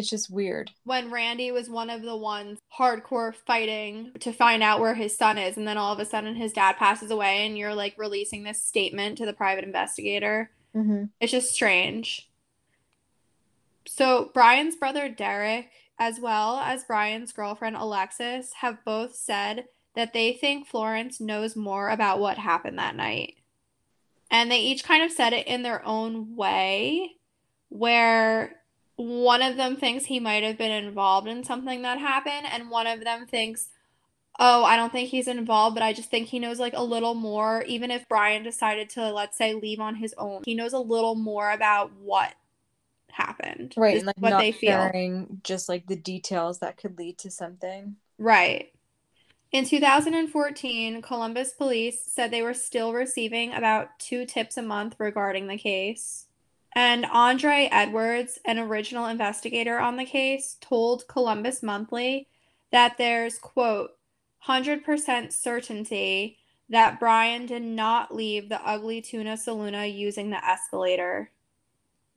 it's 0.00 0.08
just 0.08 0.30
weird. 0.30 0.70
When 0.84 1.10
Randy 1.10 1.52
was 1.52 1.68
one 1.68 1.90
of 1.90 2.00
the 2.00 2.16
ones 2.16 2.58
hardcore 2.76 3.34
fighting 3.34 4.12
to 4.20 4.32
find 4.32 4.62
out 4.62 4.80
where 4.80 4.94
his 4.94 5.16
son 5.16 5.36
is, 5.36 5.58
and 5.58 5.68
then 5.68 5.76
all 5.76 5.92
of 5.92 5.98
a 5.98 6.06
sudden 6.06 6.34
his 6.34 6.54
dad 6.54 6.78
passes 6.78 7.10
away, 7.10 7.46
and 7.46 7.56
you're 7.56 7.74
like 7.74 7.94
releasing 7.98 8.42
this 8.42 8.64
statement 8.64 9.18
to 9.18 9.26
the 9.26 9.34
private 9.34 9.62
investigator. 9.62 10.50
Mm-hmm. 10.74 11.04
It's 11.20 11.32
just 11.32 11.52
strange. 11.52 12.30
So, 13.86 14.30
Brian's 14.32 14.74
brother 14.74 15.10
Derek, 15.10 15.70
as 15.98 16.18
well 16.18 16.56
as 16.56 16.84
Brian's 16.84 17.32
girlfriend 17.32 17.76
Alexis, 17.76 18.54
have 18.54 18.82
both 18.84 19.14
said 19.14 19.66
that 19.94 20.14
they 20.14 20.32
think 20.32 20.66
Florence 20.66 21.20
knows 21.20 21.56
more 21.56 21.90
about 21.90 22.20
what 22.20 22.38
happened 22.38 22.78
that 22.78 22.96
night. 22.96 23.34
And 24.30 24.50
they 24.50 24.60
each 24.60 24.82
kind 24.82 25.02
of 25.02 25.12
said 25.12 25.34
it 25.34 25.46
in 25.46 25.62
their 25.62 25.84
own 25.84 26.36
way, 26.36 27.16
where 27.68 28.59
one 29.00 29.40
of 29.40 29.56
them 29.56 29.76
thinks 29.76 30.04
he 30.04 30.20
might 30.20 30.42
have 30.42 30.58
been 30.58 30.70
involved 30.70 31.26
in 31.26 31.42
something 31.42 31.82
that 31.82 31.98
happened, 31.98 32.46
and 32.52 32.70
one 32.70 32.86
of 32.86 33.02
them 33.02 33.26
thinks, 33.26 33.70
oh, 34.38 34.62
I 34.62 34.76
don't 34.76 34.92
think 34.92 35.08
he's 35.08 35.26
involved, 35.26 35.74
but 35.74 35.82
I 35.82 35.94
just 35.94 36.10
think 36.10 36.28
he 36.28 36.38
knows 36.38 36.58
like 36.58 36.74
a 36.76 36.84
little 36.84 37.14
more. 37.14 37.64
Even 37.66 37.90
if 37.90 38.08
Brian 38.08 38.42
decided 38.42 38.90
to, 38.90 39.10
let's 39.10 39.38
say, 39.38 39.54
leave 39.54 39.80
on 39.80 39.96
his 39.96 40.14
own, 40.18 40.42
he 40.44 40.54
knows 40.54 40.74
a 40.74 40.78
little 40.78 41.14
more 41.14 41.50
about 41.50 41.92
what 42.02 42.34
happened. 43.10 43.72
Right. 43.76 43.96
And, 43.96 44.06
like 44.06 44.16
what 44.18 44.38
they 44.38 44.52
feel. 44.52 44.90
just 45.42 45.68
like 45.68 45.86
the 45.86 45.96
details 45.96 46.58
that 46.58 46.76
could 46.76 46.98
lead 46.98 47.16
to 47.18 47.30
something. 47.30 47.96
Right. 48.18 48.70
In 49.50 49.64
2014, 49.64 51.00
Columbus 51.02 51.54
police 51.54 52.02
said 52.06 52.30
they 52.30 52.42
were 52.42 52.54
still 52.54 52.92
receiving 52.92 53.52
about 53.52 53.98
two 53.98 54.26
tips 54.26 54.58
a 54.58 54.62
month 54.62 54.94
regarding 54.98 55.46
the 55.46 55.56
case. 55.56 56.26
And 56.74 57.04
Andre 57.06 57.68
Edwards, 57.72 58.38
an 58.44 58.58
original 58.58 59.06
investigator 59.06 59.78
on 59.78 59.96
the 59.96 60.04
case, 60.04 60.56
told 60.60 61.08
Columbus 61.08 61.62
Monthly 61.62 62.28
that 62.70 62.96
there's, 62.96 63.38
quote, 63.38 63.90
100% 64.46 65.32
certainty 65.32 66.38
that 66.68 67.00
Brian 67.00 67.46
did 67.46 67.62
not 67.62 68.14
leave 68.14 68.48
the 68.48 68.64
ugly 68.64 69.02
tuna 69.02 69.34
saloona 69.34 69.92
using 69.92 70.30
the 70.30 70.44
escalator. 70.44 71.30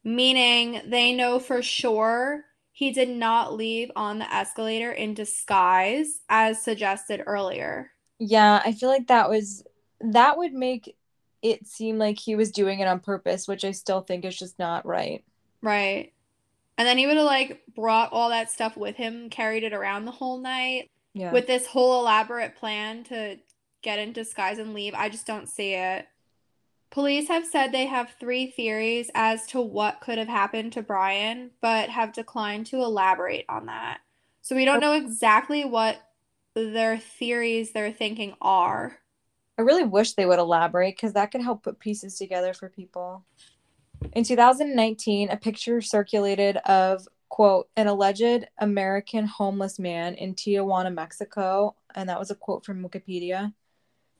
Meaning 0.04 0.82
they 0.86 1.14
know 1.14 1.40
for 1.40 1.64
sure 1.64 2.46
he 2.72 2.92
did 2.92 3.10
not 3.10 3.54
leave 3.54 3.92
on 3.96 4.20
the 4.20 4.34
escalator 4.34 4.92
in 4.92 5.14
disguise, 5.14 6.22
as 6.30 6.62
suggested 6.62 7.24
earlier. 7.26 7.92
Yeah, 8.20 8.62
I 8.64 8.74
feel 8.74 8.90
like 8.90 9.08
that 9.08 9.30
was 9.30 9.64
that 10.02 10.38
would 10.38 10.54
make 10.54 10.96
it 11.44 11.68
seemed 11.68 12.00
like 12.00 12.18
he 12.18 12.36
was 12.36 12.52
doing 12.52 12.80
it 12.80 12.88
on 12.88 13.00
purpose, 13.00 13.48
which 13.48 13.66
I 13.66 13.72
still 13.72 14.02
think 14.02 14.26
is 14.26 14.38
just 14.38 14.58
not 14.58 14.86
right. 14.86 15.24
Right. 15.62 16.14
And 16.78 16.88
then 16.88 16.98
he 16.98 17.06
would 17.06 17.18
have 17.18 17.26
like 17.26 17.62
brought 17.76 18.14
all 18.14 18.30
that 18.30 18.50
stuff 18.50 18.76
with 18.76 18.96
him, 18.96 19.30
carried 19.30 19.64
it 19.64 19.74
around 19.74 20.06
the 20.06 20.12
whole 20.12 20.40
night. 20.40 20.90
Yeah. 21.14 21.32
With 21.32 21.46
this 21.46 21.68
whole 21.68 22.00
elaborate 22.00 22.56
plan 22.56 23.04
to 23.06 23.38
get 23.84 24.00
in 24.00 24.14
disguise 24.14 24.58
and 24.58 24.74
leave. 24.74 24.96
I 24.96 25.10
just 25.10 25.28
don't 25.28 25.48
see 25.48 25.76
it. 25.76 26.08
Police 26.90 27.28
have 27.28 27.46
said 27.46 27.72
they 27.72 27.86
have 27.86 28.16
three 28.20 28.48
theories 28.48 29.12
as 29.14 29.46
to 29.48 29.62
what 29.62 30.02
could 30.02 30.18
have 30.18 30.28
happened 30.28 30.74
to 30.74 30.82
Brian, 30.82 31.52
but 31.62 31.90
have 31.90 32.14
declined 32.14 32.68
to 32.68 32.78
elaborate 32.78 33.46
on 33.50 33.68
that. 33.68 34.00
So 34.42 34.56
we 34.56 34.66
don't 34.66 34.80
know 34.80 34.94
exactly 34.94 35.66
what 35.66 35.98
their 36.56 36.98
theories 36.98 37.72
they're 37.72 37.92
thinking 37.92 38.34
are. 38.42 39.00
I 39.58 39.62
really 39.62 39.84
wish 39.84 40.14
they 40.14 40.26
would 40.26 40.40
elaborate 40.40 40.96
because 40.96 41.14
that 41.14 41.32
could 41.32 41.42
help 41.42 41.64
put 41.64 41.80
pieces 41.80 42.18
together 42.18 42.54
for 42.54 42.70
people. 42.70 43.24
In 44.14 44.24
2019, 44.24 45.30
a 45.30 45.38
picture 45.38 45.80
circulated 45.80 46.58
of, 46.58 47.08
quote, 47.30 47.70
an 47.78 47.88
alleged 47.88 48.48
American 48.58 49.26
homeless 49.26 49.78
man 49.78 50.16
in 50.16 50.34
Tijuana, 50.34 50.94
Mexico. 50.94 51.76
And 51.94 52.10
that 52.10 52.20
was 52.20 52.32
a 52.32 52.36
quote 52.36 52.66
from 52.66 52.84
Wikipedia. 52.84 53.54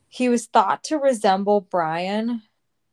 He 0.08 0.30
was 0.30 0.46
thought 0.46 0.84
to 0.86 0.98
resemble 0.98 1.62
Brian. 1.62 2.44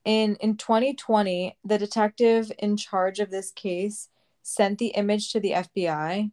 In, 0.07 0.36
in 0.36 0.57
2020, 0.57 1.59
the 1.62 1.76
detective 1.76 2.51
in 2.59 2.78
charge 2.78 3.18
of 3.18 3.30
this 3.30 3.51
case 3.51 4.09
sent 4.43 4.78
the 4.78 4.88
image 4.88 5.30
to 5.32 5.41
the 5.41 5.53
FBI. 5.53 6.30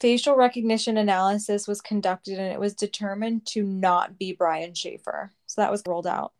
facial 0.00 0.34
recognition 0.34 0.96
analysis 0.96 1.68
was 1.68 1.82
conducted 1.82 2.38
and 2.38 2.50
it 2.50 2.58
was 2.58 2.72
determined 2.72 3.44
to 3.44 3.62
not 3.62 4.18
be 4.18 4.32
Brian 4.32 4.72
Shaffer. 4.72 5.32
So 5.50 5.62
that 5.62 5.72
was 5.72 5.82
rolled 5.84 6.06
out. 6.06 6.32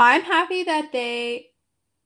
I'm 0.00 0.22
happy 0.22 0.64
that 0.64 0.90
they 0.90 1.50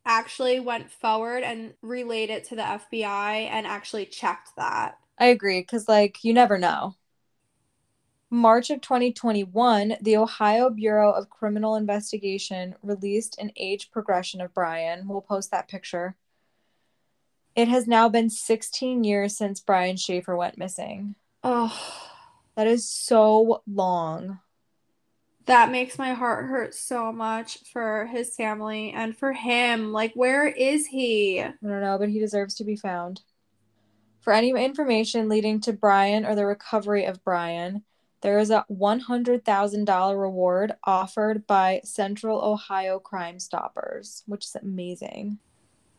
actually 0.05 0.61
went 0.61 0.91
forward 0.91 1.43
and 1.43 1.73
relayed 1.81 2.29
it 2.29 2.45
to 2.45 2.57
the 2.57 2.63
FBI 2.63 3.49
and 3.51 3.67
actually 3.67 4.05
checked 4.05 4.51
that. 4.57 4.99
I 5.19 5.27
agree 5.27 5.61
because, 5.61 5.89
like, 5.89 6.23
you 6.23 6.35
never 6.35 6.59
know. 6.59 6.97
March 8.29 8.69
of 8.69 8.83
2021, 8.83 9.97
the 10.03 10.19
Ohio 10.19 10.69
Bureau 10.69 11.11
of 11.13 11.31
Criminal 11.31 11.77
Investigation 11.77 12.75
released 12.83 13.39
an 13.39 13.51
age 13.57 13.91
progression 13.91 14.43
of 14.43 14.53
Brian. 14.53 15.09
We'll 15.09 15.23
post 15.23 15.51
that 15.53 15.69
picture. 15.69 16.17
It 17.57 17.69
has 17.69 17.87
now 17.87 18.11
been 18.11 18.29
16 18.29 19.05
years 19.05 19.37
since 19.37 19.61
Brian 19.61 19.97
Shaffer 19.97 20.37
went 20.37 20.59
missing. 20.59 21.15
Oh, 21.43 22.07
that 22.57 22.67
is 22.67 22.87
so 22.87 23.63
long. 23.67 24.41
That 25.47 25.73
makes 25.73 25.99
my 25.99 26.13
heart 26.13 26.47
hurt 26.47 26.75
so 26.75 27.11
much 27.13 27.59
for 27.73 28.07
his 28.07 28.37
family 28.37 28.93
and 28.93 29.17
for 29.17 29.33
him. 29.33 29.93
Like, 29.93 30.13
where 30.15 30.47
is 30.47 30.87
he? 30.87 31.41
I 31.41 31.53
don't 31.61 31.81
know, 31.81 31.99
but 31.99 32.11
he 32.11 32.21
deserves 32.21 32.55
to 32.57 32.65
be 32.65 32.77
found. 32.77 33.23
For 34.21 34.33
any 34.33 34.51
information 34.51 35.29
leading 35.29 35.61
to 35.63 35.73
Brian 35.73 36.25
or 36.25 36.37
the 36.37 36.47
recovery 36.47 37.05
of 37.07 37.25
Brian, 37.25 37.83
there 38.21 38.39
is 38.39 38.51
a 38.51 38.65
$100,000 38.71 40.21
reward 40.21 40.75
offered 40.85 41.45
by 41.49 41.81
Central 41.83 42.41
Ohio 42.41 43.01
Crime 43.01 43.41
Stoppers, 43.41 44.23
which 44.27 44.45
is 44.45 44.55
amazing. 44.55 45.39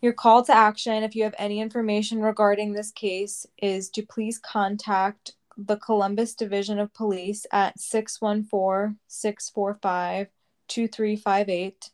Your 0.02 0.14
call 0.14 0.44
to 0.46 0.56
action, 0.56 1.04
if 1.04 1.16
you 1.16 1.24
have 1.24 1.36
any 1.38 1.60
information 1.60 2.22
regarding 2.22 2.72
this 2.72 2.92
case, 2.92 3.46
is 3.62 3.90
to 3.90 4.06
please 4.06 4.40
contact 4.40 5.34
the 5.58 5.78
Columbus 5.78 6.34
Division 6.34 6.80
of 6.80 6.94
Police 6.94 7.46
at 7.52 7.80
614 7.80 8.98
645 9.08 10.28
2358, 10.68 11.90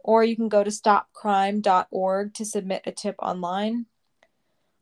or 0.00 0.24
you 0.24 0.36
can 0.36 0.48
go 0.48 0.62
to 0.62 0.70
stopcrime.org 0.70 2.34
to 2.34 2.44
submit 2.44 2.82
a 2.86 2.92
tip 2.92 3.16
online. 3.18 3.86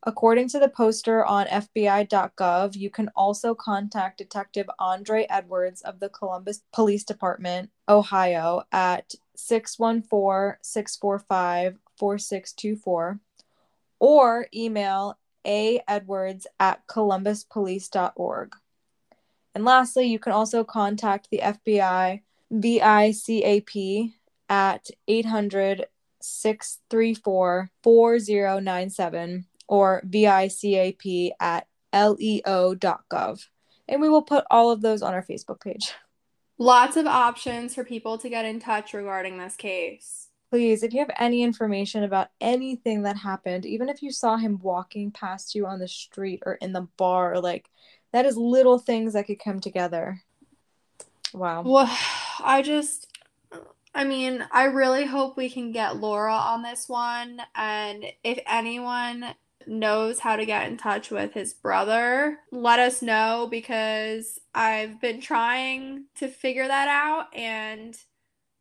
According 0.03 0.49
to 0.49 0.59
the 0.59 0.69
poster 0.69 1.25
on 1.25 1.47
FBI.gov, 1.47 2.75
you 2.75 2.91
can 2.91 3.09
also 3.15 3.55
contact 3.55 4.19
Detective 4.19 4.69
Andre 4.77 5.25
Edwards 5.29 5.81
of 5.81 5.99
the 5.99 6.09
Columbus 6.09 6.61
Police 6.71 7.03
Department, 7.03 7.71
Ohio, 7.89 8.63
at 8.71 9.15
614 9.35 10.57
645 10.61 11.77
4624 11.97 13.19
or 13.99 14.47
email 14.53 15.17
a 15.45 15.81
edwards 15.87 16.47
at 16.59 16.85
columbuspolice.org. 16.87 18.55
And 19.53 19.63
lastly, 19.63 20.07
you 20.07 20.19
can 20.19 20.33
also 20.33 20.63
contact 20.63 21.29
the 21.29 21.39
FBI 21.43 22.21
VICAP 22.51 24.13
at 24.49 24.89
800 25.07 25.85
634 26.21 27.69
4097 27.83 29.45
or 29.67 30.01
VICAP 30.07 31.31
at 31.39 31.67
leo.gov. 31.93 33.45
And 33.87 34.01
we 34.01 34.09
will 34.09 34.23
put 34.23 34.45
all 34.49 34.71
of 34.71 34.81
those 34.81 35.01
on 35.01 35.13
our 35.13 35.23
Facebook 35.23 35.61
page. 35.61 35.93
Lots 36.57 36.97
of 36.97 37.05
options 37.05 37.75
for 37.75 37.83
people 37.83 38.17
to 38.17 38.29
get 38.29 38.45
in 38.45 38.59
touch 38.59 38.93
regarding 38.93 39.37
this 39.37 39.55
case. 39.55 40.24
Please, 40.49 40.83
if 40.83 40.93
you 40.93 40.99
have 40.99 41.11
any 41.19 41.43
information 41.43 42.03
about 42.03 42.29
anything 42.39 43.03
that 43.03 43.17
happened, 43.17 43.65
even 43.65 43.89
if 43.89 44.01
you 44.01 44.11
saw 44.11 44.37
him 44.37 44.59
walking 44.61 45.11
past 45.11 45.55
you 45.55 45.65
on 45.65 45.79
the 45.79 45.87
street 45.87 46.41
or 46.45 46.53
in 46.55 46.71
the 46.71 46.87
bar, 46.97 47.39
like 47.39 47.69
that 48.13 48.25
is 48.25 48.37
little 48.37 48.79
things 48.79 49.13
that 49.13 49.27
could 49.27 49.39
come 49.39 49.59
together. 49.59 50.21
Wow. 51.33 51.63
Well, 51.63 51.97
I 52.43 52.61
just 52.61 53.07
I 53.95 54.03
mean, 54.03 54.45
I 54.51 54.65
really 54.65 55.05
hope 55.05 55.37
we 55.37 55.49
can 55.49 55.71
get 55.71 55.97
Laura 55.97 56.33
on 56.33 56.61
this 56.61 56.89
one. 56.89 57.41
And 57.55 58.05
if 58.25 58.39
anyone 58.45 59.33
knows 59.65 60.19
how 60.19 60.35
to 60.35 60.45
get 60.45 60.67
in 60.67 60.75
touch 60.75 61.09
with 61.09 61.33
his 61.33 61.53
brother, 61.53 62.39
let 62.51 62.79
us 62.79 63.01
know 63.01 63.47
because 63.49 64.37
I've 64.53 64.99
been 64.99 65.21
trying 65.21 66.05
to 66.15 66.27
figure 66.27 66.67
that 66.67 66.89
out 66.89 67.33
and 67.33 67.97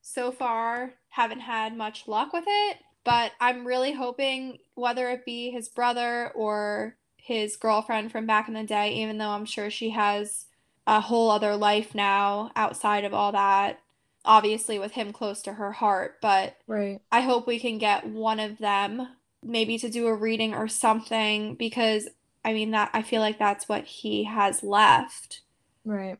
so 0.02 0.30
far 0.30 0.94
haven't 1.14 1.40
had 1.40 1.76
much 1.76 2.08
luck 2.08 2.32
with 2.32 2.44
it. 2.46 2.78
But 3.04 3.32
I'm 3.40 3.66
really 3.66 3.92
hoping, 3.92 4.58
whether 4.74 5.10
it 5.10 5.24
be 5.24 5.50
his 5.50 5.68
brother 5.68 6.32
or 6.34 6.96
his 7.16 7.56
girlfriend 7.56 8.10
from 8.10 8.26
back 8.26 8.48
in 8.48 8.54
the 8.54 8.64
day, 8.64 8.94
even 8.94 9.18
though 9.18 9.28
I'm 9.28 9.44
sure 9.44 9.70
she 9.70 9.90
has 9.90 10.46
a 10.86 11.00
whole 11.00 11.30
other 11.30 11.54
life 11.54 11.94
now 11.94 12.50
outside 12.56 13.04
of 13.04 13.14
all 13.14 13.32
that, 13.32 13.80
obviously 14.24 14.78
with 14.78 14.92
him 14.92 15.12
close 15.12 15.40
to 15.42 15.52
her 15.52 15.72
heart. 15.72 16.16
But 16.20 16.56
right. 16.66 17.00
I 17.12 17.20
hope 17.20 17.46
we 17.46 17.60
can 17.60 17.78
get 17.78 18.06
one 18.06 18.40
of 18.40 18.58
them 18.58 19.08
maybe 19.42 19.78
to 19.78 19.90
do 19.90 20.08
a 20.08 20.14
reading 20.14 20.54
or 20.54 20.66
something 20.66 21.54
because 21.54 22.08
I 22.44 22.54
mean 22.54 22.72
that 22.72 22.90
I 22.92 23.02
feel 23.02 23.20
like 23.20 23.38
that's 23.38 23.68
what 23.68 23.84
he 23.84 24.24
has 24.24 24.62
left. 24.62 25.42
Right. 25.84 26.18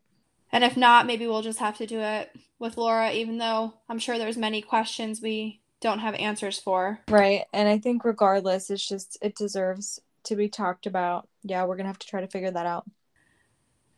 And 0.54 0.62
if 0.62 0.76
not, 0.76 1.06
maybe 1.06 1.26
we'll 1.26 1.42
just 1.42 1.58
have 1.58 1.76
to 1.78 1.86
do 1.86 1.98
it 1.98 2.30
with 2.60 2.76
Laura 2.78 3.12
even 3.12 3.38
though 3.38 3.74
I'm 3.88 3.98
sure 3.98 4.16
there's 4.16 4.36
many 4.36 4.62
questions 4.62 5.20
we 5.20 5.60
don't 5.80 5.98
have 5.98 6.14
answers 6.14 6.60
for. 6.60 7.00
Right. 7.08 7.44
And 7.52 7.68
I 7.68 7.78
think 7.78 8.04
regardless 8.04 8.70
it's 8.70 8.86
just 8.86 9.18
it 9.20 9.34
deserves 9.34 10.00
to 10.22 10.36
be 10.36 10.48
talked 10.48 10.86
about. 10.86 11.28
Yeah, 11.42 11.64
we're 11.64 11.74
going 11.74 11.84
to 11.84 11.88
have 11.88 11.98
to 11.98 12.06
try 12.06 12.20
to 12.20 12.28
figure 12.28 12.52
that 12.52 12.66
out. 12.66 12.84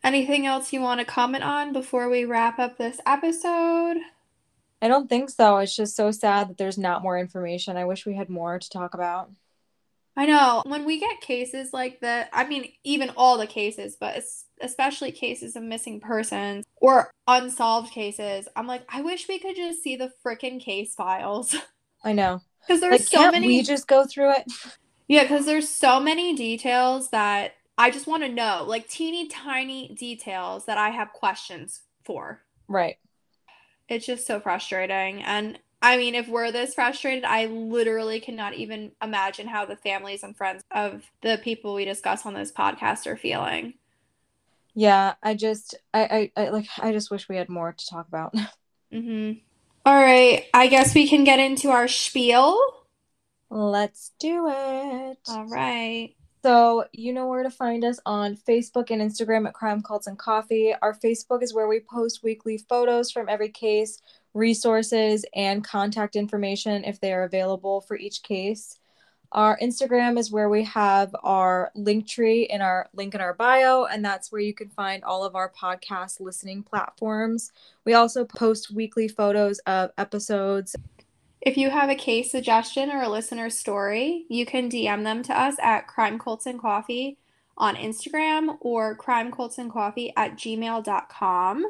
Anything 0.03 0.47
else 0.47 0.73
you 0.73 0.81
want 0.81 0.99
to 0.99 1.05
comment 1.05 1.43
on 1.43 1.73
before 1.73 2.09
we 2.09 2.25
wrap 2.25 2.57
up 2.57 2.77
this 2.77 2.99
episode? 3.05 3.97
I 4.81 4.87
don't 4.87 5.07
think 5.07 5.29
so. 5.29 5.57
It's 5.57 5.75
just 5.75 5.95
so 5.95 6.09
sad 6.09 6.49
that 6.49 6.57
there's 6.57 6.77
not 6.77 7.03
more 7.03 7.19
information. 7.19 7.77
I 7.77 7.85
wish 7.85 8.05
we 8.05 8.15
had 8.15 8.29
more 8.29 8.57
to 8.57 8.69
talk 8.69 8.95
about. 8.95 9.29
I 10.17 10.25
know. 10.25 10.63
When 10.65 10.83
we 10.83 10.99
get 10.99 11.21
cases 11.21 11.71
like 11.73 11.99
that, 12.01 12.29
I 12.33 12.45
mean, 12.45 12.71
even 12.83 13.11
all 13.15 13.37
the 13.37 13.45
cases, 13.45 13.95
but 13.99 14.23
especially 14.61 15.11
cases 15.11 15.55
of 15.55 15.61
missing 15.61 15.99
persons 15.99 16.65
or 16.77 17.11
unsolved 17.27 17.91
cases, 17.91 18.47
I'm 18.55 18.65
like, 18.65 18.83
I 18.89 19.01
wish 19.01 19.27
we 19.27 19.37
could 19.37 19.55
just 19.55 19.83
see 19.83 19.95
the 19.95 20.11
freaking 20.25 20.59
case 20.59 20.95
files. 20.95 21.55
I 22.03 22.13
know. 22.13 22.41
Because 22.61 22.81
there's 22.81 22.91
like, 22.91 23.01
so 23.01 23.17
can't 23.17 23.33
many. 23.33 23.47
we 23.47 23.61
just 23.61 23.87
go 23.87 24.05
through 24.05 24.31
it? 24.31 24.51
Yeah, 25.07 25.21
because 25.21 25.45
there's 25.45 25.69
so 25.69 25.99
many 25.99 26.35
details 26.35 27.11
that 27.11 27.53
I 27.77 27.91
just 27.91 28.07
want 28.07 28.23
to 28.23 28.29
know, 28.29 28.65
like 28.67 28.89
teeny 28.89 29.27
tiny 29.27 29.93
details 29.93 30.65
that 30.65 30.79
I 30.79 30.89
have 30.89 31.13
questions 31.13 31.81
for. 32.03 32.41
Right 32.67 32.97
it's 33.87 34.05
just 34.05 34.27
so 34.27 34.39
frustrating. 34.39 35.21
And 35.21 35.59
I 35.81 35.97
mean, 35.97 36.15
if 36.15 36.27
we're 36.27 36.51
this 36.51 36.73
frustrated, 36.73 37.23
I 37.23 37.45
literally 37.45 38.19
cannot 38.19 38.55
even 38.55 38.91
imagine 39.01 39.47
how 39.47 39.65
the 39.65 39.75
families 39.75 40.23
and 40.23 40.35
friends 40.35 40.63
of 40.71 41.03
the 41.21 41.39
people 41.43 41.75
we 41.75 41.85
discuss 41.85 42.25
on 42.25 42.33
this 42.33 42.51
podcast 42.51 43.05
are 43.05 43.17
feeling. 43.17 43.75
Yeah, 44.73 45.15
I 45.21 45.35
just, 45.35 45.75
I, 45.93 46.31
I, 46.35 46.43
I 46.45 46.49
like, 46.49 46.67
I 46.79 46.91
just 46.91 47.11
wish 47.11 47.29
we 47.29 47.35
had 47.35 47.49
more 47.49 47.73
to 47.73 47.87
talk 47.87 48.07
about. 48.07 48.33
Mm-hmm. 48.93 49.39
All 49.85 50.01
right, 50.01 50.45
I 50.53 50.67
guess 50.67 50.95
we 50.95 51.09
can 51.09 51.25
get 51.25 51.39
into 51.39 51.71
our 51.71 51.89
spiel. 51.89 52.57
Let's 53.49 54.13
do 54.17 54.47
it. 54.47 55.19
All 55.27 55.45
right. 55.47 56.13
So, 56.43 56.85
you 56.93 57.11
know 57.11 57.27
where 57.27 57.43
to 57.43 57.49
find 57.49 57.83
us 57.83 57.99
on 58.05 58.37
Facebook 58.37 58.91
and 58.91 59.01
Instagram 59.01 59.47
at 59.47 59.53
Crime 59.53 59.81
Cults 59.81 60.07
and 60.07 60.17
Coffee. 60.17 60.73
Our 60.81 60.93
Facebook 60.93 61.43
is 61.43 61.53
where 61.53 61.67
we 61.67 61.81
post 61.81 62.23
weekly 62.23 62.57
photos 62.69 63.11
from 63.11 63.27
every 63.27 63.49
case, 63.49 64.01
resources, 64.37 65.25
and 65.35 65.63
contact 65.63 66.15
information 66.15 66.83
if 66.83 66.99
they 66.99 67.11
are 67.13 67.23
available 67.23 67.81
for 67.81 67.97
each 67.97 68.23
case. 68.23 68.79
Our 69.33 69.59
Instagram 69.59 70.17
is 70.17 70.31
where 70.31 70.49
we 70.49 70.63
have 70.63 71.13
our 71.21 71.71
link 71.75 72.07
tree 72.07 72.43
in 72.43 72.61
our 72.61 72.87
link 72.93 73.13
in 73.13 73.19
our 73.19 73.33
bio, 73.33 73.83
and 73.83 74.05
that's 74.05 74.31
where 74.31 74.39
you 74.39 74.53
can 74.53 74.69
find 74.69 75.03
all 75.03 75.25
of 75.25 75.35
our 75.35 75.51
podcast 75.51 76.21
listening 76.21 76.63
platforms. 76.63 77.51
We 77.83 77.93
also 77.93 78.23
post 78.23 78.71
weekly 78.71 79.09
photos 79.09 79.59
of 79.59 79.91
episodes 79.97 80.75
if 81.41 81.55
you 81.55 81.69
have 81.69 81.89
a 81.89 81.95
case 81.95 82.31
suggestion 82.31 82.91
or 82.91 83.03
a 83.03 83.09
listener 83.09 83.49
story, 83.49 84.25
you 84.27 84.45
can 84.45 84.69
DM 84.69 85.03
them 85.03 85.23
to 85.23 85.39
us 85.39 85.55
at 85.61 85.87
Crime 85.87 86.19
Cults 86.19 86.45
and 86.45 86.59
Coffee 86.59 87.17
on 87.57 87.75
Instagram 87.75 88.57
or 88.59 88.97
crimecultsandcoffee 88.97 90.13
at 90.17 90.35
gmail.com. 90.35 91.65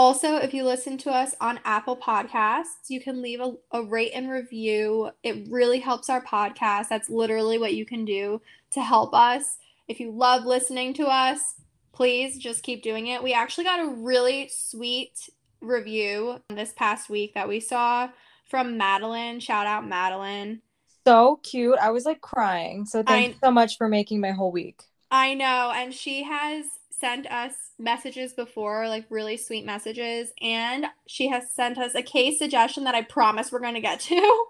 Also, 0.00 0.36
if 0.36 0.54
you 0.54 0.64
listen 0.64 0.96
to 0.96 1.10
us 1.10 1.34
on 1.42 1.60
Apple 1.66 1.94
Podcasts, 1.94 2.88
you 2.88 3.02
can 3.02 3.20
leave 3.20 3.38
a, 3.38 3.52
a, 3.70 3.82
rate 3.82 4.12
and 4.14 4.30
review. 4.30 5.10
It 5.22 5.46
really 5.50 5.78
helps 5.78 6.08
our 6.08 6.24
podcast. 6.24 6.88
That's 6.88 7.10
literally 7.10 7.58
what 7.58 7.74
you 7.74 7.84
can 7.84 8.06
do 8.06 8.40
to 8.70 8.80
help 8.80 9.12
us. 9.12 9.58
If 9.88 10.00
you 10.00 10.10
love 10.10 10.46
listening 10.46 10.94
to 10.94 11.04
us, 11.04 11.56
please 11.92 12.38
just 12.38 12.62
keep 12.62 12.82
doing 12.82 13.08
it. 13.08 13.22
We 13.22 13.34
actually 13.34 13.64
got 13.64 13.86
a 13.86 13.94
really 13.94 14.50
sweet 14.50 15.28
review 15.60 16.40
this 16.48 16.72
past 16.72 17.10
week 17.10 17.34
that 17.34 17.46
we 17.46 17.60
saw 17.60 18.08
from 18.48 18.78
Madeline. 18.78 19.38
Shout 19.38 19.66
out 19.66 19.86
Madeline. 19.86 20.62
So 21.06 21.40
cute. 21.42 21.78
I 21.78 21.90
was 21.90 22.06
like 22.06 22.22
crying. 22.22 22.86
So 22.86 23.02
thanks 23.02 23.36
I, 23.42 23.48
so 23.48 23.52
much 23.52 23.76
for 23.76 23.86
making 23.86 24.22
my 24.22 24.30
whole 24.30 24.50
week. 24.50 24.82
I 25.10 25.34
know. 25.34 25.74
And 25.76 25.92
she 25.92 26.22
has 26.22 26.64
sent 27.00 27.26
us 27.30 27.54
messages 27.78 28.32
before, 28.34 28.86
like 28.88 29.06
really 29.08 29.36
sweet 29.36 29.64
messages. 29.64 30.32
And 30.40 30.86
she 31.06 31.28
has 31.28 31.50
sent 31.50 31.78
us 31.78 31.94
a 31.94 32.02
case 32.02 32.38
suggestion 32.38 32.84
that 32.84 32.94
I 32.94 33.02
promise 33.02 33.50
we're 33.50 33.60
going 33.60 33.74
to 33.74 33.80
get 33.80 34.00
to. 34.00 34.46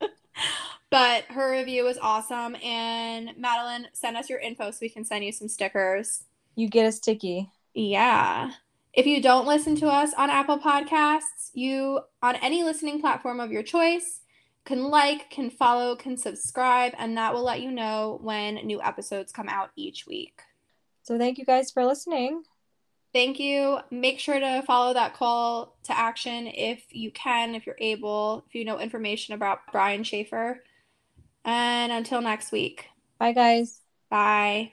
but 0.90 1.24
her 1.24 1.50
review 1.50 1.84
was 1.84 1.98
awesome. 1.98 2.56
And 2.62 3.30
Madeline, 3.38 3.88
send 3.92 4.16
us 4.16 4.28
your 4.28 4.38
info 4.38 4.70
so 4.70 4.78
we 4.82 4.88
can 4.88 5.04
send 5.04 5.24
you 5.24 5.32
some 5.32 5.48
stickers. 5.48 6.24
You 6.54 6.68
get 6.68 6.86
a 6.86 6.92
sticky. 6.92 7.50
Yeah. 7.74 8.52
If 8.92 9.06
you 9.06 9.22
don't 9.22 9.46
listen 9.46 9.76
to 9.76 9.88
us 9.88 10.14
on 10.14 10.30
Apple 10.30 10.58
Podcasts, 10.58 11.50
you, 11.52 12.00
on 12.22 12.36
any 12.36 12.62
listening 12.62 13.00
platform 13.00 13.40
of 13.40 13.52
your 13.52 13.62
choice, 13.62 14.20
can 14.64 14.84
like, 14.84 15.30
can 15.30 15.50
follow, 15.50 15.94
can 15.94 16.16
subscribe, 16.16 16.92
and 16.98 17.16
that 17.16 17.32
will 17.32 17.44
let 17.44 17.60
you 17.60 17.70
know 17.70 18.18
when 18.22 18.54
new 18.56 18.82
episodes 18.82 19.32
come 19.32 19.48
out 19.48 19.70
each 19.76 20.06
week. 20.06 20.40
So 21.06 21.16
thank 21.18 21.38
you 21.38 21.44
guys 21.44 21.70
for 21.70 21.84
listening. 21.84 22.42
Thank 23.12 23.38
you. 23.38 23.78
Make 23.92 24.18
sure 24.18 24.40
to 24.40 24.62
follow 24.66 24.92
that 24.94 25.14
call 25.14 25.76
to 25.84 25.96
action 25.96 26.48
if 26.48 26.82
you 26.90 27.12
can, 27.12 27.54
if 27.54 27.64
you're 27.64 27.78
able, 27.78 28.44
if 28.48 28.56
you 28.56 28.64
know 28.64 28.80
information 28.80 29.32
about 29.32 29.60
Brian 29.70 30.02
Shaffer. 30.02 30.64
And 31.44 31.92
until 31.92 32.20
next 32.20 32.50
week. 32.50 32.86
Bye, 33.20 33.32
guys. 33.32 33.80
Bye. 34.10 34.72